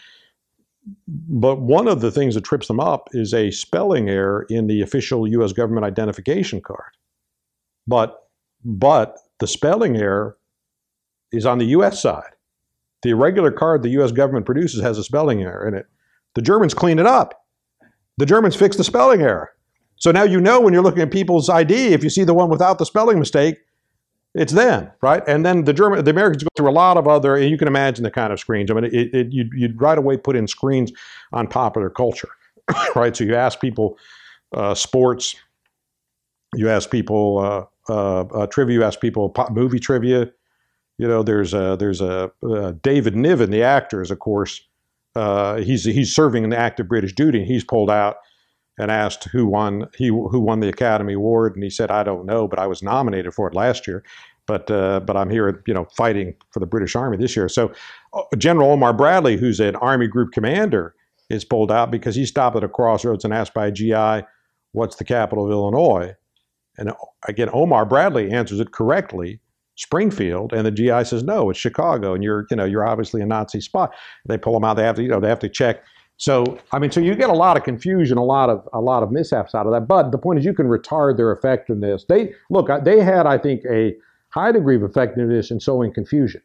But 1.06 1.60
one 1.60 1.88
of 1.88 2.02
the 2.02 2.10
things 2.10 2.34
that 2.34 2.44
trips 2.44 2.68
them 2.68 2.80
up 2.80 3.08
is 3.12 3.32
a 3.32 3.50
spelling 3.50 4.10
error 4.10 4.46
in 4.50 4.66
the 4.66 4.82
official 4.82 5.26
U.S. 5.26 5.52
government 5.52 5.86
identification 5.86 6.60
card. 6.60 6.92
But 7.86 8.28
but 8.64 9.18
the 9.38 9.46
spelling 9.46 9.96
error 9.96 10.36
is 11.32 11.46
on 11.46 11.58
the 11.58 11.66
U.S. 11.66 12.02
side. 12.02 12.32
The 13.02 13.10
irregular 13.10 13.52
card 13.52 13.82
the 13.82 13.90
U.S. 13.90 14.12
government 14.12 14.44
produces 14.44 14.82
has 14.82 14.98
a 14.98 15.04
spelling 15.04 15.42
error 15.42 15.66
in 15.66 15.74
it. 15.74 15.86
The 16.34 16.42
Germans 16.42 16.74
clean 16.74 16.98
it 16.98 17.06
up. 17.06 17.44
The 18.18 18.26
Germans 18.26 18.56
fix 18.56 18.76
the 18.76 18.84
spelling 18.84 19.22
error. 19.22 19.52
So 19.98 20.12
now 20.12 20.22
you 20.22 20.40
know 20.40 20.60
when 20.60 20.72
you're 20.72 20.82
looking 20.82 21.02
at 21.02 21.10
people's 21.10 21.48
ID, 21.48 21.92
if 21.92 22.04
you 22.04 22.10
see 22.10 22.24
the 22.24 22.34
one 22.34 22.48
without 22.48 22.78
the 22.78 22.86
spelling 22.86 23.18
mistake, 23.18 23.58
it's 24.34 24.52
them, 24.52 24.90
right? 25.02 25.22
And 25.26 25.44
then 25.44 25.64
the 25.64 25.72
German, 25.72 26.04
the 26.04 26.10
Americans 26.10 26.44
go 26.44 26.48
through 26.56 26.70
a 26.70 26.72
lot 26.72 26.96
of 26.96 27.08
other, 27.08 27.34
and 27.34 27.50
you 27.50 27.58
can 27.58 27.66
imagine 27.66 28.04
the 28.04 28.10
kind 28.10 28.32
of 28.32 28.38
screens. 28.38 28.70
I 28.70 28.74
mean, 28.74 28.84
it, 28.84 29.14
it, 29.14 29.32
you'd, 29.32 29.52
you'd 29.52 29.80
right 29.80 29.98
away 29.98 30.16
put 30.16 30.36
in 30.36 30.46
screens 30.46 30.92
on 31.32 31.48
popular 31.48 31.90
culture, 31.90 32.28
right? 32.94 33.16
So 33.16 33.24
you 33.24 33.34
ask 33.34 33.60
people 33.60 33.98
uh, 34.54 34.74
sports, 34.74 35.34
you 36.54 36.68
ask 36.68 36.90
people 36.90 37.38
uh, 37.38 37.92
uh, 37.92 38.20
uh, 38.20 38.46
trivia, 38.46 38.74
you 38.74 38.84
ask 38.84 39.00
people 39.00 39.28
pop 39.30 39.50
movie 39.50 39.80
trivia. 39.80 40.30
You 40.98 41.08
know, 41.08 41.22
there's 41.22 41.54
a, 41.54 41.76
there's 41.78 42.00
a 42.00 42.30
uh, 42.48 42.72
David 42.82 43.16
Niven, 43.16 43.50
the 43.50 43.62
actor, 43.62 44.02
is 44.02 44.10
of 44.10 44.18
course 44.18 44.60
he's 45.14 45.84
he's 45.84 46.14
serving 46.14 46.44
in 46.44 46.50
the 46.50 46.58
active 46.58 46.86
British 46.86 47.12
duty, 47.14 47.38
and 47.38 47.46
he's 47.46 47.64
pulled 47.64 47.90
out 47.90 48.18
and 48.78 48.90
asked 48.90 49.24
who 49.24 49.46
won 49.46 49.88
he 49.96 50.08
who 50.08 50.40
won 50.40 50.60
the 50.60 50.68
Academy 50.68 51.14
Award, 51.14 51.54
and 51.54 51.64
he 51.64 51.70
said, 51.70 51.90
"I 51.90 52.02
don't 52.02 52.26
know, 52.26 52.46
but 52.48 52.58
I 52.58 52.66
was 52.66 52.82
nominated 52.82 53.34
for 53.34 53.48
it 53.48 53.54
last 53.54 53.86
year." 53.86 54.04
But 54.46 54.70
uh, 54.70 55.00
but 55.00 55.16
I'm 55.16 55.30
here, 55.30 55.62
you 55.66 55.74
know, 55.74 55.86
fighting 55.96 56.34
for 56.52 56.60
the 56.60 56.66
British 56.66 56.96
Army 56.96 57.16
this 57.16 57.36
year. 57.36 57.48
So 57.48 57.72
uh, 58.14 58.22
General 58.36 58.70
Omar 58.72 58.94
Bradley, 58.94 59.36
who's 59.36 59.60
an 59.60 59.76
Army 59.76 60.06
Group 60.06 60.32
commander, 60.32 60.94
is 61.28 61.44
pulled 61.44 61.70
out 61.70 61.90
because 61.90 62.14
he 62.14 62.24
stopped 62.24 62.56
at 62.56 62.64
a 62.64 62.68
crossroads 62.68 63.24
and 63.24 63.34
asked 63.34 63.54
by 63.54 63.66
a 63.66 63.72
GI, 63.72 64.26
"What's 64.72 64.96
the 64.96 65.04
capital 65.04 65.44
of 65.44 65.50
Illinois?" 65.50 66.14
And 66.78 66.90
uh, 66.90 66.94
again, 67.26 67.50
Omar 67.52 67.84
Bradley 67.84 68.30
answers 68.30 68.60
it 68.60 68.72
correctly, 68.72 69.40
Springfield, 69.74 70.52
and 70.52 70.64
the 70.64 70.70
GI 70.70 71.04
says, 71.04 71.22
"No, 71.22 71.50
it's 71.50 71.58
Chicago," 71.58 72.14
and 72.14 72.24
you're 72.24 72.46
you 72.50 72.56
know 72.56 72.64
you're 72.64 72.86
obviously 72.86 73.20
a 73.20 73.26
Nazi 73.26 73.60
spy. 73.60 73.88
They 74.26 74.38
pull 74.38 74.56
him 74.56 74.64
out. 74.64 74.74
They 74.74 74.84
have 74.84 74.96
to 74.96 75.02
you 75.02 75.08
know 75.08 75.20
they 75.20 75.28
have 75.28 75.40
to 75.40 75.48
check. 75.48 75.82
So 76.18 76.58
I 76.72 76.78
mean, 76.78 76.90
so 76.90 77.00
you 77.00 77.14
get 77.14 77.30
a 77.30 77.34
lot 77.34 77.56
of 77.56 77.62
confusion, 77.64 78.18
a 78.18 78.24
lot 78.24 78.50
of 78.50 78.68
a 78.72 78.80
lot 78.80 79.02
of 79.02 79.10
mishaps 79.10 79.54
out 79.54 79.66
of 79.66 79.72
that. 79.72 79.86
But 79.86 80.10
the 80.10 80.18
point 80.18 80.40
is, 80.40 80.44
you 80.44 80.52
can 80.52 80.66
retard 80.66 81.16
their 81.16 81.32
effectiveness. 81.32 82.04
They 82.08 82.34
look, 82.50 82.68
they 82.84 83.00
had, 83.00 83.26
I 83.26 83.38
think, 83.38 83.62
a 83.70 83.94
high 84.30 84.52
degree 84.52 84.76
of 84.76 84.82
effectiveness 84.82 85.50
in 85.50 85.60
sowing 85.60 85.92
confusion. 85.92 86.42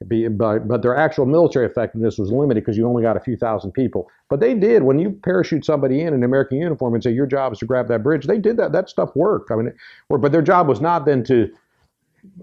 But, 0.00 0.68
but 0.68 0.82
their 0.82 0.96
actual 0.96 1.26
military 1.26 1.66
effectiveness 1.66 2.18
was 2.18 2.30
limited 2.30 2.60
because 2.60 2.76
you 2.76 2.86
only 2.86 3.02
got 3.02 3.16
a 3.16 3.20
few 3.20 3.36
thousand 3.36 3.72
people. 3.72 4.08
But 4.30 4.38
they 4.38 4.54
did 4.54 4.84
when 4.84 5.00
you 5.00 5.10
parachute 5.24 5.64
somebody 5.64 6.02
in 6.02 6.14
an 6.14 6.22
American 6.22 6.58
uniform 6.58 6.94
and 6.94 7.02
say 7.02 7.10
your 7.10 7.26
job 7.26 7.52
is 7.52 7.58
to 7.58 7.66
grab 7.66 7.88
that 7.88 8.04
bridge. 8.04 8.26
They 8.26 8.38
did 8.38 8.56
that. 8.58 8.70
That 8.70 8.88
stuff 8.88 9.10
worked. 9.16 9.50
I 9.50 9.56
mean, 9.56 9.72
or, 10.08 10.18
but 10.18 10.30
their 10.30 10.42
job 10.42 10.68
was 10.68 10.80
not 10.80 11.04
then 11.04 11.24
to, 11.24 11.50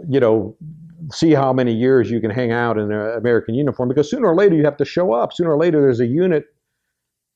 you 0.09 0.19
know, 0.19 0.53
see 1.13 1.31
how 1.31 1.53
many 1.53 1.73
years 1.73 2.11
you 2.11 2.19
can 2.19 2.29
hang 2.29 2.51
out 2.51 2.77
in 2.77 2.91
an 2.91 3.17
American 3.17 3.55
uniform 3.55 3.87
because 3.87 4.09
sooner 4.09 4.27
or 4.27 4.35
later 4.35 4.55
you 4.55 4.65
have 4.65 4.75
to 4.75 4.85
show 4.85 5.13
up. 5.13 5.31
Sooner 5.31 5.51
or 5.51 5.57
later 5.57 5.79
there's 5.79 6.01
a 6.01 6.05
unit 6.05 6.53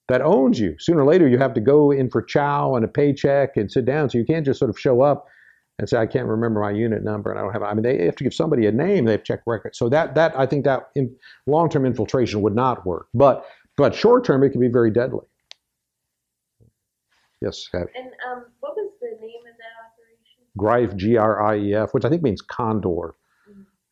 that 0.09 0.21
owns 0.21 0.59
you. 0.59 0.75
Sooner 0.79 1.01
or 1.01 1.05
later 1.05 1.27
you 1.27 1.37
have 1.37 1.53
to 1.53 1.61
go 1.61 1.91
in 1.91 2.09
for 2.09 2.21
chow 2.21 2.75
and 2.75 2.83
a 2.83 2.87
paycheck 2.87 3.55
and 3.55 3.71
sit 3.71 3.85
down. 3.85 4.09
So 4.09 4.17
you 4.17 4.25
can't 4.25 4.45
just 4.45 4.59
sort 4.59 4.69
of 4.69 4.77
show 4.77 5.01
up 5.01 5.27
and 5.77 5.87
say 5.87 5.97
I 5.97 6.07
can't 6.07 6.27
remember 6.27 6.59
my 6.59 6.71
unit 6.71 7.03
number 7.03 7.31
and 7.31 7.39
I 7.39 7.43
don't 7.43 7.53
have. 7.53 7.63
I 7.63 7.73
mean 7.73 7.83
they 7.83 8.03
have 8.05 8.15
to 8.17 8.23
give 8.23 8.33
somebody 8.33 8.65
a 8.65 8.71
name. 8.71 9.05
They 9.05 9.13
have 9.13 9.23
to 9.23 9.25
check 9.25 9.41
records. 9.45 9.77
So 9.77 9.87
that 9.89 10.15
that 10.15 10.37
I 10.37 10.45
think 10.45 10.65
that 10.65 10.89
in 10.95 11.15
long-term 11.47 11.85
infiltration 11.85 12.41
would 12.41 12.55
not 12.55 12.85
work. 12.85 13.07
But 13.13 13.45
but 13.77 13.95
short-term 13.95 14.43
it 14.43 14.49
can 14.49 14.59
be 14.59 14.67
very 14.67 14.91
deadly. 14.91 15.25
Yes, 17.41 17.69
Abby. 17.73 17.85
And 17.95 18.11
um, 18.29 18.45
what 18.59 18.75
was 18.75 18.91
the 18.99 19.11
name 19.21 19.41
of 19.49 19.55
that 19.57 19.75
operation? 19.85 20.43
Greif, 20.57 20.95
G 20.97 21.15
R 21.15 21.41
I 21.41 21.57
E 21.57 21.73
F, 21.73 21.93
which 21.93 22.03
I 22.03 22.09
think 22.09 22.21
means 22.21 22.41
condor. 22.41 23.15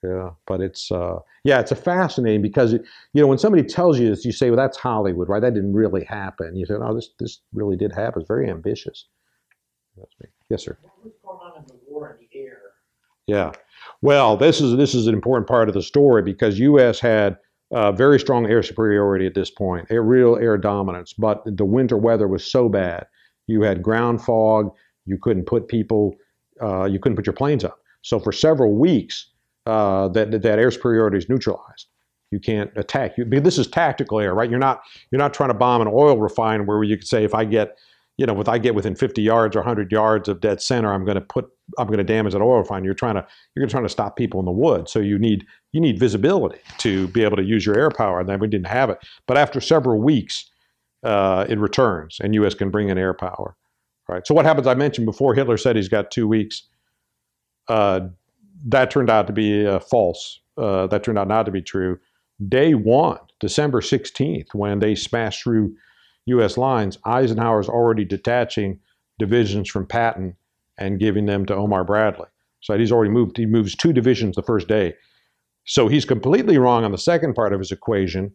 Yeah, 0.03 0.31
but 0.45 0.61
it's 0.61 0.91
uh, 0.91 1.19
yeah, 1.43 1.59
it's 1.59 1.71
a 1.71 1.75
fascinating 1.75 2.41
because 2.41 2.73
it, 2.73 2.83
you 3.13 3.21
know 3.21 3.27
when 3.27 3.39
somebody 3.39 3.63
tells 3.63 3.99
you 3.99 4.09
this, 4.09 4.23
you 4.25 4.31
say, 4.31 4.49
"Well, 4.49 4.57
that's 4.57 4.77
Hollywood, 4.77 5.27
right? 5.27 5.41
That 5.41 5.55
didn't 5.55 5.73
really 5.73 6.03
happen." 6.03 6.55
You 6.55 6.65
say, 6.65 6.75
"No, 6.75 6.93
this 6.93 7.09
this 7.19 7.39
really 7.53 7.75
did 7.75 7.91
happen. 7.91 8.21
It's 8.21 8.27
very 8.27 8.49
ambitious." 8.49 9.07
That's 9.97 10.13
me. 10.21 10.29
Yes, 10.49 10.63
sir. 10.63 10.77
What 11.01 11.21
going 11.23 11.39
on 11.39 11.61
in 11.61 11.67
the 11.67 11.75
war 11.87 12.11
in 12.19 12.27
the 12.31 12.39
air? 12.39 12.59
Yeah. 13.25 13.51
Well, 14.01 14.37
this 14.37 14.61
is 14.61 14.77
this 14.77 14.93
is 14.93 15.07
an 15.07 15.15
important 15.15 15.47
part 15.47 15.67
of 15.67 15.73
the 15.73 15.81
story 15.81 16.21
because 16.21 16.59
U.S. 16.59 16.99
had 16.99 17.37
uh, 17.71 17.91
very 17.91 18.19
strong 18.19 18.45
air 18.45 18.61
superiority 18.61 19.25
at 19.25 19.33
this 19.33 19.49
point, 19.49 19.89
a 19.89 19.99
real 19.99 20.35
air 20.37 20.57
dominance. 20.57 21.13
But 21.13 21.41
the 21.45 21.65
winter 21.65 21.97
weather 21.97 22.27
was 22.27 22.45
so 22.45 22.69
bad, 22.69 23.07
you 23.47 23.63
had 23.63 23.81
ground 23.81 24.21
fog. 24.21 24.71
You 25.05 25.17
couldn't 25.17 25.45
put 25.45 25.69
people, 25.69 26.15
uh, 26.61 26.83
you 26.83 26.99
couldn't 26.99 27.15
put 27.15 27.25
your 27.25 27.33
planes 27.33 27.63
up. 27.63 27.79
So 28.01 28.19
for 28.19 28.31
several 28.31 28.75
weeks, 28.75 29.31
uh, 29.67 30.07
that 30.09 30.31
that 30.31 30.59
air 30.59 30.71
superiority 30.71 31.17
is 31.17 31.29
neutralized. 31.29 31.87
You 32.31 32.39
can't 32.39 32.71
attack. 32.75 33.17
You, 33.17 33.25
this 33.25 33.57
is 33.57 33.67
tactical 33.67 34.19
air, 34.19 34.33
right? 34.33 34.49
You're 34.49 34.59
not 34.59 34.81
you're 35.11 35.19
not 35.19 35.33
trying 35.33 35.49
to 35.49 35.53
bomb 35.55 35.81
an 35.81 35.87
oil 35.87 36.17
refinery 36.17 36.65
where 36.65 36.83
you 36.83 36.97
could 36.97 37.07
say 37.07 37.23
if 37.23 37.33
I 37.33 37.45
get 37.45 37.77
you 38.17 38.25
know, 38.25 38.41
if 38.41 38.49
I 38.49 38.57
get 38.57 38.73
within 38.73 38.95
50 38.95 39.21
yards 39.21 39.55
or 39.55 39.59
100 39.59 39.91
yards 39.91 40.27
of 40.27 40.41
dead 40.41 40.59
center, 40.59 40.91
I'm 40.91 41.05
going 41.05 41.15
to 41.15 41.21
put, 41.21 41.49
I'm 41.77 41.85
going 41.85 41.99
to 41.99 42.03
damage 42.03 42.33
an 42.33 42.41
oil 42.41 42.57
refinery. 42.57 42.85
You're 42.85 42.95
trying 42.95 43.13
to, 43.13 43.27
you're 43.55 43.67
trying 43.67 43.83
to 43.83 43.89
stop 43.89 44.15
people 44.15 44.39
in 44.39 44.45
the 44.45 44.51
woods. 44.51 44.91
So 44.91 44.99
you 44.99 45.19
need, 45.19 45.45
you 45.71 45.79
need 45.79 45.99
visibility 45.99 46.59
to 46.79 47.07
be 47.09 47.23
able 47.23 47.37
to 47.37 47.43
use 47.43 47.63
your 47.63 47.77
air 47.77 47.91
power. 47.91 48.19
And 48.19 48.27
then 48.27 48.39
we 48.39 48.47
didn't 48.47 48.67
have 48.67 48.89
it. 48.89 48.97
But 49.27 49.37
after 49.37 49.61
several 49.61 50.01
weeks, 50.01 50.49
uh, 51.03 51.45
it 51.47 51.59
returns, 51.59 52.17
and 52.19 52.33
U.S. 52.33 52.55
can 52.55 52.71
bring 52.71 52.89
in 52.89 52.97
air 52.97 53.13
power. 53.13 53.55
Right. 54.09 54.25
So 54.25 54.33
what 54.33 54.45
happens? 54.45 54.65
I 54.65 54.73
mentioned 54.73 55.05
before. 55.05 55.35
Hitler 55.35 55.57
said 55.57 55.75
he's 55.75 55.89
got 55.89 56.09
two 56.09 56.27
weeks. 56.27 56.63
Uh, 57.67 57.99
that 58.65 58.91
turned 58.91 59.09
out 59.09 59.27
to 59.27 59.33
be 59.33 59.65
uh, 59.65 59.79
false. 59.79 60.39
Uh, 60.57 60.87
that 60.87 61.03
turned 61.03 61.19
out 61.19 61.27
not 61.27 61.43
to 61.43 61.51
be 61.51 61.61
true. 61.61 61.99
Day 62.47 62.73
one, 62.73 63.19
December 63.39 63.81
16th, 63.81 64.53
when 64.53 64.79
they 64.79 64.95
smashed 64.95 65.43
through 65.43 65.75
U.S. 66.25 66.57
lines, 66.57 66.97
Eisenhower's 67.05 67.69
already 67.69 68.05
detaching 68.05 68.79
divisions 69.19 69.69
from 69.69 69.85
Patton 69.85 70.35
and 70.77 70.99
giving 70.99 71.25
them 71.25 71.45
to 71.45 71.55
Omar 71.55 71.83
Bradley. 71.83 72.27
So 72.61 72.77
he's 72.77 72.91
already 72.91 73.11
moved. 73.11 73.37
He 73.37 73.45
moves 73.45 73.75
two 73.75 73.93
divisions 73.93 74.35
the 74.35 74.43
first 74.43 74.67
day. 74.67 74.93
So 75.65 75.87
he's 75.87 76.05
completely 76.05 76.57
wrong 76.57 76.83
on 76.83 76.91
the 76.91 76.97
second 76.97 77.33
part 77.33 77.53
of 77.53 77.59
his 77.59 77.71
equation 77.71 78.33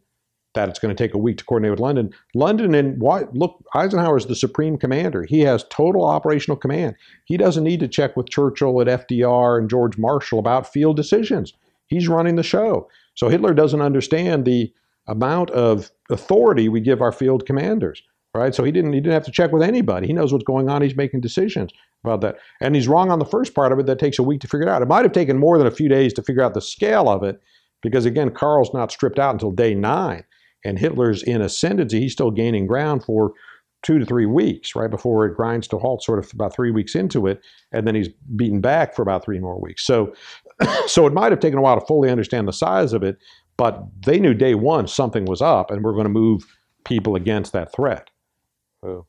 that 0.54 0.68
it's 0.68 0.78
going 0.78 0.94
to 0.94 1.02
take 1.02 1.14
a 1.14 1.18
week 1.18 1.38
to 1.38 1.44
coordinate 1.44 1.72
with 1.72 1.80
London. 1.80 2.12
London 2.34 2.74
and 2.74 3.00
why, 3.00 3.24
look, 3.32 3.64
Eisenhower 3.74 4.16
is 4.16 4.26
the 4.26 4.36
supreme 4.36 4.76
commander. 4.76 5.24
He 5.24 5.40
has 5.40 5.64
total 5.70 6.04
operational 6.04 6.56
command. 6.56 6.94
He 7.24 7.36
doesn't 7.36 7.64
need 7.64 7.80
to 7.80 7.88
check 7.88 8.16
with 8.16 8.28
Churchill 8.28 8.80
and 8.80 8.88
FDR 8.88 9.58
and 9.58 9.70
George 9.70 9.96
Marshall 9.96 10.38
about 10.38 10.70
field 10.70 10.96
decisions. 10.96 11.54
He's 11.86 12.08
running 12.08 12.36
the 12.36 12.42
show. 12.42 12.88
So 13.14 13.28
Hitler 13.28 13.54
doesn't 13.54 13.80
understand 13.80 14.44
the 14.44 14.72
amount 15.06 15.50
of 15.50 15.90
authority 16.10 16.68
we 16.68 16.80
give 16.80 17.02
our 17.02 17.12
field 17.12 17.46
commanders, 17.46 18.02
right? 18.34 18.54
So 18.54 18.64
he 18.64 18.72
didn't 18.72 18.92
he 18.92 19.00
didn't 19.00 19.14
have 19.14 19.24
to 19.24 19.32
check 19.32 19.52
with 19.52 19.62
anybody. 19.62 20.06
He 20.06 20.12
knows 20.12 20.32
what's 20.32 20.44
going 20.44 20.68
on. 20.68 20.82
He's 20.82 20.96
making 20.96 21.20
decisions 21.20 21.72
about 22.04 22.20
that. 22.22 22.36
And 22.60 22.74
he's 22.74 22.88
wrong 22.88 23.10
on 23.10 23.18
the 23.18 23.24
first 23.24 23.54
part 23.54 23.72
of 23.72 23.78
it 23.78 23.86
that 23.86 23.98
takes 23.98 24.18
a 24.18 24.22
week 24.22 24.40
to 24.42 24.48
figure 24.48 24.66
it 24.66 24.70
out. 24.70 24.82
It 24.82 24.88
might 24.88 25.04
have 25.04 25.12
taken 25.12 25.38
more 25.38 25.58
than 25.58 25.66
a 25.66 25.72
few 25.72 25.88
days 25.88 26.12
to 26.14 26.22
figure 26.22 26.42
out 26.42 26.54
the 26.54 26.60
scale 26.60 27.08
of 27.08 27.22
it 27.22 27.40
because 27.82 28.06
again, 28.06 28.30
Carl's 28.30 28.72
not 28.72 28.92
stripped 28.92 29.18
out 29.18 29.34
until 29.34 29.50
day 29.50 29.74
9 29.74 30.24
and 30.64 30.78
Hitler's 30.78 31.22
in 31.22 31.40
ascendancy. 31.40 32.00
He's 32.00 32.12
still 32.12 32.30
gaining 32.30 32.66
ground 32.66 33.04
for 33.04 33.32
2 33.82 33.98
to 33.98 34.06
3 34.06 34.26
weeks, 34.26 34.76
right 34.76 34.90
before 34.90 35.26
it 35.26 35.34
grinds 35.34 35.66
to 35.68 35.78
halt 35.78 36.02
sort 36.02 36.18
of 36.18 36.30
about 36.32 36.54
3 36.54 36.70
weeks 36.70 36.94
into 36.94 37.26
it 37.26 37.40
and 37.72 37.86
then 37.86 37.94
he's 37.94 38.08
beaten 38.36 38.60
back 38.60 38.94
for 38.94 39.02
about 39.02 39.24
3 39.24 39.38
more 39.40 39.60
weeks. 39.60 39.84
So 39.84 40.14
so 40.86 41.06
it 41.06 41.12
might 41.12 41.32
have 41.32 41.40
taken 41.40 41.58
a 41.58 41.62
while 41.62 41.78
to 41.78 41.86
fully 41.86 42.10
understand 42.10 42.48
the 42.48 42.52
size 42.52 42.92
of 42.92 43.02
it, 43.02 43.18
but 43.56 43.82
they 44.04 44.18
knew 44.18 44.34
day 44.34 44.54
one 44.54 44.86
something 44.86 45.24
was 45.24 45.42
up, 45.42 45.70
and 45.70 45.82
we're 45.84 45.92
going 45.92 46.04
to 46.04 46.10
move 46.10 46.44
people 46.84 47.16
against 47.16 47.52
that 47.52 47.72
threat. 47.72 48.10
So. 48.82 49.06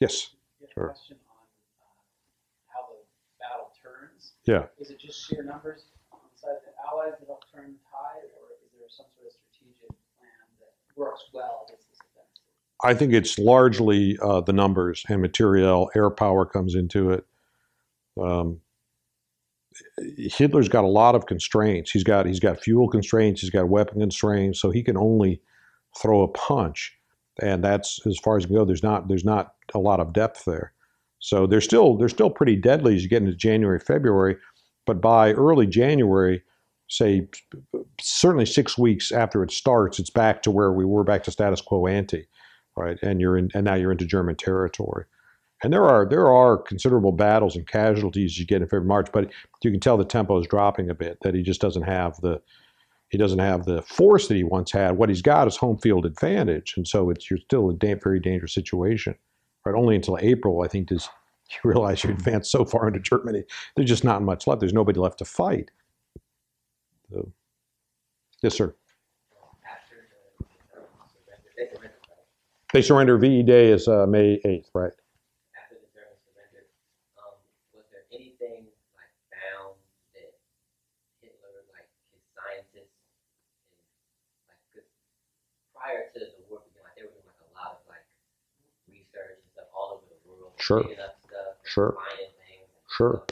Yes. 0.00 0.34
Sure. 0.74 0.90
question 0.90 1.16
on 1.30 1.46
uh, 1.46 1.94
how 2.66 2.82
the 2.90 2.98
battle 3.38 3.70
turns. 3.78 4.34
Yeah. 4.42 4.66
Is 4.82 4.90
it 4.90 4.98
just 4.98 5.22
sheer 5.22 5.46
numbers 5.46 5.86
on 6.10 6.18
the 6.26 6.34
side 6.34 6.58
of 6.58 6.66
the 6.66 6.74
Allies 6.82 7.14
that 7.22 7.30
help 7.30 7.46
turn 7.46 7.78
the 7.78 7.82
tide, 7.86 8.26
or 8.42 8.58
is 8.58 8.74
there 8.74 8.90
some 8.90 9.06
sort 9.14 9.30
of 9.30 9.38
strategic 9.38 9.94
plan 10.18 10.44
that 10.58 10.74
works 10.96 11.24
well? 11.32 11.66
I 12.82 12.94
think 12.94 13.12
it's 13.12 13.38
largely 13.38 14.18
uh, 14.20 14.40
the 14.42 14.52
numbers 14.52 15.04
and 15.08 15.22
materiel. 15.22 15.90
Air 15.96 16.10
power 16.10 16.44
comes 16.44 16.74
into 16.74 17.10
it. 17.10 17.24
Um, 18.20 18.60
Hitler's 20.16 20.68
got 20.68 20.84
a 20.84 20.88
lot 20.88 21.14
of 21.14 21.26
constraints. 21.26 21.90
He's 21.90 22.04
got 22.04 22.26
he's 22.26 22.40
got 22.40 22.62
fuel 22.62 22.88
constraints. 22.88 23.40
He's 23.40 23.50
got 23.50 23.68
weapon 23.68 24.00
constraints. 24.00 24.60
So 24.60 24.70
he 24.70 24.82
can 24.82 24.96
only 24.96 25.40
throw 26.00 26.22
a 26.22 26.28
punch, 26.28 26.96
and 27.40 27.64
that's 27.64 28.04
as 28.06 28.18
far 28.18 28.36
as 28.36 28.46
can 28.46 28.54
go. 28.54 28.64
There's 28.64 28.82
not 28.82 29.08
there's 29.08 29.24
not 29.24 29.54
a 29.74 29.78
lot 29.78 30.00
of 30.00 30.12
depth 30.12 30.44
there. 30.44 30.72
So 31.18 31.46
they're 31.46 31.60
still 31.60 31.96
they're 31.96 32.08
still 32.08 32.30
pretty 32.30 32.56
deadly 32.56 32.94
as 32.94 33.02
you 33.02 33.08
get 33.08 33.22
into 33.22 33.34
January 33.34 33.80
February, 33.80 34.36
but 34.86 35.00
by 35.00 35.32
early 35.32 35.66
January, 35.66 36.42
say 36.96 37.28
certainly 38.00 38.46
six 38.46 38.78
weeks 38.78 39.12
after 39.12 39.42
it 39.42 39.52
starts, 39.52 39.98
it's 39.98 40.10
back 40.10 40.42
to 40.42 40.50
where 40.52 40.72
we 40.72 40.84
were 40.84 41.04
back 41.04 41.24
to 41.24 41.32
status 41.32 41.60
quo 41.60 41.86
ante, 41.88 42.26
right? 42.76 42.98
And 43.02 43.20
you're 43.20 43.38
in 43.38 43.50
and 43.54 43.64
now 43.64 43.74
you're 43.74 43.92
into 43.92 44.06
German 44.06 44.36
territory. 44.36 45.06
And 45.62 45.72
there 45.72 45.86
are 45.86 46.06
there 46.08 46.28
are 46.28 46.58
considerable 46.58 47.12
battles 47.12 47.56
and 47.56 47.66
casualties 47.68 48.38
you 48.38 48.46
get 48.46 48.62
in 48.62 48.68
February 48.68 48.88
March, 48.88 49.08
but 49.12 49.30
you 49.64 49.70
can 49.72 49.80
tell 49.80 49.96
the 49.98 50.04
tempo 50.04 50.40
is 50.40 50.46
dropping 50.48 50.90
a 50.90 50.94
bit. 50.94 51.18
That 51.22 51.34
he 51.34 51.42
just 51.42 51.60
doesn't 51.60 51.84
have 51.84 52.16
the 52.22 52.40
He 53.10 53.18
doesn't 53.18 53.38
have 53.38 53.64
the 53.64 53.82
force 53.82 54.28
that 54.28 54.36
he 54.36 54.44
once 54.44 54.72
had. 54.72 54.98
What 54.98 55.08
he's 55.08 55.22
got 55.22 55.48
is 55.48 55.56
home 55.56 55.78
field 55.78 56.06
advantage, 56.06 56.74
and 56.76 56.86
so 56.88 57.10
it's 57.10 57.30
you're 57.30 57.38
still 57.40 57.70
a 57.70 57.96
very 57.96 58.20
dangerous 58.20 58.54
situation. 58.54 59.14
Right? 59.64 59.76
Only 59.76 59.96
until 59.96 60.18
April, 60.20 60.62
I 60.62 60.68
think, 60.68 60.88
does 60.88 61.08
you 61.50 61.70
realize 61.70 62.04
you 62.04 62.10
advanced 62.10 62.50
so 62.52 62.64
far 62.64 62.88
into 62.88 63.00
Germany. 63.00 63.44
There's 63.76 63.88
just 63.88 64.04
not 64.04 64.22
much 64.22 64.46
left. 64.46 64.60
There's 64.60 64.72
nobody 64.74 65.00
left 65.00 65.18
to 65.20 65.24
fight. 65.24 65.70
So, 67.14 67.30
yes, 68.42 68.56
sir. 68.58 68.74
After 69.62 70.02
the, 70.02 70.46
surrender, 71.14 71.46
they 71.54 71.70
surrendered, 71.70 72.02
right? 72.10 72.26
They 72.74 72.82
surrender. 72.82 73.18
VE 73.18 73.42
Day 73.44 73.70
is 73.70 73.86
uh, 73.86 74.04
May 74.10 74.42
8th, 74.42 74.66
right? 74.74 74.90
After 75.54 75.78
the 75.78 75.86
Germans 75.94 76.18
surrendered, 76.26 76.66
um, 77.22 77.38
was 77.70 77.86
there 77.94 78.02
anything 78.10 78.66
like 78.98 79.14
found 79.30 79.78
that 80.18 80.34
Hitler, 81.22 81.62
like 81.70 81.86
his 82.10 82.26
scientists, 82.34 82.98
and 84.50 84.82
prior 85.70 86.10
to 86.10 86.18
the 86.18 86.34
war 86.50 86.66
beginning, 86.66 86.82
like 86.82 86.98
they 86.98 87.06
were 87.06 87.14
doing 87.14 87.30
like 87.30 87.38
a 87.46 87.50
lot 87.54 87.78
of 87.78 87.86
like 87.86 88.02
research 88.90 89.38
and 89.38 89.46
stuff 89.54 89.70
all 89.70 90.02
over 90.02 90.10
the 90.10 90.18
world, 90.26 90.58
Sure. 90.58 90.82
up 90.82 91.14
stuff, 91.22 91.62
Sure. 91.62 91.94
finding 91.94 92.34
things. 92.42 92.66
Sure. 92.90 93.22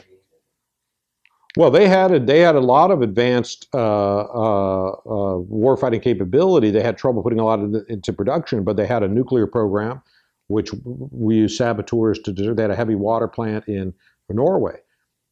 Well, 1.55 1.69
they 1.69 1.87
had 1.87 2.11
a, 2.11 2.19
they 2.19 2.39
had 2.39 2.55
a 2.55 2.59
lot 2.59 2.89
of 2.89 3.01
advanced 3.01 3.67
uh, 3.73 3.77
uh, 3.77 4.89
uh, 4.89 5.37
warfighting 5.45 6.01
capability. 6.01 6.71
They 6.71 6.81
had 6.81 6.97
trouble 6.97 7.21
putting 7.21 7.39
a 7.39 7.45
lot 7.45 7.59
of 7.59 7.75
it 7.75 7.85
into 7.89 8.11
production, 8.11 8.63
but 8.63 8.75
they 8.75 8.87
had 8.87 9.03
a 9.03 9.07
nuclear 9.07 9.45
program, 9.45 10.01
which 10.47 10.71
we 10.83 11.35
use 11.35 11.57
saboteurs 11.57 12.19
to. 12.19 12.33
do. 12.33 12.55
They 12.55 12.63
had 12.63 12.71
a 12.71 12.75
heavy 12.75 12.95
water 12.95 13.27
plant 13.27 13.67
in 13.67 13.93
Norway, 14.29 14.79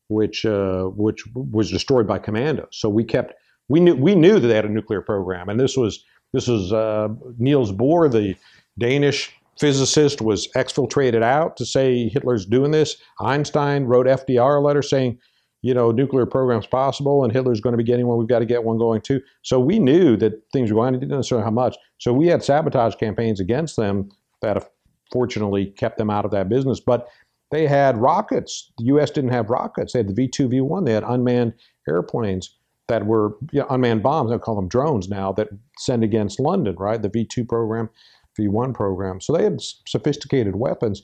which 0.10 0.46
uh, 0.46 0.84
which 0.86 1.24
was 1.34 1.72
destroyed 1.72 2.08
by 2.08 2.20
commandos. 2.20 2.70
So 2.72 2.88
we 2.88 3.04
kept 3.04 3.34
we 3.68 3.80
knew 3.80 3.96
we 3.96 4.14
knew 4.14 4.40
that 4.40 4.48
they 4.48 4.56
had 4.56 4.66
a 4.66 4.70
nuclear 4.70 5.02
program, 5.02 5.50
and 5.50 5.60
this 5.60 5.76
was 5.76 6.04
this 6.34 6.48
was 6.48 6.72
uh, 6.72 7.08
Niels 7.40 7.72
Bohr, 7.72 8.12
the 8.12 8.36
Danish 8.78 9.34
physicist, 9.60 10.22
was 10.22 10.48
exfiltrated 10.56 11.24
out 11.24 11.58
to 11.58 11.66
say 11.66 12.10
Hitler's 12.10 12.46
doing 12.46 12.70
this. 12.70 12.98
Einstein 13.20 13.86
wrote 13.86 14.06
FDR 14.06 14.58
a 14.58 14.62
letter 14.62 14.84
saying 14.84 15.18
you 15.62 15.74
know, 15.74 15.92
nuclear 15.92 16.26
program's 16.26 16.66
possible 16.66 17.24
and 17.24 17.32
Hitler's 17.32 17.62
going 17.62 17.74
to 17.74 17.78
be 17.78 17.84
getting 17.84 18.08
one. 18.08 18.18
We've 18.18 18.28
got 18.28 18.40
to 18.40 18.46
get 18.46 18.64
one 18.64 18.78
going 18.78 19.02
too. 19.02 19.22
So 19.44 19.60
we 19.60 19.80
knew 19.80 20.18
that 20.18 20.42
things 20.52 20.72
were 20.72 20.76
going. 20.76 20.96
I 20.96 21.00
didn't 21.00 21.32
know 21.32 21.42
how 21.42 21.52
much. 21.52 21.78
So 22.00 22.14
we 22.14 22.28
had 22.28 22.44
sabotage 22.44 22.96
campaigns 22.96 23.40
against 23.40 23.76
them 23.76 24.10
that 24.42 24.72
fortunately 25.12 25.68
kept 25.68 25.98
them 25.98 26.10
out 26.10 26.26
of 26.26 26.32
that 26.32 26.50
business. 26.50 26.80
But 26.80 27.08
they 27.52 27.68
had 27.68 27.98
rockets. 27.98 28.72
The 28.78 28.86
U.S. 28.86 29.12
didn't 29.12 29.32
have 29.32 29.50
rockets. 29.50 29.94
They 29.94 30.00
had 30.00 30.08
the 30.08 30.14
V-2, 30.14 30.50
V-1. 30.50 30.86
They 30.86 30.94
had 30.94 31.04
unmanned 31.04 31.54
airplanes 31.88 32.58
that 32.88 33.06
were 33.06 33.38
you 33.52 33.60
know, 33.60 33.68
unmanned 33.70 34.04
bombs. 34.04 34.32
I 34.32 34.38
call 34.38 34.56
them 34.56 34.68
drones 34.68 35.10
now 35.10 35.32
that 35.34 35.50
send 35.78 36.04
against 36.04 36.40
London, 36.40 36.76
right? 36.78 37.02
The 37.02 37.10
V-2 37.10 37.48
program, 37.48 37.90
V-1 38.38 38.74
program. 38.74 39.22
So 39.22 39.34
they 39.34 39.44
had 39.44 39.62
sophisticated 39.88 40.56
weapons, 40.56 41.04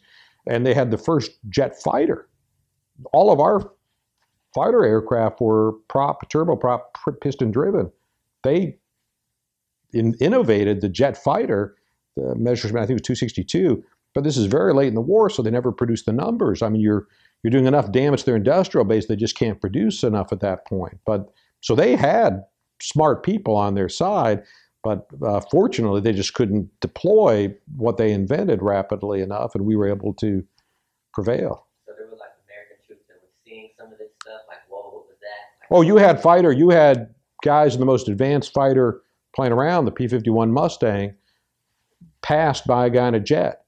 and 0.49 0.65
they 0.65 0.73
had 0.73 0.89
the 0.89 0.97
first 0.97 1.31
jet 1.49 1.79
fighter. 1.81 2.27
All 3.13 3.31
of 3.31 3.39
our 3.39 3.71
fighter 4.57 4.83
aircraft 4.83 5.39
were 5.39 5.73
prop 5.87 6.29
turboprop 6.31 6.81
piston 7.21 7.51
driven. 7.51 7.91
They 8.43 8.77
in, 9.93 10.15
innovated 10.19 10.81
the 10.81 10.89
jet 10.89 11.17
fighter. 11.17 11.75
The 12.15 12.35
Messerschmitt 12.35 12.81
I 12.81 12.85
think 12.87 12.99
it 12.99 13.09
was 13.09 13.19
262, 13.19 13.83
but 14.15 14.23
this 14.23 14.37
is 14.37 14.45
very 14.45 14.73
late 14.73 14.87
in 14.87 14.95
the 14.95 15.01
war, 15.01 15.29
so 15.29 15.41
they 15.41 15.51
never 15.51 15.71
produced 15.71 16.07
the 16.07 16.13
numbers. 16.13 16.61
I 16.61 16.69
mean, 16.69 16.81
you're 16.81 17.07
you're 17.43 17.51
doing 17.51 17.67
enough 17.67 17.91
damage 17.91 18.21
to 18.21 18.25
their 18.25 18.35
industrial 18.35 18.85
base; 18.85 19.05
they 19.05 19.15
just 19.15 19.37
can't 19.37 19.61
produce 19.61 20.03
enough 20.03 20.31
at 20.31 20.39
that 20.39 20.65
point. 20.65 20.99
But 21.05 21.31
so 21.61 21.75
they 21.75 21.95
had 21.95 22.43
smart 22.81 23.23
people 23.23 23.55
on 23.55 23.75
their 23.75 23.89
side, 23.89 24.43
but 24.83 25.07
uh, 25.25 25.41
fortunately, 25.51 26.01
they 26.01 26.13
just 26.13 26.33
couldn't 26.33 26.71
deploy 26.79 27.53
what 27.75 27.97
they 27.97 28.11
invented 28.11 28.63
rapidly 28.63 29.21
enough, 29.21 29.53
and 29.53 29.65
we 29.65 29.75
were 29.75 29.87
able 29.87 30.13
to 30.15 30.43
prevail. 31.13 31.67
So 31.85 31.93
there 31.97 32.07
were 32.07 32.17
like 32.17 32.37
American 32.45 32.77
troops 32.85 33.03
that 33.09 33.17
were 33.21 33.33
seeing 33.45 33.69
some 33.77 33.91
of 33.91 33.97
this 33.97 34.13
stuff, 34.21 34.45
like, 34.47 34.61
whoa, 34.69 34.85
what 34.93 35.09
was 35.09 35.17
that? 35.17 35.56
Like, 35.56 35.56
Oh, 35.71 35.81
you 35.81 35.97
had 35.97 36.21
fighter. 36.21 36.51
You 36.51 36.69
had 36.69 37.13
guys 37.43 37.73
in 37.73 37.79
the 37.79 37.85
most 37.85 38.07
advanced 38.07 38.53
fighter 38.53 39.01
playing 39.35 39.53
around, 39.53 39.85
the 39.85 39.91
P-51 39.91 40.49
Mustang, 40.51 41.13
passed 42.21 42.65
by 42.65 42.87
a 42.87 42.89
guy 42.89 43.07
in 43.07 43.15
a 43.15 43.19
jet, 43.19 43.63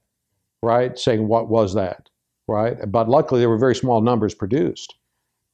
right? 0.62 0.98
Saying, 0.98 1.28
"What 1.28 1.48
was 1.48 1.74
that?" 1.74 2.08
Right? 2.48 2.76
But 2.90 3.08
luckily, 3.08 3.40
there 3.40 3.48
were 3.48 3.58
very 3.58 3.76
small 3.76 4.00
numbers 4.00 4.34
produced, 4.34 4.94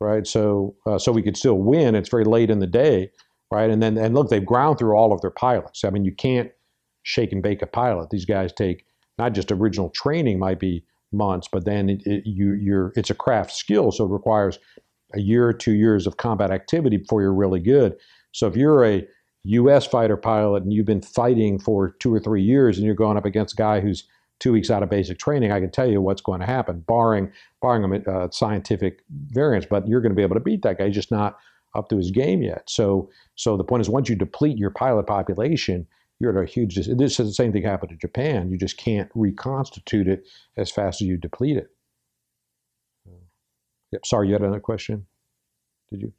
right? 0.01 0.27
So, 0.27 0.77
uh, 0.87 0.99
so 0.99 1.13
we 1.13 1.23
could 1.23 1.37
still 1.37 1.59
win. 1.59 1.95
It's 1.95 2.09
very 2.09 2.25
late 2.25 2.49
in 2.51 2.61
the 2.61 2.67
day, 2.67 3.11
right? 3.51 3.71
And 3.71 3.83
then, 3.83 3.99
and 3.99 4.15
look, 4.15 4.31
they've 4.31 4.45
ground 4.45 4.79
through 4.79 4.97
all 4.97 5.13
of 5.13 5.21
their 5.21 5.31
pilots. 5.31 5.85
I 5.85 5.91
mean, 5.91 6.05
you 6.05 6.13
can't 6.13 6.51
shake 7.03 7.33
and 7.33 7.43
bake 7.43 7.61
a 7.63 7.67
pilot. 7.67 8.11
These 8.11 8.25
guys 8.25 8.53
take 8.53 8.87
not 9.19 9.33
just 9.33 9.53
original 9.53 9.91
training, 9.91 10.39
might 10.39 10.59
be 10.59 10.85
months, 11.13 11.49
but 11.51 11.65
then 11.65 11.89
it, 11.89 12.07
it, 12.07 12.27
you, 12.27 12.53
you're 12.55 12.93
it's 12.97 13.11
a 13.11 13.15
craft 13.15 13.53
skill, 13.53 13.93
so 13.93 14.05
it 14.05 14.11
requires 14.11 14.59
a 15.15 15.21
year 15.21 15.47
or 15.47 15.53
two 15.53 15.73
years 15.73 16.07
of 16.07 16.17
combat 16.17 16.51
activity 16.51 16.97
before 16.97 17.23
you're 17.23 17.35
really 17.35 17.61
good. 17.61 17.97
So 18.33 18.47
if 18.47 18.57
you're 18.57 18.85
a 18.85 19.07
U.S. 19.45 19.87
fighter 19.87 20.17
pilot 20.17 20.65
and 20.65 20.73
you've 20.73 20.87
been 20.87 21.03
fighting 21.03 21.59
for 21.59 21.91
two 22.01 22.13
or 22.13 22.21
three 22.21 22.43
years 22.43 22.77
and 22.77 22.85
you're 22.85 22.95
going 22.95 23.17
up 23.17 23.25
against 23.25 23.55
a 23.55 23.57
guy 23.57 23.81
who's 23.81 24.05
two 24.41 24.53
weeks 24.53 24.71
out 24.71 24.83
of 24.83 24.91
basic 24.91 25.19
training, 25.19 25.53
I 25.53 25.61
can 25.61 25.71
tell 25.71 25.89
you 25.89 26.01
what's 26.01 26.21
going 26.21 26.41
to 26.41 26.47
happen, 26.47 26.81
barring 26.87 27.31
barring 27.63 28.05
a 28.07 28.11
uh, 28.11 28.31
scientific 28.31 29.03
variance. 29.11 29.65
But 29.65 29.87
you're 29.87 30.01
going 30.01 30.11
to 30.11 30.17
be 30.17 30.23
able 30.23 30.35
to 30.35 30.41
beat 30.41 30.63
that 30.63 30.79
guy. 30.79 30.87
He's 30.87 30.95
just 30.95 31.13
not 31.13 31.39
up 31.75 31.89
to 31.91 31.97
his 31.97 32.11
game 32.11 32.43
yet. 32.43 32.65
So 32.69 33.09
so 33.37 33.57
the 33.57 33.65
point 33.65 33.83
is, 33.83 33.89
once 33.89 34.09
you 34.09 34.17
deplete 34.17 34.59
your 34.59 34.71
pilot 34.71 35.07
population, 35.07 35.87
you're 36.19 36.37
at 36.37 36.43
a 36.43 36.51
huge. 36.51 36.75
This 36.75 37.21
is 37.21 37.29
the 37.29 37.33
same 37.33 37.53
thing 37.53 37.63
happened 37.63 37.91
to 37.91 37.97
Japan. 37.97 38.51
You 38.51 38.59
just 38.59 38.77
can't 38.77 39.11
reconstitute 39.15 40.09
it 40.09 40.27
as 40.57 40.71
fast 40.71 41.01
as 41.01 41.07
you 41.07 41.17
deplete 41.17 41.57
it. 41.57 41.71
Yep. 43.93 44.07
Sorry, 44.07 44.29
you 44.29 44.35
had 44.35 44.43
another 44.43 44.61
question. 44.61 45.07
Did 45.91 46.03
you? 46.03 46.13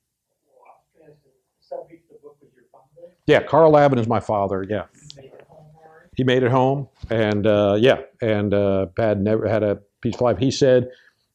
Well, 0.47 0.63
I 0.65 0.72
was 0.80 0.86
gonna 0.99 1.11
ask, 1.11 1.24
the 1.24 1.32
subject 1.65 2.03
of 2.11 2.18
the 2.18 2.22
book 2.24 2.38
was 2.41 2.51
your 2.55 2.65
father, 2.72 3.13
Yeah, 3.26 3.43
Carl 3.43 3.72
Lavin 3.72 3.99
is 3.99 4.07
my 4.07 4.20
father. 4.20 4.65
Yeah, 4.68 4.86
you 4.95 5.11
made 5.18 5.34
it 5.34 5.45
home 5.49 5.65
all 5.76 5.91
right? 5.99 6.09
he 6.15 6.24
made 6.24 6.43
it 6.43 6.51
home, 6.51 6.88
and 7.09 7.45
uh, 7.47 7.78
yeah, 7.80 7.99
and 8.22 8.53
uh, 8.53 8.88
had 8.97 9.22
never 9.22 9.47
had 9.47 9.63
a 9.63 9.80
peaceful 10.01 10.26
life. 10.28 10.38
He 10.38 10.51
said 10.51 10.89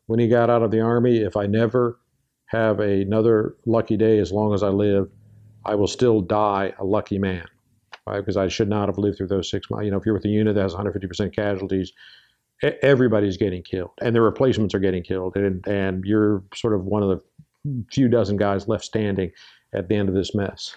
when 0.07 0.19
he 0.19 0.29
got 0.29 0.51
out 0.51 0.63
of 0.63 0.71
the 0.71 0.81
army, 0.81 1.19
if 1.19 1.37
I 1.37 1.47
never 1.47 1.99
have 2.47 2.81
another 2.81 3.57
lucky 3.67 3.97
day 3.97 4.19
as 4.19 4.33
long 4.33 4.53
as 4.55 4.63
I 4.63 4.69
live, 4.69 5.09
I 5.65 5.75
will 5.75 5.87
still 5.87 6.21
die 6.21 6.75
a 6.79 6.85
lucky 6.85 7.19
man, 7.19 7.47
right? 8.07 8.21
Because 8.21 8.37
I 8.37 8.49
should 8.49 8.69
not 8.69 8.89
have 8.89 8.99
lived 8.99 9.19
through 9.19 9.29
those 9.29 9.51
six 9.51 9.71
months. 9.71 9.85
You 9.85 9.91
know, 9.91 9.97
if 9.99 10.05
you're 10.05 10.15
with 10.15 10.25
a 10.25 10.29
unit 10.29 10.55
that 10.55 10.63
has 10.63 10.75
150% 10.75 11.35
casualties, 11.35 11.93
everybody's 12.63 13.37
getting 13.37 13.63
killed, 13.63 13.91
and 14.01 14.15
their 14.15 14.23
replacements 14.23 14.75
are 14.75 14.79
getting 14.81 15.03
killed, 15.03 15.37
and 15.37 15.67
and 15.67 16.05
you're 16.05 16.43
sort 16.55 16.75
of 16.75 16.85
one 16.85 17.03
of 17.03 17.09
the 17.09 17.85
few 17.91 18.09
dozen 18.09 18.37
guys 18.37 18.69
left 18.69 18.85
standing 18.85 19.31
at 19.75 19.89
the 19.89 19.95
end 19.97 20.09
of 20.09 20.15
this 20.15 20.35
mess. 20.35 20.77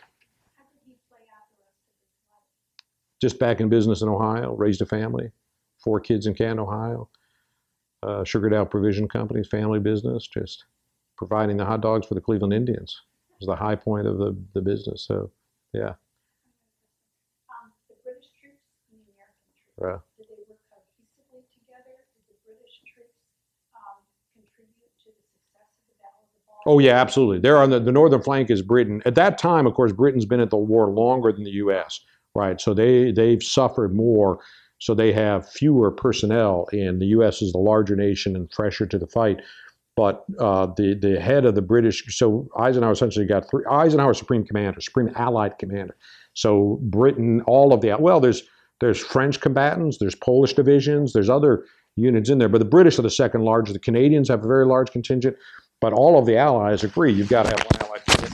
How 0.56 0.64
did 0.74 0.82
he 0.86 0.94
play 1.10 1.20
out 1.34 1.50
the 1.52 1.64
rest 1.64 1.78
of 1.82 1.96
his 2.14 2.30
life? 2.32 3.22
just 3.22 3.40
back 3.40 3.60
in 3.62 3.70
business 3.70 4.02
in 4.02 4.10
Ohio, 4.10 4.56
raised 4.56 4.82
a 4.82 4.86
family, 4.86 5.32
four 5.84 6.00
kids 6.00 6.28
in 6.28 6.34
Canton, 6.36 6.60
Ohio. 6.60 7.10
Uh, 8.04 8.24
Sugardale 8.24 8.70
Provision 8.70 9.08
Company, 9.08 9.44
family 9.44 9.80
business, 9.80 10.28
just 10.28 10.66
providing 11.18 11.58
the 11.58 11.66
hot 11.66 11.82
dogs 11.82 12.06
for 12.06 12.14
the 12.14 12.22
Cleveland 12.22 12.54
Indians. 12.54 13.02
It 13.32 13.36
was 13.40 13.48
the 13.48 13.56
high 13.56 13.76
point 13.76 14.06
of 14.06 14.18
the, 14.20 14.38
the 14.54 14.62
business. 14.62 15.04
So, 15.08 15.32
Um, 17.50 17.74
the 17.90 17.96
British 18.04 18.30
troops 18.40 18.62
and 18.94 19.02
the 19.02 19.12
American 19.12 19.50
troops, 19.58 19.74
Yeah. 19.82 20.00
did 20.16 20.28
they 20.30 20.44
work 20.48 20.62
cohesively 20.70 21.44
together? 21.52 21.98
Did 22.14 22.24
the 22.30 22.38
British 22.46 22.78
troops, 22.94 23.18
um, 23.74 24.06
contribute 24.38 24.94
to 25.04 25.10
the 25.12 25.26
success 25.34 25.68
of 25.82 25.84
the 25.90 25.98
Battle 25.98 26.24
of 26.24 26.32
the 26.32 26.42
Bulge? 26.46 26.55
Oh 26.66 26.80
yeah, 26.80 27.00
absolutely. 27.00 27.40
They're 27.40 27.58
on 27.58 27.70
the, 27.70 27.80
the 27.80 27.92
northern 27.92 28.22
flank 28.22 28.50
is 28.50 28.62
Britain. 28.62 29.02
At 29.06 29.16
that 29.16 29.38
time, 29.38 29.66
of 29.68 29.74
course, 29.74 29.92
Britain's 29.92 30.26
been 30.26 30.40
at 30.40 30.50
the 30.50 30.58
war 30.58 30.90
longer 30.90 31.32
than 31.32 31.44
the 31.44 31.52
U.S. 31.52 32.00
Right, 32.34 32.60
so 32.60 32.74
they 32.74 33.12
they've 33.12 33.42
suffered 33.42 33.96
more. 33.96 34.40
So 34.80 34.94
they 34.94 35.14
have 35.14 35.50
fewer 35.50 35.90
personnel, 35.90 36.68
and 36.74 37.02
the 37.02 37.06
U.S. 37.08 37.42
is 37.42 37.54
the 37.54 37.60
larger 37.60 37.96
nation 37.96 38.36
and 38.36 38.52
fresher 38.52 38.86
to 38.86 38.98
the 38.98 39.08
fight. 39.08 39.42
But 39.96 40.26
uh, 40.40 40.68
the 40.76 40.94
the 40.94 41.20
head 41.20 41.46
of 41.46 41.56
the 41.56 41.62
British, 41.62 42.04
so 42.18 42.50
Eisenhower 42.58 42.92
essentially 42.92 43.26
got 43.26 43.50
three. 43.50 43.64
Eisenhower 43.70 44.14
Supreme 44.14 44.46
Commander, 44.46 44.82
Supreme 44.82 45.12
Allied 45.16 45.58
Commander. 45.58 45.96
So 46.34 46.80
Britain, 46.82 47.42
all 47.48 47.74
of 47.74 47.80
the 47.80 47.96
well, 47.98 48.20
there's 48.20 48.44
there's 48.82 49.00
French 49.00 49.40
combatants, 49.40 49.98
there's 50.00 50.16
Polish 50.16 50.54
divisions, 50.54 51.14
there's 51.14 51.30
other 51.30 51.66
units 51.96 52.30
in 52.30 52.40
there, 52.40 52.50
but 52.50 52.58
the 52.58 52.66
British 52.66 53.00
are 53.00 53.04
the 53.04 53.10
second 53.10 53.44
largest. 53.44 53.74
The 53.74 53.80
Canadians 53.80 54.28
have 54.28 54.44
a 54.44 54.48
very 54.48 54.66
large 54.66 54.92
contingent, 54.92 55.38
but 55.82 55.94
all 55.94 56.18
of 56.18 56.26
the 56.26 56.38
Allies 56.38 56.84
agree 56.84 57.14
you've 57.14 57.30
got 57.30 57.44
to 57.44 57.50
have 57.50 57.66
one 57.90 58.00
unit. 58.18 58.32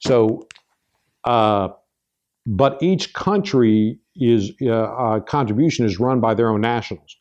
So, 0.00 0.46
uh, 1.24 1.68
but 2.46 2.82
each 2.82 3.12
country 3.12 3.98
is 4.16 4.52
uh, 4.62 4.72
uh, 4.72 5.20
contribution 5.20 5.84
is 5.84 6.00
run 6.00 6.20
by 6.20 6.34
their 6.34 6.48
own 6.48 6.60
nationals. 6.60 7.16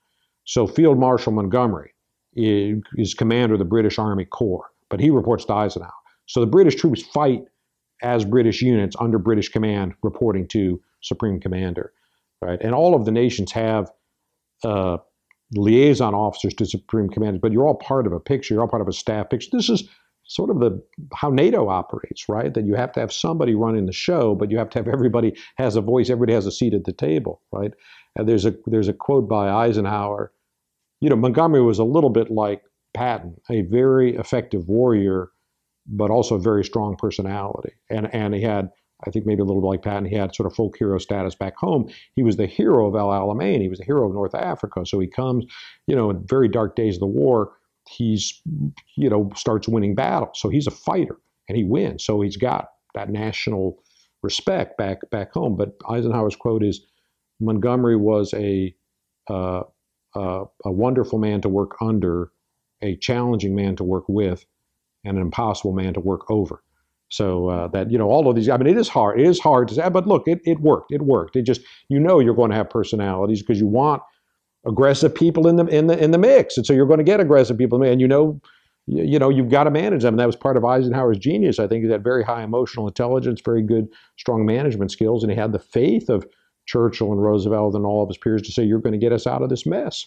So 0.46 0.66
Field 0.68 0.98
Marshal 0.98 1.34
Montgomery 1.34 1.94
is, 2.34 2.82
is 2.96 3.14
commander 3.14 3.56
of 3.56 3.60
the 3.60 3.66
British 3.66 4.00
Army 4.00 4.26
Corps. 4.26 4.72
but 4.90 5.00
he 5.00 5.10
reports 5.10 5.46
to 5.46 5.54
Eisenhower. 5.54 5.92
So 6.28 6.40
the 6.40 6.48
British 6.48 6.76
troops 6.76 7.02
fight 7.02 7.44
as 8.02 8.24
British 8.26 8.62
units 8.62 8.96
under 9.00 9.18
British 9.18 9.50
command, 9.50 9.94
reporting 10.04 10.48
to 10.50 10.80
Supreme 11.02 11.40
Commander, 11.40 11.92
right? 12.42 12.60
And 12.62 12.74
all 12.74 12.96
of 12.96 13.06
the 13.06 13.12
nations 13.12 13.52
have 13.52 13.92
uh, 14.64 14.98
liaison 15.54 16.14
officers 16.14 16.54
to 16.56 16.66
Supreme 16.66 17.10
commanders, 17.10 17.42
but 17.42 17.52
you're 17.52 17.68
all 17.68 17.76
part 17.76 18.08
of 18.08 18.14
a 18.14 18.20
picture. 18.20 18.54
You're 18.54 18.62
all 18.62 18.70
part 18.70 18.82
of 18.82 18.88
a 18.88 18.94
staff 18.94 19.30
picture. 19.30 19.50
This 19.52 19.70
is 19.70 19.88
sort 20.28 20.50
of 20.50 20.60
the 20.60 20.84
how 21.16 21.30
NATO 21.30 21.70
operates, 21.70 22.28
right? 22.28 22.54
That 22.54 22.66
you 22.66 22.76
have 22.76 22.92
to 22.94 23.00
have 23.00 23.14
somebody 23.14 23.56
running 23.56 23.86
the 23.86 23.94
show, 23.94 24.36
but 24.36 24.52
you 24.52 24.58
have 24.58 24.70
to 24.72 24.80
have 24.80 24.88
everybody 24.88 25.36
has 25.58 25.76
a 25.76 25.82
voice. 25.82 26.10
Everybody 26.10 26.34
has 26.34 26.46
a 26.46 26.52
seat 26.52 26.74
at 26.74 26.84
the 26.84 26.94
table, 26.94 27.42
right? 27.52 27.72
And 28.16 28.28
there's 28.28 28.46
a 28.46 28.54
there's 28.66 28.90
a 28.90 28.94
quote 28.94 29.30
by 29.30 29.50
Eisenhower. 29.50 30.32
You 31.00 31.10
know, 31.10 31.16
Montgomery 31.16 31.62
was 31.62 31.80
a 31.80 31.84
little 31.84 32.10
bit 32.10 32.30
like 32.30 32.64
Patton, 32.94 33.38
a 33.50 33.62
very 33.62 34.16
effective 34.16 34.68
warrior, 34.68 35.30
but 35.86 36.12
also 36.12 36.36
a 36.36 36.40
very 36.40 36.66
strong 36.66 36.96
personality. 36.98 37.74
And 37.90 38.14
and 38.14 38.34
he 38.34 38.42
had, 38.42 38.70
I 39.06 39.12
think 39.12 39.26
maybe 39.26 39.42
a 39.42 39.46
little 39.46 39.68
like 39.68 39.84
Patton, 39.84 40.06
he 40.06 40.16
had 40.16 40.34
sort 40.34 40.48
of 40.48 40.56
folk 40.56 40.78
hero 40.78 40.98
status 40.98 41.36
back 41.36 41.56
home. 41.58 41.90
He 42.16 42.24
was 42.24 42.38
the 42.38 42.48
hero 42.48 42.88
of 42.88 42.96
El 42.96 43.10
Alamein. 43.10 43.62
He 43.62 43.68
was 43.68 43.80
the 43.80 43.86
hero 43.86 44.08
of 44.08 44.14
North 44.14 44.34
Africa. 44.34 44.86
So 44.86 45.00
he 45.00 45.08
comes, 45.08 45.46
you 45.86 45.96
know, 45.96 46.10
in 46.10 46.26
very 46.26 46.48
dark 46.48 46.76
days 46.76 46.96
of 46.96 47.02
the 47.02 47.08
war, 47.08 47.52
he's, 47.88 48.42
you 48.96 49.10
know, 49.10 49.30
starts 49.36 49.68
winning 49.68 49.94
battles. 49.94 50.40
So 50.40 50.50
he's 50.50 50.68
a 50.68 50.72
fighter 50.72 51.18
and 51.48 51.58
he 51.58 51.64
wins. 51.64 52.04
So 52.04 52.22
he's 52.22 52.38
got 52.38 52.70
that 52.96 53.10
national 53.10 53.78
respect 54.24 54.78
back 54.78 55.08
back 55.12 55.32
home. 55.32 55.56
But 55.56 55.76
Eisenhower's 55.88 56.36
quote 56.36 56.64
is, 56.64 56.82
Montgomery 57.40 57.96
was 57.96 58.34
a 58.34 58.76
uh, 59.30 59.62
uh, 60.16 60.46
a 60.66 60.72
wonderful 60.72 61.20
man 61.20 61.42
to 61.42 61.50
work 61.50 61.76
under, 61.82 62.32
a 62.82 62.96
challenging 62.96 63.54
man 63.54 63.76
to 63.76 63.84
work 63.84 64.06
with, 64.08 64.46
and 65.04 65.18
an 65.18 65.22
impossible 65.22 65.74
man 65.74 65.94
to 65.94 66.00
work 66.00 66.30
over. 66.32 66.64
So 67.10 67.50
uh, 67.50 67.68
that 67.70 67.92
you 67.92 67.98
know 67.98 68.10
all 68.10 68.30
of 68.30 68.36
these. 68.36 68.50
I 68.50 68.58
mean, 68.58 68.68
it 68.68 68.78
is 68.78 68.90
hard. 68.90 69.20
It 69.20 69.28
is 69.28 69.40
hard 69.40 69.68
to 69.70 69.76
say, 69.76 69.90
but 69.90 70.08
look, 70.08 70.28
it, 70.28 70.42
it 70.46 70.60
worked. 70.62 70.92
It 70.92 71.04
worked. 71.04 71.36
It 71.36 71.44
just 71.44 71.62
you 71.90 72.00
know 72.00 72.20
you're 72.20 72.36
going 72.36 72.52
to 72.52 72.58
have 72.58 72.70
personalities 72.70 73.42
because 73.42 73.60
you 73.60 73.68
want 73.68 74.02
aggressive 74.68 75.16
people 75.16 75.48
in 75.48 75.58
the 75.58 75.66
in 75.68 75.88
the 75.88 76.02
in 76.04 76.12
the 76.12 76.18
mix, 76.20 76.58
and 76.58 76.66
so 76.66 76.74
you're 76.74 76.88
going 76.88 77.00
to 77.00 77.04
get 77.06 77.20
aggressive 77.20 77.58
people, 77.58 77.84
and 77.84 78.02
you 78.02 78.08
know. 78.08 78.42
You, 78.88 79.04
you 79.04 79.20
know 79.20 79.30
you've 79.30 79.50
got 79.50 79.66
to 79.66 79.72
manage 79.72 80.04
them. 80.04 80.16
And 80.16 80.20
that 80.20 80.28
was 80.28 80.36
part 80.36 80.58
of 80.58 80.66
Eisenhower's 80.66 81.18
genius. 81.20 81.60
I 81.60 81.68
think 81.68 81.86
he 81.86 81.92
had 81.92 82.04
very 82.04 82.24
high 82.24 82.44
emotional 82.44 82.88
intelligence, 82.88 83.42
very 83.46 83.62
good, 83.62 83.88
strong 84.18 84.46
management 84.46 84.92
skills, 84.92 85.24
and 85.24 85.32
he 85.32 85.38
had 85.38 85.54
the 85.54 85.60
faith 85.60 86.10
of 86.10 86.26
Churchill 86.68 87.12
and 87.14 87.22
Roosevelt 87.24 87.76
and 87.76 87.86
all 87.86 88.04
of 88.04 88.10
his 88.10 88.18
peers 88.18 88.42
to 88.44 88.52
say, 88.52 88.64
"You're 88.64 88.80
going 88.82 88.94
to 88.94 89.00
get 89.00 89.14
us 89.14 89.28
out 89.28 89.44
of 89.44 89.50
this 89.50 89.66
mess." 89.68 90.06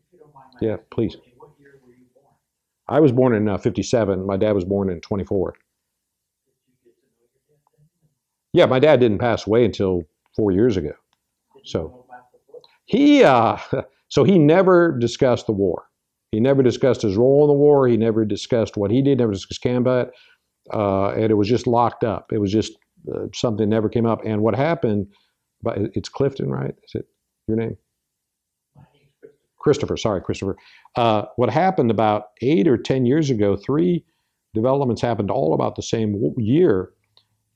If 0.00 0.12
you 0.12 0.18
don't 0.20 0.34
mind 0.34 0.50
my 0.54 0.66
Yeah, 0.66 0.76
please. 0.90 1.16
what- 1.16 1.24
What 1.50 1.60
year 1.60 1.80
were 1.84 1.92
you 1.92 2.06
born? 2.14 2.34
I 2.88 3.00
was 3.00 3.12
born 3.12 3.34
in 3.34 3.48
uh, 3.48 3.58
'57. 3.58 4.26
My 4.26 4.36
dad 4.36 4.52
was 4.52 4.64
born 4.64 4.90
in 4.90 5.00
'24. 5.00 5.52
Did 5.52 5.58
you 6.84 6.92
get 6.92 6.94
to 6.96 7.00
know 7.08 7.24
your 7.28 7.58
dad 7.58 7.60
then? 7.78 7.88
Yeah, 8.52 8.66
my 8.66 8.78
dad 8.78 9.00
didn't 9.00 9.18
pass 9.18 9.46
away 9.46 9.64
until 9.64 10.04
four 10.36 10.52
years 10.52 10.76
ago. 10.76 10.92
So- 11.64 11.78
know 11.82 12.04
about 12.08 12.32
the 12.32 12.38
book? 12.52 12.62
He 12.86 13.24
uh, 13.24 13.58
so 14.08 14.24
he 14.24 14.38
never 14.38 14.96
discussed 14.98 15.46
the 15.46 15.52
war. 15.52 15.84
He 16.32 16.40
never 16.40 16.62
discussed 16.62 17.02
his 17.02 17.16
role 17.16 17.44
in 17.44 17.48
the 17.48 17.54
war. 17.54 17.88
He 17.88 17.96
never 17.96 18.24
discussed 18.24 18.76
what 18.76 18.90
he 18.90 19.02
did. 19.02 19.18
Never 19.18 19.32
discussed 19.32 19.62
combat, 19.62 20.10
uh, 20.72 21.10
and 21.10 21.30
it 21.30 21.34
was 21.36 21.48
just 21.48 21.66
locked 21.66 22.04
up. 22.04 22.32
It 22.32 22.38
was 22.38 22.52
just 22.52 22.72
uh, 23.14 23.26
something 23.34 23.68
never 23.68 23.88
came 23.88 24.06
up. 24.06 24.20
And 24.26 24.42
what 24.42 24.54
happened? 24.54 25.06
But 25.62 25.78
it's 25.94 26.08
Clifton, 26.08 26.50
right? 26.50 26.74
Is 26.84 26.94
it 26.94 27.06
your 27.48 27.56
name? 27.56 27.76
Christopher. 29.58 29.96
Sorry, 29.96 30.20
Christopher. 30.20 30.56
Uh, 30.96 31.24
what 31.36 31.50
happened 31.50 31.90
about 31.90 32.30
eight 32.42 32.68
or 32.68 32.76
10 32.76 33.06
years 33.06 33.30
ago, 33.30 33.56
three 33.56 34.04
developments 34.54 35.02
happened 35.02 35.30
all 35.30 35.54
about 35.54 35.76
the 35.76 35.82
same 35.82 36.32
year, 36.36 36.90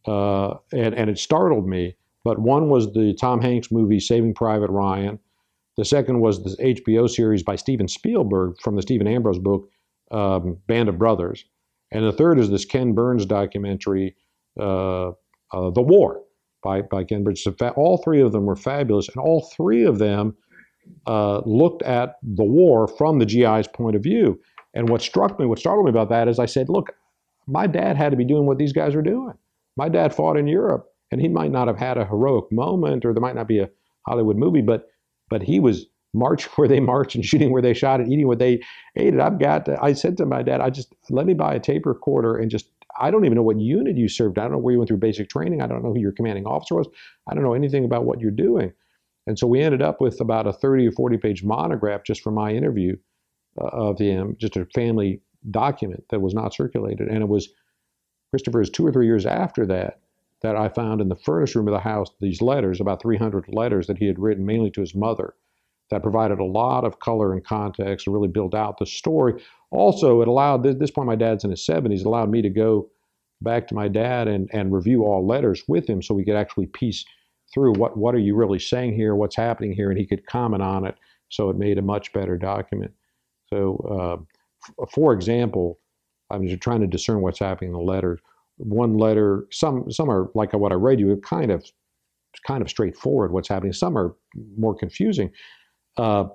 uh, 0.06 0.54
and, 0.72 0.94
and 0.94 1.08
it 1.10 1.18
startled 1.18 1.68
me. 1.68 1.96
But 2.24 2.38
one 2.38 2.68
was 2.68 2.92
the 2.92 3.14
Tom 3.20 3.40
Hanks 3.40 3.72
movie 3.72 3.98
Saving 3.98 4.34
Private 4.34 4.70
Ryan. 4.70 5.18
The 5.76 5.84
second 5.84 6.20
was 6.20 6.42
the 6.44 6.56
HBO 6.62 7.08
series 7.08 7.42
by 7.42 7.56
Steven 7.56 7.88
Spielberg 7.88 8.60
from 8.60 8.76
the 8.76 8.82
Stephen 8.82 9.06
Ambrose 9.06 9.38
book, 9.38 9.68
um, 10.10 10.58
Band 10.66 10.88
of 10.88 10.98
Brothers. 10.98 11.44
And 11.90 12.04
the 12.04 12.12
third 12.12 12.38
is 12.38 12.50
this 12.50 12.64
Ken 12.64 12.92
Burns 12.92 13.26
documentary, 13.26 14.14
uh, 14.60 15.08
uh, 15.08 15.70
The 15.70 15.82
War, 15.82 16.22
by, 16.62 16.82
by 16.82 17.04
Ken 17.04 17.24
Burns. 17.24 17.46
All 17.76 17.98
three 17.98 18.20
of 18.20 18.32
them 18.32 18.44
were 18.44 18.56
fabulous, 18.56 19.08
and 19.08 19.16
all 19.16 19.50
three 19.56 19.84
of 19.84 19.98
them 19.98 20.36
uh, 21.06 21.40
looked 21.44 21.82
at 21.82 22.16
the 22.22 22.44
war 22.44 22.86
from 22.86 23.18
the 23.18 23.26
GI's 23.26 23.68
point 23.68 23.96
of 23.96 24.02
view. 24.02 24.40
And 24.74 24.88
what 24.88 25.02
struck 25.02 25.38
me, 25.38 25.46
what 25.46 25.58
startled 25.58 25.86
me 25.86 25.90
about 25.90 26.08
that 26.10 26.28
is 26.28 26.38
I 26.38 26.46
said, 26.46 26.68
look, 26.68 26.94
my 27.46 27.66
dad 27.66 27.96
had 27.96 28.10
to 28.10 28.16
be 28.16 28.24
doing 28.24 28.46
what 28.46 28.58
these 28.58 28.72
guys 28.72 28.94
are 28.94 29.02
doing. 29.02 29.34
My 29.76 29.88
dad 29.88 30.14
fought 30.14 30.36
in 30.36 30.46
Europe, 30.46 30.86
and 31.10 31.20
he 31.20 31.28
might 31.28 31.50
not 31.50 31.66
have 31.66 31.76
had 31.78 31.98
a 31.98 32.04
heroic 32.04 32.50
moment, 32.52 33.04
or 33.04 33.12
there 33.12 33.20
might 33.20 33.34
not 33.34 33.48
be 33.48 33.58
a 33.58 33.70
Hollywood 34.06 34.36
movie, 34.36 34.62
but 34.62 34.88
but 35.28 35.42
he 35.42 35.60
was 35.60 35.86
marching 36.14 36.52
where 36.56 36.68
they 36.68 36.80
marched 36.80 37.14
and 37.14 37.24
shooting 37.24 37.52
where 37.52 37.62
they 37.62 37.74
shot 37.74 38.00
and 38.00 38.12
eating 38.12 38.26
what 38.26 38.38
they 38.38 38.60
ate. 38.96 39.14
And 39.14 39.22
I've 39.22 39.38
got, 39.38 39.64
to, 39.66 39.82
I 39.82 39.94
said 39.94 40.16
to 40.18 40.26
my 40.26 40.42
dad, 40.42 40.60
I 40.60 40.68
just 40.68 40.92
let 41.08 41.26
me 41.26 41.34
buy 41.34 41.54
a 41.54 41.60
tape 41.60 41.86
recorder 41.86 42.36
and 42.36 42.50
just. 42.50 42.68
I 43.00 43.10
don't 43.10 43.24
even 43.24 43.36
know 43.36 43.42
what 43.42 43.58
unit 43.58 43.96
you 43.96 44.06
served. 44.06 44.38
I 44.38 44.42
don't 44.42 44.52
know 44.52 44.58
where 44.58 44.72
you 44.72 44.78
went 44.78 44.88
through 44.88 44.98
basic 44.98 45.30
training. 45.30 45.62
I 45.62 45.66
don't 45.66 45.82
know 45.82 45.94
who 45.94 45.98
your 45.98 46.12
commanding 46.12 46.44
officer 46.44 46.74
was. 46.74 46.86
I 47.26 47.34
don't 47.34 47.42
know 47.42 47.54
anything 47.54 47.86
about 47.86 48.04
what 48.04 48.20
you're 48.20 48.30
doing. 48.30 48.70
And 49.26 49.38
so 49.38 49.46
we 49.46 49.60
ended 49.60 49.82
up 49.82 50.00
with 50.00 50.20
about 50.20 50.46
a 50.46 50.52
30 50.52 50.88
or 50.88 50.92
40 50.92 51.16
page 51.18 51.44
monograph 51.44 52.02
just 52.04 52.22
from 52.22 52.34
my 52.34 52.52
interview 52.52 52.96
uh, 53.60 53.66
of 53.66 53.98
him, 53.98 54.36
just 54.38 54.56
a 54.56 54.66
family 54.66 55.20
document 55.50 56.04
that 56.10 56.20
was 56.20 56.34
not 56.34 56.54
circulated. 56.54 57.08
And 57.08 57.22
it 57.22 57.28
was 57.28 57.48
Christopher's 58.30 58.70
two 58.70 58.86
or 58.86 58.92
three 58.92 59.06
years 59.06 59.26
after 59.26 59.66
that 59.66 60.00
that 60.42 60.56
I 60.56 60.68
found 60.68 61.00
in 61.00 61.08
the 61.08 61.16
furnace 61.16 61.54
room 61.54 61.68
of 61.68 61.74
the 61.74 61.80
house 61.80 62.10
these 62.20 62.42
letters, 62.42 62.80
about 62.80 63.00
300 63.00 63.46
letters 63.48 63.86
that 63.86 63.98
he 63.98 64.06
had 64.06 64.18
written 64.18 64.44
mainly 64.44 64.70
to 64.72 64.80
his 64.80 64.94
mother, 64.94 65.34
that 65.90 66.02
provided 66.02 66.40
a 66.40 66.44
lot 66.44 66.84
of 66.84 66.98
color 66.98 67.32
and 67.32 67.44
context 67.44 68.06
and 68.06 68.14
really 68.14 68.28
built 68.28 68.54
out 68.54 68.78
the 68.78 68.86
story. 68.86 69.40
Also, 69.70 70.20
it 70.20 70.28
allowed, 70.28 70.66
at 70.66 70.80
this 70.80 70.90
point, 70.90 71.06
my 71.06 71.14
dad's 71.14 71.44
in 71.44 71.50
his 71.50 71.64
70s, 71.64 72.00
it 72.00 72.06
allowed 72.06 72.30
me 72.30 72.42
to 72.42 72.48
go 72.48 72.90
back 73.40 73.68
to 73.68 73.74
my 73.74 73.88
dad 73.88 74.26
and, 74.26 74.48
and 74.52 74.72
review 74.72 75.04
all 75.04 75.26
letters 75.26 75.62
with 75.68 75.88
him 75.88 76.02
so 76.02 76.14
we 76.14 76.24
could 76.24 76.36
actually 76.36 76.66
piece 76.66 77.04
through 77.52 77.74
what, 77.74 77.96
what 77.96 78.14
are 78.14 78.20
you 78.20 78.34
really 78.34 78.58
saying 78.58 78.94
here, 78.94 79.14
what's 79.14 79.36
happening 79.36 79.72
here, 79.72 79.90
and 79.90 79.98
he 79.98 80.06
could 80.06 80.26
comment 80.26 80.62
on 80.62 80.86
it. 80.86 80.96
So 81.28 81.50
it 81.50 81.56
made 81.56 81.78
a 81.78 81.82
much 81.82 82.12
better 82.12 82.36
document. 82.36 82.92
So, 83.48 83.76
uh, 83.90 84.82
f- 84.82 84.90
for 84.90 85.12
example, 85.12 85.78
I 86.30 86.38
was 86.38 86.56
trying 86.58 86.80
to 86.80 86.86
discern 86.86 87.20
what's 87.20 87.38
happening 87.38 87.70
in 87.70 87.76
the 87.76 87.82
letters. 87.82 88.20
One 88.56 88.96
letter, 88.96 89.46
some 89.50 89.90
some 89.90 90.10
are 90.10 90.30
like 90.34 90.52
what 90.52 90.72
I 90.72 90.76
read 90.76 91.00
you, 91.00 91.16
kind 91.18 91.50
of 91.50 91.64
kind 92.46 92.62
of 92.62 92.70
straightforward 92.70 93.32
what's 93.32 93.48
happening. 93.48 93.72
Some 93.72 93.96
are 93.98 94.14
more 94.56 94.74
confusing. 94.74 95.30
Uh, 95.96 96.26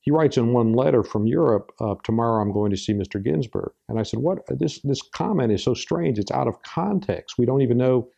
he 0.00 0.10
writes 0.10 0.36
in 0.36 0.52
one 0.52 0.72
letter 0.72 1.02
from 1.02 1.26
Europe, 1.26 1.72
uh, 1.80 1.94
"Tomorrow 2.04 2.42
I'm 2.42 2.52
going 2.52 2.70
to 2.70 2.76
see 2.76 2.94
Mr. 2.94 3.22
Ginsburg," 3.22 3.72
and 3.88 3.98
I 3.98 4.02
said, 4.04 4.20
"What? 4.20 4.40
This 4.48 4.80
this 4.82 5.02
comment 5.02 5.52
is 5.52 5.62
so 5.62 5.74
strange. 5.74 6.18
It's 6.18 6.32
out 6.32 6.48
of 6.48 6.62
context. 6.62 7.38
We 7.38 7.46
don't 7.46 7.62
even 7.62 7.78
know 7.78 8.08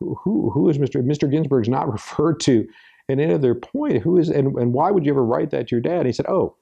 who 0.00 0.50
who, 0.50 0.68
is 0.68 0.78
Mr. 0.78 1.02
Mr. 1.02 1.30
Ginsburg's 1.30 1.68
not 1.68 1.90
referred 1.92 2.40
to 2.40 2.66
in 3.08 3.20
any 3.20 3.34
other 3.34 3.54
point. 3.54 4.02
Who 4.02 4.18
is 4.18 4.28
and, 4.28 4.56
and 4.56 4.72
why 4.72 4.90
would 4.90 5.04
you 5.04 5.12
ever 5.12 5.24
write 5.24 5.50
that 5.50 5.68
to 5.68 5.76
your 5.76 5.82
dad?" 5.82 5.98
And 5.98 6.06
he 6.06 6.12
said, 6.12 6.26
"Oh, 6.26 6.56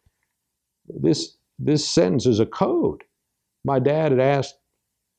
this 0.89 1.37
this 1.59 1.89
sentence 1.89 2.27
is 2.27 2.41
a 2.41 2.47
code. 2.47 3.05
My 3.65 3.79
dad 3.79 4.13
had 4.13 4.21
asked 4.21 4.55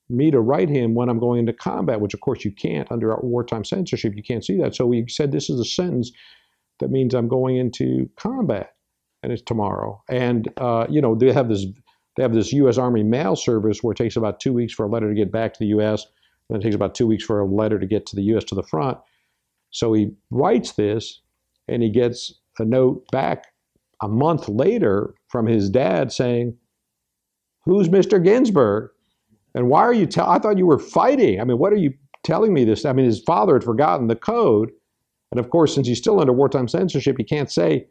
me 0.10 0.32
to 0.32 0.40
write 0.40 0.70
him 0.70 0.96
when 0.96 1.08
I'm 1.10 1.20
going 1.20 1.40
into 1.40 1.54
combat, 1.54 2.02
which 2.02 2.14
of 2.14 2.22
course 2.22 2.44
you 2.44 2.52
can't 2.52 2.92
under 2.92 3.16
wartime 3.18 3.64
censorship. 3.64 4.16
You 4.16 4.24
can't 4.24 4.44
see 4.44 4.58
that. 4.58 4.76
So 4.76 4.90
he 4.92 5.06
said 5.08 5.32
this 5.32 5.50
is 5.50 5.60
a 5.60 5.66
sentence 5.66 6.12
that 6.80 6.90
means 6.90 7.14
I'm 7.14 7.28
going 7.28 7.58
into 7.58 8.10
combat, 8.16 8.74
and 9.22 9.32
it's 9.32 9.42
tomorrow. 9.42 10.02
And 10.10 10.48
uh, 10.58 10.88
you 10.90 11.02
know 11.02 11.16
they 11.16 11.32
have 11.32 11.50
this 11.50 11.66
they 12.18 12.24
have 12.24 12.34
this 12.34 12.52
U.S. 12.54 12.78
Army 12.78 13.04
mail 13.04 13.36
service 13.36 13.84
where 13.84 13.92
it 13.92 13.98
takes 13.98 14.16
about 14.16 14.40
two 14.40 14.54
weeks 14.54 14.74
for 14.74 14.86
a 14.86 14.90
letter 14.90 15.10
to 15.10 15.16
get 15.16 15.32
back 15.32 15.54
to 15.54 15.60
the 15.60 15.68
U.S. 15.68 16.06
It 16.50 16.62
takes 16.62 16.76
about 16.76 16.96
two 16.96 17.08
weeks 17.08 17.24
for 17.24 17.40
a 17.40 17.46
letter 17.46 17.80
to 17.80 17.86
get 17.86 18.06
to 18.08 18.16
the 18.16 18.24
U.S. 18.24 18.44
to 18.46 18.56
the 18.56 18.64
front. 18.64 18.98
So 19.72 19.94
he 19.94 20.12
writes 20.32 20.72
this, 20.74 21.22
and 21.68 21.84
he 21.84 21.90
gets 21.90 22.34
a 22.58 22.66
note 22.66 23.06
back 23.12 23.46
a 24.02 24.08
month 24.08 24.50
later 24.50 25.14
from 25.28 25.46
his 25.46 25.70
dad 25.70 26.12
saying, 26.12 26.58
"Who's 27.66 27.90
Mr. 27.90 28.24
Ginsburg?" 28.24 28.90
And 29.56 29.70
why 29.70 29.82
are 29.82 29.94
you 29.94 30.06
tell? 30.06 30.30
I 30.30 30.40
thought 30.40 30.58
you 30.58 30.68
were 30.68 30.80
fighting. 30.80 31.40
I 31.40 31.44
mean, 31.44 31.58
what 31.58 31.74
are 31.74 31.78
you 31.78 31.94
telling 32.24 32.54
me 32.54 32.66
this? 32.66 32.86
I 32.86 32.94
mean, 32.94 33.06
his 33.06 33.20
father 33.20 33.54
had 33.54 33.64
forgotten 33.64 34.08
the 34.08 34.16
code, 34.16 34.72
and 35.32 35.40
of 35.40 35.50
course, 35.50 35.76
since 35.76 35.88
he's 35.88 35.98
still 35.98 36.20
under 36.20 36.34
wartime 36.34 36.68
censorship, 36.68 37.16
he 37.18 37.24
can't 37.24 37.52
say 37.52 37.88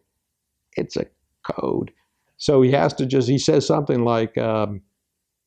it's 0.76 0.96
a 0.96 1.06
code. 1.44 1.92
So 2.36 2.62
he 2.62 2.70
has 2.72 2.94
to 2.94 3.06
just 3.06 3.28
he 3.28 3.38
says 3.38 3.66
something 3.66 4.04
like 4.04 4.36
um, 4.38 4.82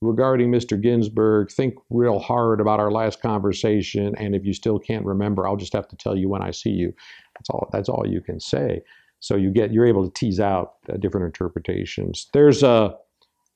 regarding 0.01 0.51
Mr. 0.51 0.81
Ginsburg, 0.81 1.51
think 1.51 1.75
real 1.89 2.19
hard 2.19 2.59
about 2.59 2.79
our 2.79 2.91
last 2.91 3.21
conversation, 3.21 4.15
and 4.17 4.35
if 4.35 4.43
you 4.43 4.53
still 4.53 4.79
can't 4.79 5.05
remember, 5.05 5.47
I'll 5.47 5.55
just 5.55 5.73
have 5.73 5.87
to 5.89 5.95
tell 5.95 6.17
you 6.17 6.27
when 6.27 6.41
I 6.41 6.51
see 6.51 6.71
you. 6.71 6.93
That's 7.35 7.49
all. 7.49 7.69
That's 7.71 7.89
all 7.89 8.05
you 8.07 8.21
can 8.21 8.39
say. 8.39 8.81
So 9.19 9.35
you 9.35 9.51
get 9.51 9.71
you're 9.71 9.85
able 9.85 10.07
to 10.07 10.13
tease 10.13 10.39
out 10.39 10.73
uh, 10.91 10.97
different 10.97 11.27
interpretations. 11.27 12.27
There's 12.33 12.63
a 12.63 12.95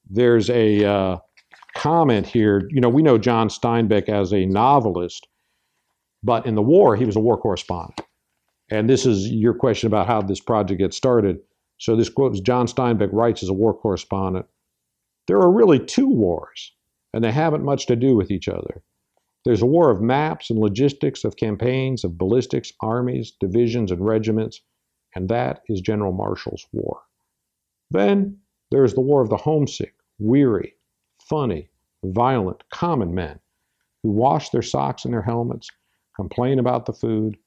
there's 0.09 0.49
a 0.51 0.85
uh, 0.85 1.17
comment 1.75 2.27
here. 2.27 2.67
You 2.69 2.81
know, 2.81 2.89
we 2.89 3.01
know 3.01 3.17
John 3.17 3.49
Steinbeck 3.49 4.07
as 4.07 4.31
a 4.31 4.45
novelist, 4.45 5.27
but 6.23 6.45
in 6.45 6.53
the 6.53 6.61
war 6.61 6.95
he 6.95 7.05
was 7.05 7.15
a 7.15 7.19
war 7.19 7.37
correspondent. 7.37 8.01
And 8.69 8.89
this 8.89 9.05
is 9.05 9.29
your 9.29 9.53
question 9.53 9.87
about 9.87 10.07
how 10.07 10.21
this 10.21 10.39
project 10.39 10.79
gets 10.79 10.97
started. 10.97 11.39
So 11.77 11.95
this 11.95 12.09
quote 12.09 12.33
is 12.33 12.41
John 12.41 12.67
Steinbeck 12.67 13.09
writes 13.11 13.43
as 13.43 13.49
a 13.49 13.53
war 13.53 13.73
correspondent. 13.73 14.45
There 15.27 15.39
are 15.39 15.51
really 15.51 15.79
two 15.79 16.07
wars, 16.07 16.73
and 17.13 17.23
they 17.23 17.31
haven't 17.31 17.63
much 17.63 17.87
to 17.87 17.95
do 17.95 18.15
with 18.15 18.31
each 18.31 18.47
other. 18.47 18.83
There's 19.43 19.61
a 19.61 19.67
war 19.67 19.89
of 19.89 20.01
maps 20.01 20.49
and 20.49 20.59
logistics, 20.59 21.23
of 21.23 21.35
campaigns, 21.35 22.03
of 22.03 22.17
ballistics, 22.17 22.73
armies, 22.81 23.31
divisions, 23.39 23.91
and 23.91 24.05
regiments, 24.05 24.61
and 25.15 25.29
that 25.29 25.61
is 25.67 25.81
General 25.81 26.11
Marshall's 26.11 26.65
war. 26.71 27.01
Then 27.91 28.39
there's 28.71 28.93
the 28.95 29.01
war 29.01 29.21
of 29.21 29.29
the 29.29 29.37
homesick, 29.37 29.93
weary, 30.19 30.73
funny, 31.19 31.69
violent, 32.03 32.63
common 32.69 33.13
men 33.13 33.39
who 34.03 34.09
wash 34.09 34.49
their 34.49 34.61
socks 34.61 35.05
and 35.05 35.13
their 35.13 35.21
helmets, 35.21 35.69
complain 36.15 36.59
about 36.59 36.85
the 36.85 36.93
food, 36.93 37.37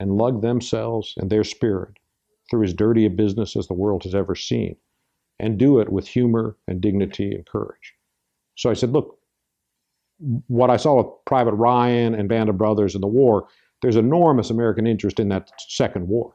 and 0.00 0.16
lug 0.16 0.42
themselves 0.42 1.14
and 1.16 1.30
their 1.30 1.44
spirit 1.44 1.98
through 2.50 2.64
as 2.64 2.74
dirty 2.74 3.04
a 3.04 3.10
business 3.10 3.56
as 3.56 3.66
the 3.66 3.74
world 3.74 4.02
has 4.04 4.14
ever 4.14 4.34
seen, 4.34 4.76
and 5.40 5.58
do 5.58 5.80
it 5.80 5.90
with 5.90 6.06
humor 6.06 6.56
and 6.66 6.80
dignity 6.80 7.32
and 7.32 7.46
courage. 7.46 7.94
So 8.56 8.70
I 8.70 8.74
said, 8.74 8.92
look, 8.92 9.18
what 10.48 10.70
I 10.70 10.76
saw 10.76 10.96
with 10.96 11.06
Private 11.26 11.54
Ryan 11.54 12.14
and 12.14 12.28
Band 12.28 12.48
of 12.48 12.58
Brothers 12.58 12.94
in 12.94 13.00
the 13.00 13.06
war, 13.06 13.46
there's 13.82 13.96
enormous 13.96 14.50
American 14.50 14.86
interest 14.86 15.20
in 15.20 15.28
that 15.28 15.52
second 15.68 16.08
war. 16.08 16.34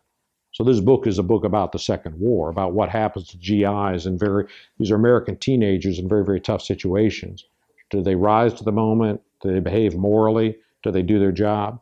So 0.54 0.64
this 0.64 0.80
book 0.80 1.08
is 1.08 1.18
a 1.18 1.24
book 1.24 1.44
about 1.44 1.72
the 1.72 1.80
Second 1.80 2.20
War, 2.20 2.50
about 2.50 2.74
what 2.74 2.88
happens 2.88 3.28
to 3.30 3.38
GIs 3.38 4.06
and 4.06 4.20
very 4.20 4.46
these 4.78 4.92
are 4.92 4.96
American 4.96 5.36
teenagers 5.36 5.98
in 5.98 6.08
very 6.08 6.24
very 6.24 6.40
tough 6.40 6.62
situations. 6.62 7.46
Do 7.90 8.02
they 8.02 8.16
rise 8.16 8.54
to 8.56 8.64
the 8.64 8.72
moment? 8.72 9.22
Do 9.42 9.52
they 9.52 9.60
behave 9.60 9.96
morally? 9.96 10.58
Do 10.84 10.92
they 10.92 11.02
do 11.02 11.20
their 11.20 11.32
job? 11.32 11.82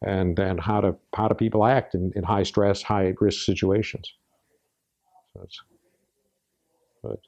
And 0.00 0.38
and 0.38 0.58
how 0.58 0.80
do 0.80 0.96
how 1.14 1.28
do 1.28 1.34
people 1.34 1.66
act 1.66 1.94
in, 1.94 2.10
in 2.16 2.24
high 2.24 2.42
stress, 2.42 2.82
high 2.82 3.12
risk 3.20 3.44
situations? 3.44 4.14
So 5.34 5.42
it's, 5.42 5.60
but, 7.06 7.22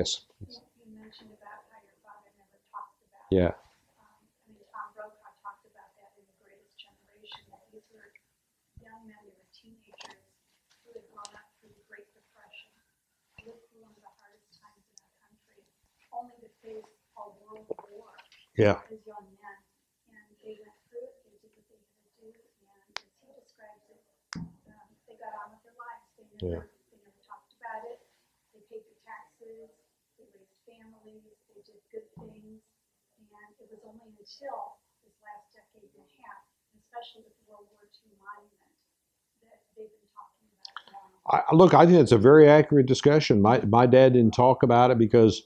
yes, 0.00 0.24
You 0.40 0.48
you 0.80 0.88
mentioned 0.96 1.28
about 1.36 1.68
how 1.68 1.76
your 1.84 1.98
father 2.00 2.32
never 2.40 2.56
talked 2.72 2.96
about. 3.04 3.28
yeah, 3.28 3.52
Um, 4.00 4.24
I 4.24 4.48
mean, 4.48 4.64
Tom 4.72 4.96
Brokaw 4.96 5.28
talked 5.44 5.68
about 5.68 5.92
that 6.00 6.16
in 6.16 6.24
The 6.24 6.36
Greatest 6.40 6.72
Generation, 6.80 7.44
that 7.52 7.68
these 7.68 7.84
were 7.92 8.08
young 8.80 9.04
men, 9.04 9.20
they 9.28 9.36
were 9.36 9.50
teenagers 9.52 10.24
who 10.88 10.96
had 10.96 11.36
up 11.36 11.52
through 11.60 11.76
the 11.76 11.84
Great 11.84 12.08
Depression, 12.16 12.72
lived 13.44 13.60
through 13.68 13.84
one 13.84 13.92
of 13.92 14.00
the 14.00 14.14
hardest 14.16 14.56
times 14.56 14.80
in 14.88 14.96
our 15.04 15.12
country, 15.20 15.60
only 16.16 16.36
to 16.40 16.48
face 16.64 16.88
a 17.20 17.24
world 17.44 17.68
war 17.92 18.16
yeah, 18.56 18.80
as 18.88 19.04
young 19.04 19.28
men. 19.36 19.58
And 20.08 20.24
they 20.40 20.56
went 20.64 20.72
through 20.88 21.04
it, 21.04 21.12
they 21.28 21.36
did 21.44 21.52
what 21.52 21.66
they 21.68 21.76
had 21.76 21.92
to 22.00 22.10
do, 22.16 22.30
and 22.32 22.88
as 23.04 23.12
he 23.20 23.28
describes 23.36 23.84
it, 23.92 24.00
um, 24.72 24.88
they 25.04 25.20
got 25.20 25.36
on 25.44 25.52
with 25.52 25.60
their 25.66 25.76
lives. 25.76 26.08
They 26.16 26.24
Yeah. 26.40 26.62
never, 26.62 26.70
they 26.88 26.98
never 27.04 27.20
talked 27.26 27.52
about 27.60 27.84
it. 27.90 28.00
They 28.54 28.64
paid 28.72 28.88
their 28.88 29.02
taxes, 29.04 29.68
they 30.16 30.24
raised 30.32 30.56
families, 30.64 31.28
they 31.52 31.60
did 31.60 31.76
good 31.92 32.08
things. 32.16 32.64
And 33.20 33.52
it 33.60 33.68
was 33.68 33.84
only 33.84 34.15
until 34.26 34.82
this 35.04 35.14
last 35.22 35.54
decade 35.54 35.86
and 35.94 36.02
a 36.02 36.10
half, 36.18 36.42
especially 36.74 37.22
with 37.22 37.34
the 37.38 37.46
World 37.46 37.66
War 37.70 37.86
II 37.86 38.10
monument, 38.18 38.74
that 39.46 39.62
they've 39.78 39.86
been 39.86 40.10
talking 40.10 40.50
about. 40.50 41.46
I, 41.46 41.54
look, 41.54 41.74
I 41.74 41.86
think 41.86 41.98
it's 41.98 42.12
a 42.12 42.18
very 42.18 42.48
accurate 42.48 42.86
discussion. 42.86 43.40
My 43.40 43.60
my 43.60 43.86
dad 43.86 44.14
didn't 44.14 44.34
talk 44.34 44.62
about 44.62 44.90
it 44.90 44.98
because 44.98 45.42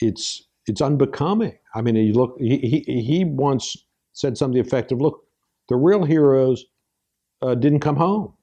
it's 0.00 0.48
it's 0.66 0.80
unbecoming. 0.80 1.56
I 1.74 1.82
mean, 1.82 1.96
you 1.96 2.14
look. 2.14 2.36
He 2.38 2.56
he, 2.58 3.02
he 3.02 3.24
once 3.24 3.76
said 4.12 4.38
something 4.38 4.60
effective. 4.60 5.00
Look, 5.00 5.24
the 5.68 5.76
real 5.76 6.04
heroes 6.04 6.64
uh, 7.42 7.54
didn't 7.54 7.80
come 7.80 7.96
home. 7.96 8.34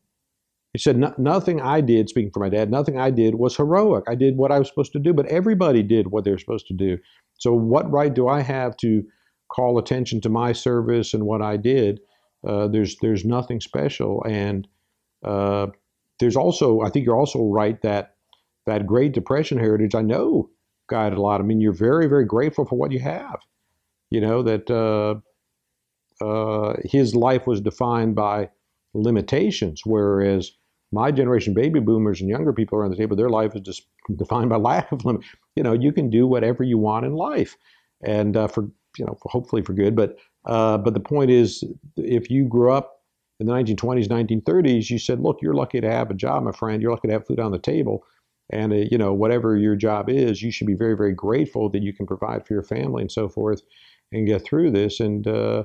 He 0.73 0.77
said 0.77 1.01
nothing 1.17 1.59
I 1.61 1.81
did. 1.81 2.09
Speaking 2.09 2.29
for 2.31 2.41
my 2.41 2.49
dad, 2.49 2.69
nothing 2.69 2.99
I 2.99 3.09
did 3.09 3.33
was 3.33 3.57
heroic. 3.57 4.03
I 4.07 4.13
did 4.13 4.37
what 4.37 4.51
I 4.51 4.59
was 4.59 4.67
supposed 4.67 4.91
to 4.93 4.99
do, 4.99 5.13
but 5.13 5.25
everybody 5.25 5.81
did 5.81 6.11
what 6.11 6.23
they 6.23 6.31
were 6.31 6.37
supposed 6.37 6.67
to 6.67 6.75
do. 6.75 6.99
So 7.39 7.53
what 7.53 7.89
right 7.89 8.13
do 8.13 8.27
I 8.27 8.41
have 8.41 8.77
to 8.77 9.03
call 9.49 9.77
attention 9.77 10.21
to 10.21 10.29
my 10.29 10.53
service 10.53 11.13
and 11.13 11.25
what 11.25 11.41
I 11.41 11.57
did? 11.57 11.99
Uh, 12.47 12.67
there's 12.67 12.97
there's 13.01 13.25
nothing 13.25 13.59
special, 13.59 14.23
and 14.27 14.67
uh, 15.23 15.67
there's 16.19 16.35
also 16.35 16.81
I 16.81 16.89
think 16.89 17.05
you're 17.05 17.19
also 17.19 17.43
right 17.43 17.81
that 17.81 18.15
that 18.65 18.87
Great 18.87 19.11
Depression 19.11 19.57
heritage 19.57 19.95
I 19.95 20.01
know 20.01 20.49
guided 20.89 21.17
a 21.17 21.21
lot. 21.21 21.41
I 21.41 21.43
mean, 21.43 21.59
you're 21.59 21.73
very 21.73 22.07
very 22.07 22.25
grateful 22.25 22.65
for 22.65 22.77
what 22.77 22.91
you 22.91 22.99
have. 22.99 23.39
You 24.09 24.21
know 24.21 24.41
that 24.43 24.69
uh, 24.71 25.15
uh, 26.23 26.75
his 26.83 27.15
life 27.15 27.45
was 27.45 27.61
defined 27.61 28.15
by 28.15 28.49
limitations, 28.93 29.81
whereas 29.85 30.51
my 30.91 31.11
generation, 31.11 31.53
baby 31.53 31.79
boomers 31.79 32.21
and 32.21 32.29
younger 32.29 32.51
people 32.53 32.77
around 32.77 32.91
the 32.91 32.97
table, 32.97 33.15
their 33.15 33.29
life 33.29 33.55
is 33.55 33.61
just 33.61 33.87
defined 34.15 34.49
by 34.49 34.55
lack 34.71 34.91
of 34.91 35.05
limit. 35.05 35.23
You 35.55 35.63
know, 35.63 35.73
you 35.73 35.91
can 35.91 36.09
do 36.09 36.25
whatever 36.25 36.63
you 36.63 36.77
want 36.77 37.05
in 37.05 37.13
life, 37.13 37.57
and 38.03 38.37
uh, 38.37 38.47
for 38.47 38.69
you 38.99 39.05
know, 39.05 39.17
hopefully 39.23 39.61
for 39.61 39.73
good. 39.73 39.95
But 39.95 40.17
uh, 40.45 40.77
but 40.77 40.93
the 40.93 40.99
point 40.99 41.31
is, 41.31 41.63
if 41.97 42.29
you 42.29 42.45
grew 42.45 42.71
up 42.71 43.01
in 43.39 43.47
the 43.47 43.53
1920s, 43.53 44.07
1930s, 44.07 44.89
you 44.89 44.99
said, 44.99 45.19
look, 45.19 45.39
you're 45.41 45.53
lucky 45.53 45.79
to 45.79 45.89
have 45.89 46.11
a 46.11 46.13
job, 46.13 46.43
my 46.43 46.51
friend. 46.51 46.81
You're 46.81 46.91
lucky 46.91 47.07
to 47.07 47.13
have 47.13 47.27
food 47.27 47.39
on 47.39 47.51
the 47.51 47.59
table. 47.59 48.03
And, 48.51 48.73
uh, 48.73 48.77
you 48.91 48.97
know, 48.97 49.13
whatever 49.13 49.57
your 49.57 49.75
job 49.75 50.09
is, 50.09 50.41
you 50.41 50.51
should 50.51 50.67
be 50.67 50.75
very, 50.75 50.97
very 50.97 51.13
grateful 51.13 51.69
that 51.69 51.83
you 51.83 51.93
can 51.93 52.05
provide 52.05 52.45
for 52.45 52.53
your 52.53 52.63
family 52.63 53.01
and 53.01 53.11
so 53.11 53.29
forth 53.29 53.61
and 54.11 54.27
get 54.27 54.43
through 54.43 54.71
this. 54.71 54.99
And 54.99 55.27
uh, 55.27 55.63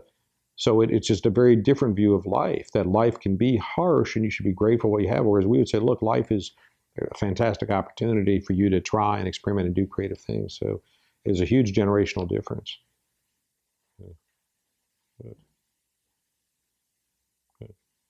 so 0.57 0.80
it, 0.82 0.91
it's 0.91 1.09
just 1.09 1.26
a 1.26 1.30
very 1.30 1.57
different 1.57 1.97
view 1.97 2.14
of 2.14 2.26
life, 2.26 2.70
that 2.72 2.87
life 2.87 3.18
can 3.18 3.37
be 3.37 3.57
harsh 3.57 4.14
and 4.14 4.24
you 4.24 4.30
should 4.30 4.45
be 4.45 4.53
grateful 4.53 4.91
what 4.91 5.03
you 5.03 5.09
have. 5.09 5.24
Whereas 5.24 5.47
we 5.47 5.59
would 5.59 5.68
say, 5.68 5.78
look, 5.78 6.03
life 6.03 6.30
is 6.30 6.53
a 7.01 7.16
fantastic 7.16 7.70
opportunity 7.70 8.39
for 8.39 8.53
you 8.53 8.68
to 8.70 8.80
try 8.80 9.18
and 9.18 9.26
experiment 9.26 9.66
and 9.66 9.74
do 9.74 9.87
creative 9.87 10.20
things. 10.20 10.57
So 10.59 10.82
there's 11.24 11.41
a 11.41 11.47
huge 11.47 11.72
generational 11.72 12.28
difference. 12.28 12.78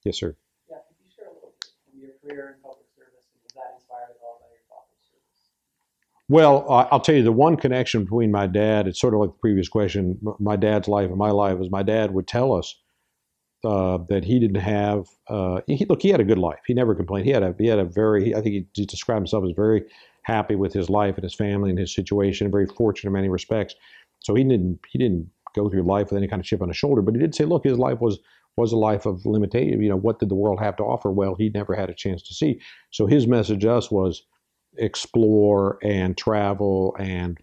Yes, 0.04 0.18
sir. 0.18 0.36
Yeah, 0.70 0.76
could 0.88 0.96
you 1.04 1.10
share 1.16 1.28
a 1.30 1.34
little 1.34 1.52
bit 1.60 1.70
from 1.90 2.00
your 2.00 2.10
career 2.22 2.56
in 2.56 2.62
public 2.62 2.86
service, 2.96 3.24
and 3.32 3.42
was 3.42 3.52
that 3.54 3.74
inspired 3.76 4.10
at 4.10 4.16
all 4.22 4.38
by 4.40 4.48
your 4.52 4.64
father's 4.68 5.04
service? 5.08 5.50
Well, 6.28 6.70
I- 6.70 6.88
I'll 6.92 7.00
tell 7.00 7.14
you 7.14 7.22
the 7.22 7.32
one 7.32 7.56
connection 7.56 8.04
between 8.04 8.30
my 8.30 8.46
dad. 8.46 8.86
It's 8.86 9.00
sort 9.00 9.14
of 9.14 9.20
like 9.20 9.30
the 9.30 9.38
previous 9.38 9.68
question. 9.68 10.18
My 10.40 10.56
dad's 10.56 10.88
life 10.88 11.08
and 11.08 11.18
my 11.18 11.30
life 11.30 11.58
was 11.58 11.70
my 11.70 11.82
dad 11.82 12.12
would 12.12 12.26
tell 12.26 12.52
us 12.52 12.74
uh, 13.64 13.98
that 14.08 14.24
he 14.24 14.38
didn't 14.40 14.60
have. 14.62 15.06
Uh, 15.28 15.60
he, 15.66 15.84
look, 15.86 16.02
he 16.02 16.10
had 16.10 16.20
a 16.20 16.24
good 16.24 16.38
life. 16.38 16.60
He 16.66 16.74
never 16.74 16.94
complained. 16.94 17.26
He 17.26 17.32
had 17.32 17.42
a 17.42 17.54
he 17.58 17.66
had 17.66 17.78
a 17.78 17.84
very. 17.84 18.34
I 18.34 18.40
think 18.42 18.54
he, 18.54 18.66
he 18.74 18.86
described 18.86 19.20
himself 19.20 19.44
as 19.44 19.52
very 19.56 19.84
happy 20.22 20.54
with 20.56 20.72
his 20.72 20.90
life 20.90 21.16
and 21.16 21.24
his 21.24 21.34
family 21.34 21.70
and 21.70 21.78
his 21.78 21.94
situation. 21.94 22.50
Very 22.50 22.66
fortunate 22.66 23.10
in 23.10 23.14
many 23.14 23.28
respects. 23.28 23.74
So 24.20 24.34
he 24.34 24.44
didn't 24.44 24.80
he 24.90 24.98
didn't 24.98 25.30
go 25.54 25.68
through 25.68 25.82
life 25.82 26.10
with 26.10 26.18
any 26.18 26.28
kind 26.28 26.40
of 26.40 26.46
chip 26.46 26.62
on 26.62 26.68
his 26.68 26.76
shoulder. 26.76 27.02
But 27.02 27.14
he 27.14 27.20
did 27.20 27.34
say, 27.34 27.44
look, 27.44 27.64
his 27.64 27.78
life 27.78 28.00
was 28.00 28.18
was 28.56 28.72
a 28.72 28.76
life 28.76 29.04
of 29.04 29.26
limitation. 29.26 29.82
You 29.82 29.88
know, 29.88 29.96
what 29.96 30.20
did 30.20 30.28
the 30.28 30.36
world 30.36 30.60
have 30.60 30.76
to 30.76 30.84
offer? 30.84 31.10
Well, 31.10 31.34
he 31.34 31.50
never 31.50 31.74
had 31.74 31.90
a 31.90 31.94
chance 31.94 32.22
to 32.22 32.34
see. 32.34 32.60
So 32.90 33.06
his 33.06 33.26
message 33.26 33.62
to 33.62 33.72
us 33.72 33.90
was 33.90 34.22
explore 34.76 35.78
and 35.82 36.16
travel 36.16 36.96
and 36.98 37.38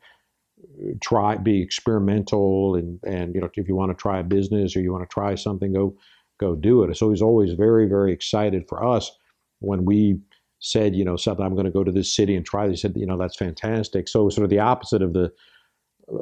try 1.02 1.38
be 1.38 1.62
experimental 1.62 2.76
and 2.76 3.00
and 3.04 3.34
you 3.36 3.42
know 3.42 3.50
if 3.54 3.68
you 3.68 3.76
want 3.76 3.90
to 3.92 4.02
try 4.02 4.20
a 4.20 4.24
business 4.24 4.76
or 4.76 4.82
you 4.82 4.92
want 4.92 5.04
to 5.08 5.14
try 5.14 5.36
something 5.36 5.74
go 5.74 5.96
go 6.40 6.56
do 6.56 6.84
it 6.84 6.96
so 6.96 7.10
he's 7.10 7.22
always 7.22 7.54
very 7.54 7.88
very 7.88 8.12
excited 8.12 8.68
for 8.68 8.84
us 8.84 9.12
when 9.60 9.86
we 9.86 10.20
said 10.60 10.96
you 10.96 11.04
know 11.04 11.16
something 11.16 11.46
i'm 11.46 11.54
going 11.54 11.66
to 11.66 11.72
go 11.72 11.84
to 11.84 11.92
this 11.92 12.14
city 12.14 12.36
and 12.36 12.46
try 12.46 12.68
this 12.68 12.82
he 12.82 12.88
said 12.88 12.94
you 12.96 13.06
know 13.06 13.18
that's 13.18 13.36
fantastic 13.36 14.08
so 14.08 14.30
sort 14.30 14.44
of 14.44 14.50
the 14.50 14.60
opposite 14.60 15.02
of 15.02 15.14
the 15.14 15.32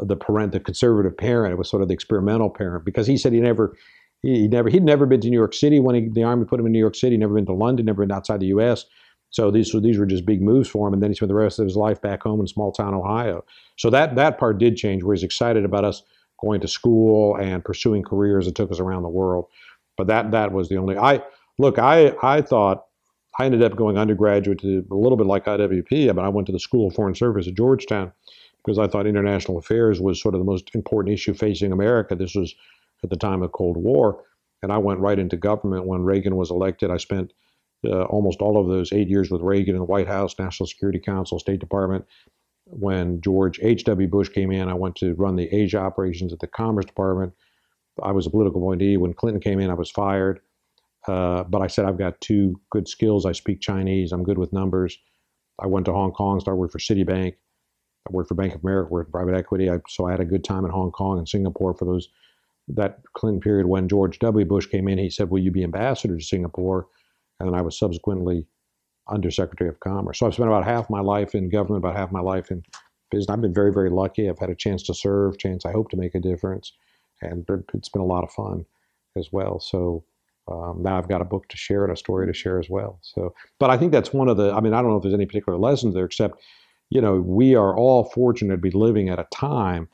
the 0.03 0.15
parent 0.15 0.51
the 0.51 0.59
conservative 0.59 1.17
parent 1.17 1.53
it 1.53 1.57
was 1.57 1.69
sort 1.69 1.81
of 1.81 1.87
the 1.87 1.93
experimental 1.93 2.49
parent 2.49 2.85
because 2.85 3.07
he 3.07 3.17
said 3.17 3.33
he 3.33 3.39
never 3.39 3.75
he, 4.21 4.47
never 4.47 4.69
he'd 4.69 4.83
never 4.83 5.05
been 5.05 5.21
to 5.21 5.29
new 5.29 5.37
york 5.37 5.53
city 5.53 5.79
when 5.79 5.95
he, 5.95 6.09
the 6.09 6.23
army 6.23 6.45
put 6.45 6.59
him 6.59 6.65
in 6.65 6.71
new 6.71 6.79
york 6.79 6.95
city 6.95 7.17
never 7.17 7.33
been 7.33 7.45
to 7.45 7.53
london 7.53 7.85
never 7.85 8.05
been 8.05 8.15
outside 8.15 8.39
the 8.39 8.47
us 8.47 8.85
so 9.31 9.51
these 9.51 9.73
were 9.73 9.79
these 9.79 9.97
were 9.97 10.05
just 10.05 10.25
big 10.25 10.41
moves 10.41 10.69
for 10.69 10.87
him, 10.87 10.93
and 10.93 11.03
then 11.03 11.11
he 11.11 11.15
spent 11.15 11.29
the 11.29 11.35
rest 11.35 11.59
of 11.59 11.65
his 11.65 11.75
life 11.75 12.01
back 12.01 12.23
home 12.23 12.39
in 12.39 12.47
small 12.47 12.71
town 12.71 12.93
Ohio. 12.93 13.43
So 13.77 13.89
that 13.91 14.15
that 14.15 14.39
part 14.39 14.57
did 14.57 14.75
change, 14.75 15.03
where 15.03 15.15
he's 15.15 15.23
excited 15.23 15.65
about 15.65 15.85
us 15.85 16.01
going 16.41 16.61
to 16.61 16.67
school 16.67 17.35
and 17.35 17.63
pursuing 17.63 18.03
careers 18.03 18.45
that 18.45 18.55
took 18.55 18.71
us 18.71 18.79
around 18.79 19.03
the 19.03 19.09
world. 19.09 19.45
But 19.97 20.07
that 20.07 20.31
that 20.31 20.51
was 20.51 20.69
the 20.69 20.77
only 20.77 20.97
I 20.97 21.21
look. 21.59 21.77
I 21.77 22.15
I 22.23 22.41
thought 22.41 22.85
I 23.39 23.45
ended 23.45 23.61
up 23.61 23.75
going 23.75 23.97
undergraduate 23.97 24.59
to 24.59 24.85
a 24.91 24.95
little 24.95 25.17
bit 25.17 25.27
like 25.27 25.45
IWP, 25.45 26.13
but 26.15 26.25
I 26.25 26.29
went 26.29 26.47
to 26.47 26.53
the 26.53 26.59
School 26.59 26.87
of 26.87 26.95
Foreign 26.95 27.15
Service 27.15 27.47
at 27.47 27.53
Georgetown 27.53 28.11
because 28.63 28.79
I 28.79 28.87
thought 28.87 29.07
international 29.07 29.57
affairs 29.57 29.99
was 29.99 30.21
sort 30.21 30.35
of 30.35 30.39
the 30.39 30.45
most 30.45 30.73
important 30.75 31.13
issue 31.13 31.33
facing 31.33 31.71
America. 31.71 32.15
This 32.15 32.35
was 32.35 32.53
at 33.03 33.09
the 33.09 33.17
time 33.17 33.41
of 33.41 33.51
Cold 33.51 33.77
War, 33.77 34.23
and 34.61 34.71
I 34.71 34.77
went 34.77 34.99
right 34.99 35.17
into 35.19 35.37
government 35.37 35.85
when 35.85 36.03
Reagan 36.03 36.35
was 36.35 36.51
elected. 36.51 36.91
I 36.91 36.97
spent 36.97 37.33
uh, 37.85 38.03
almost 38.03 38.41
all 38.41 38.59
of 38.59 38.67
those 38.67 38.91
eight 38.91 39.07
years 39.07 39.31
with 39.31 39.41
Reagan 39.41 39.75
in 39.75 39.79
the 39.79 39.85
White 39.85 40.07
House, 40.07 40.37
National 40.37 40.67
Security 40.67 40.99
Council, 40.99 41.39
State 41.39 41.59
Department. 41.59 42.05
When 42.65 43.21
George 43.21 43.59
H.W. 43.63 44.07
Bush 44.09 44.29
came 44.29 44.51
in, 44.51 44.67
I 44.67 44.73
went 44.73 44.95
to 44.97 45.13
run 45.15 45.37
the 45.37 45.47
Asia 45.53 45.79
operations 45.79 46.33
at 46.33 46.39
the 46.39 46.47
Commerce 46.47 46.85
Department. 46.85 47.33
I 48.03 48.11
was 48.11 48.27
a 48.27 48.29
political 48.29 48.61
appointee. 48.61 48.97
When 48.97 49.13
Clinton 49.13 49.41
came 49.41 49.59
in, 49.59 49.69
I 49.69 49.75
was 49.75 49.89
fired. 49.89 50.41
Uh, 51.07 51.43
but 51.43 51.61
I 51.61 51.67
said, 51.67 51.85
I've 51.85 51.97
got 51.97 52.19
two 52.21 52.59
good 52.69 52.87
skills. 52.87 53.25
I 53.25 53.31
speak 53.31 53.61
Chinese. 53.61 54.11
I'm 54.11 54.23
good 54.23 54.37
with 54.37 54.53
numbers. 54.53 54.97
I 55.59 55.67
went 55.67 55.85
to 55.85 55.93
Hong 55.93 56.11
Kong, 56.11 56.39
started 56.39 56.57
working 56.57 56.71
for 56.71 56.79
Citibank. 56.79 57.35
I 58.07 58.11
worked 58.11 58.29
for 58.29 58.35
Bank 58.35 58.55
of 58.55 58.63
America, 58.63 58.91
worked 58.91 59.09
in 59.09 59.11
private 59.11 59.35
equity. 59.35 59.69
I, 59.69 59.79
so 59.87 60.07
I 60.07 60.11
had 60.11 60.19
a 60.19 60.25
good 60.25 60.43
time 60.43 60.65
in 60.65 60.71
Hong 60.71 60.91
Kong 60.91 61.17
and 61.17 61.27
Singapore 61.27 61.73
for 61.73 61.85
those 61.85 62.09
that 62.67 62.99
Clinton 63.13 63.41
period. 63.41 63.65
When 63.65 63.87
George 63.87 64.19
W. 64.19 64.45
Bush 64.45 64.67
came 64.67 64.87
in, 64.87 64.97
he 64.97 65.09
said, 65.09 65.29
"Will 65.29 65.39
you 65.39 65.51
be 65.51 65.63
ambassador 65.63 66.17
to 66.17 66.23
Singapore?" 66.23 66.87
And 67.39 67.47
then 67.47 67.55
I 67.55 67.61
was 67.61 67.77
subsequently 67.77 68.45
undersecretary 69.09 69.69
of 69.69 69.79
commerce. 69.79 70.19
So 70.19 70.27
I've 70.27 70.33
spent 70.33 70.49
about 70.49 70.65
half 70.65 70.89
my 70.89 70.99
life 71.01 71.33
in 71.33 71.49
government, 71.49 71.83
about 71.83 71.95
half 71.95 72.11
my 72.11 72.21
life 72.21 72.51
in 72.51 72.63
business. 73.09 73.29
I've 73.29 73.41
been 73.41 73.53
very, 73.53 73.73
very 73.73 73.89
lucky. 73.89 74.29
I've 74.29 74.39
had 74.39 74.51
a 74.51 74.55
chance 74.55 74.83
to 74.83 74.93
serve, 74.93 75.37
chance 75.37 75.65
I 75.65 75.71
hope 75.71 75.89
to 75.91 75.97
make 75.97 76.15
a 76.15 76.19
difference, 76.19 76.73
and 77.21 77.45
it's 77.73 77.89
been 77.89 78.01
a 78.01 78.05
lot 78.05 78.23
of 78.23 78.31
fun 78.31 78.65
as 79.17 79.29
well. 79.31 79.59
So 79.59 80.03
um, 80.47 80.81
now 80.81 80.97
I've 80.97 81.09
got 81.09 81.21
a 81.21 81.25
book 81.25 81.47
to 81.49 81.57
share 81.57 81.83
and 81.83 81.93
a 81.93 81.95
story 81.95 82.27
to 82.27 82.33
share 82.33 82.59
as 82.59 82.69
well. 82.69 82.99
So, 83.01 83.33
but 83.59 83.69
I 83.69 83.77
think 83.77 83.91
that's 83.91 84.13
one 84.13 84.27
of 84.27 84.37
the. 84.37 84.51
I 84.51 84.61
mean, 84.61 84.73
I 84.73 84.81
don't 84.81 84.91
know 84.91 84.97
if 84.97 85.03
there's 85.03 85.13
any 85.13 85.25
particular 85.25 85.57
lessons 85.57 85.93
there, 85.95 86.05
except 86.05 86.39
you 86.89 87.01
know 87.01 87.15
we 87.15 87.55
are 87.55 87.75
all 87.75 88.05
fortunate 88.05 88.55
to 88.55 88.61
be 88.61 88.71
living 88.71 89.09
at 89.09 89.19
a 89.19 89.27
time 89.33 89.87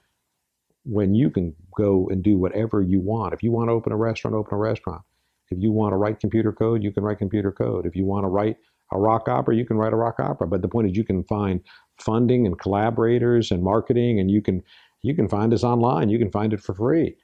when 0.85 1.15
you 1.15 1.29
can 1.29 1.53
go 1.75 2.07
and 2.09 2.23
do 2.23 2.37
whatever 2.37 2.81
you 2.81 2.99
want. 2.99 3.33
If 3.33 3.43
you 3.43 3.51
want 3.51 3.69
to 3.69 3.73
open 3.73 3.91
a 3.91 3.97
restaurant, 3.97 4.35
open 4.35 4.53
a 4.53 4.57
restaurant. 4.57 5.01
If 5.49 5.59
you 5.61 5.71
want 5.71 5.93
to 5.93 5.97
write 5.97 6.19
computer 6.19 6.51
code, 6.51 6.83
you 6.83 6.91
can 6.91 7.03
write 7.03 7.17
computer 7.17 7.51
code. 7.51 7.85
If 7.85 7.95
you 7.95 8.05
want 8.05 8.23
to 8.23 8.29
write 8.29 8.57
a 8.91 8.99
rock 8.99 9.27
opera, 9.27 9.55
you 9.55 9.65
can 9.65 9.77
write 9.77 9.93
a 9.93 9.97
rock 9.97 10.19
opera. 10.19 10.47
But 10.47 10.61
the 10.61 10.67
point 10.67 10.89
is, 10.89 10.97
you 10.97 11.03
can 11.03 11.23
find 11.23 11.61
funding 11.99 12.45
and 12.45 12.59
collaborators 12.59 13.51
and 13.51 13.63
marketing, 13.63 14.19
and 14.19 14.29
you 14.29 14.41
can 14.41 14.63
you 15.01 15.15
can 15.15 15.27
find 15.27 15.53
us 15.53 15.63
online. 15.63 16.09
You 16.09 16.19
can 16.19 16.31
find 16.31 16.53
it 16.53 16.61
for 16.61 16.73
free. 16.73 17.15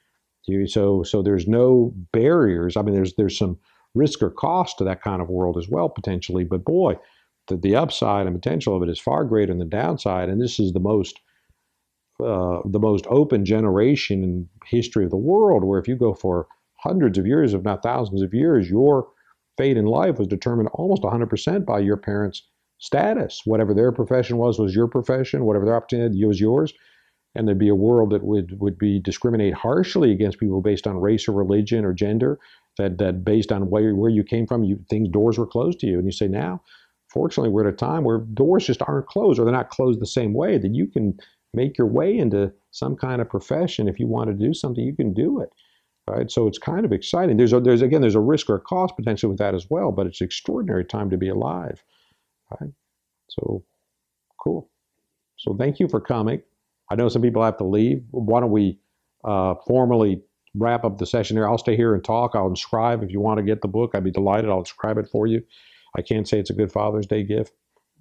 So 0.66 1.02
so 1.02 1.22
there's 1.22 1.46
no 1.46 1.92
barriers. 2.12 2.76
I 2.76 2.82
mean, 2.82 2.94
there's 2.94 3.14
there's 3.14 3.38
some 3.38 3.58
risk 3.94 4.22
or 4.22 4.30
cost 4.30 4.78
to 4.78 4.84
that 4.84 5.02
kind 5.02 5.22
of 5.22 5.28
world 5.28 5.56
as 5.56 5.68
well 5.68 5.88
potentially. 5.88 6.44
But 6.44 6.64
boy, 6.64 6.94
the, 7.48 7.56
the 7.56 7.76
upside 7.76 8.26
and 8.26 8.34
potential 8.34 8.76
of 8.76 8.82
it 8.82 8.88
is 8.88 9.00
far 9.00 9.24
greater 9.24 9.52
than 9.52 9.58
the 9.58 9.64
downside. 9.64 10.28
And 10.28 10.40
this 10.40 10.58
is 10.58 10.72
the 10.72 10.80
most 10.80 11.20
uh, 12.22 12.60
the 12.66 12.78
most 12.78 13.06
open 13.08 13.44
generation 13.44 14.22
in 14.22 14.48
history 14.66 15.04
of 15.04 15.10
the 15.10 15.16
world, 15.16 15.64
where 15.64 15.80
if 15.80 15.88
you 15.88 15.96
go 15.96 16.14
for 16.14 16.46
hundreds 16.78 17.18
of 17.18 17.26
years, 17.26 17.54
if 17.54 17.62
not 17.62 17.82
thousands 17.82 18.22
of 18.22 18.32
years, 18.34 18.70
your 18.70 19.08
fate 19.56 19.76
in 19.76 19.86
life 19.86 20.18
was 20.18 20.28
determined 20.28 20.68
almost 20.74 21.02
100% 21.02 21.64
by 21.64 21.78
your 21.80 21.96
parents' 21.96 22.42
status. 22.78 23.42
Whatever 23.44 23.74
their 23.74 23.92
profession 23.92 24.36
was, 24.36 24.58
was 24.58 24.74
your 24.74 24.88
profession. 24.88 25.44
Whatever 25.44 25.64
their 25.64 25.76
opportunity 25.76 26.24
was 26.24 26.40
yours. 26.40 26.72
And 27.34 27.48
there'd 27.48 27.58
be 27.58 27.68
a 27.68 27.74
world 27.74 28.10
that 28.10 28.24
would, 28.24 28.60
would 28.60 28.76
be 28.76 29.00
discriminate 29.00 29.54
harshly 29.54 30.12
against 30.12 30.38
people 30.38 30.60
based 30.60 30.86
on 30.86 31.00
race 31.00 31.26
or 31.26 31.32
religion 31.32 31.84
or 31.84 31.92
gender. 31.92 32.38
That, 32.78 32.98
that 32.98 33.24
based 33.24 33.52
on 33.52 33.68
where, 33.68 33.94
where 33.94 34.10
you 34.10 34.24
came 34.24 34.46
from, 34.46 34.64
you 34.64 34.82
things 34.88 35.08
doors 35.08 35.38
were 35.38 35.46
closed 35.46 35.80
to 35.80 35.86
you. 35.86 35.98
And 35.98 36.06
you 36.06 36.12
say 36.12 36.28
now, 36.28 36.62
fortunately, 37.12 37.50
we're 37.50 37.66
at 37.66 37.74
a 37.74 37.76
time 37.76 38.04
where 38.04 38.18
doors 38.18 38.66
just 38.66 38.82
aren't 38.82 39.06
closed, 39.06 39.38
or 39.38 39.44
they're 39.44 39.52
not 39.52 39.70
closed 39.70 40.00
the 40.00 40.06
same 40.06 40.34
way. 40.34 40.58
That 40.58 40.74
you 40.74 40.86
can 40.86 41.18
make 41.54 41.76
your 41.76 41.86
way 41.86 42.16
into 42.16 42.52
some 42.70 42.96
kind 42.96 43.20
of 43.20 43.28
profession. 43.28 43.88
If 43.88 44.00
you 44.00 44.06
want 44.06 44.30
to 44.30 44.34
do 44.34 44.54
something, 44.54 44.84
you 44.84 44.96
can 44.96 45.12
do 45.12 45.40
it. 45.40 45.50
Right? 46.08 46.30
So 46.30 46.48
it's 46.48 46.58
kind 46.58 46.84
of 46.84 46.92
exciting. 46.92 47.36
There's 47.36 47.52
a, 47.52 47.60
there's 47.60 47.82
again 47.82 48.00
there's 48.00 48.16
a 48.16 48.20
risk 48.20 48.50
or 48.50 48.56
a 48.56 48.60
cost 48.60 48.96
potentially 48.96 49.30
with 49.30 49.38
that 49.38 49.54
as 49.54 49.68
well, 49.70 49.92
but 49.92 50.06
it's 50.06 50.20
an 50.20 50.24
extraordinary 50.24 50.84
time 50.84 51.10
to 51.10 51.16
be 51.16 51.28
alive. 51.28 51.84
Right? 52.50 52.70
So 53.28 53.64
cool. 54.42 54.68
So 55.36 55.54
thank 55.54 55.78
you 55.80 55.88
for 55.88 56.00
coming. 56.00 56.42
I 56.90 56.94
know 56.94 57.08
some 57.08 57.22
people 57.22 57.42
have 57.42 57.56
to 57.58 57.64
leave. 57.64 58.04
Why 58.10 58.40
don't 58.40 58.50
we 58.50 58.78
uh, 59.24 59.54
formally 59.66 60.22
wrap 60.54 60.84
up 60.84 60.98
the 60.98 61.06
session 61.06 61.36
here? 61.36 61.48
I'll 61.48 61.58
stay 61.58 61.76
here 61.76 61.94
and 61.94 62.04
talk. 62.04 62.32
I'll 62.34 62.48
inscribe 62.48 63.02
if 63.02 63.10
you 63.10 63.20
want 63.20 63.38
to 63.38 63.44
get 63.44 63.62
the 63.62 63.68
book. 63.68 63.92
I'd 63.94 64.04
be 64.04 64.10
delighted. 64.10 64.50
I'll 64.50 64.58
inscribe 64.58 64.98
it 64.98 65.08
for 65.08 65.26
you. 65.26 65.42
I 65.96 66.02
can't 66.02 66.28
say 66.28 66.38
it's 66.38 66.50
a 66.50 66.54
good 66.54 66.72
Father's 66.72 67.06
Day 67.06 67.22
gift 67.22 67.52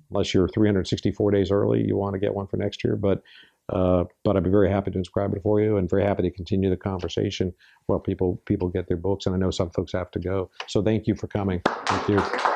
unless 0.09 0.33
you're 0.33 0.47
364 0.47 1.31
days 1.31 1.51
early. 1.51 1.83
You 1.85 1.95
want 1.95 2.13
to 2.13 2.19
get 2.19 2.33
one 2.33 2.47
for 2.47 2.57
next 2.57 2.83
year, 2.83 2.95
but 2.95 3.23
uh, 3.69 4.03
but 4.25 4.35
I'd 4.35 4.43
be 4.43 4.49
very 4.49 4.69
happy 4.69 4.91
to 4.91 4.97
inscribe 4.97 5.33
it 5.33 5.41
for 5.43 5.61
you, 5.61 5.77
and 5.77 5.89
very 5.89 6.03
happy 6.03 6.23
to 6.23 6.31
continue 6.31 6.69
the 6.69 6.77
conversation 6.77 7.53
while 7.85 7.99
people 7.99 8.41
people 8.45 8.67
get 8.67 8.87
their 8.87 8.97
books. 8.97 9.25
And 9.25 9.35
I 9.35 9.37
know 9.37 9.51
some 9.51 9.69
folks 9.69 9.93
have 9.93 10.11
to 10.11 10.19
go, 10.19 10.49
so 10.67 10.81
thank 10.81 11.07
you 11.07 11.15
for 11.15 11.27
coming. 11.27 11.61
Thank 11.65 12.09
you. 12.09 12.50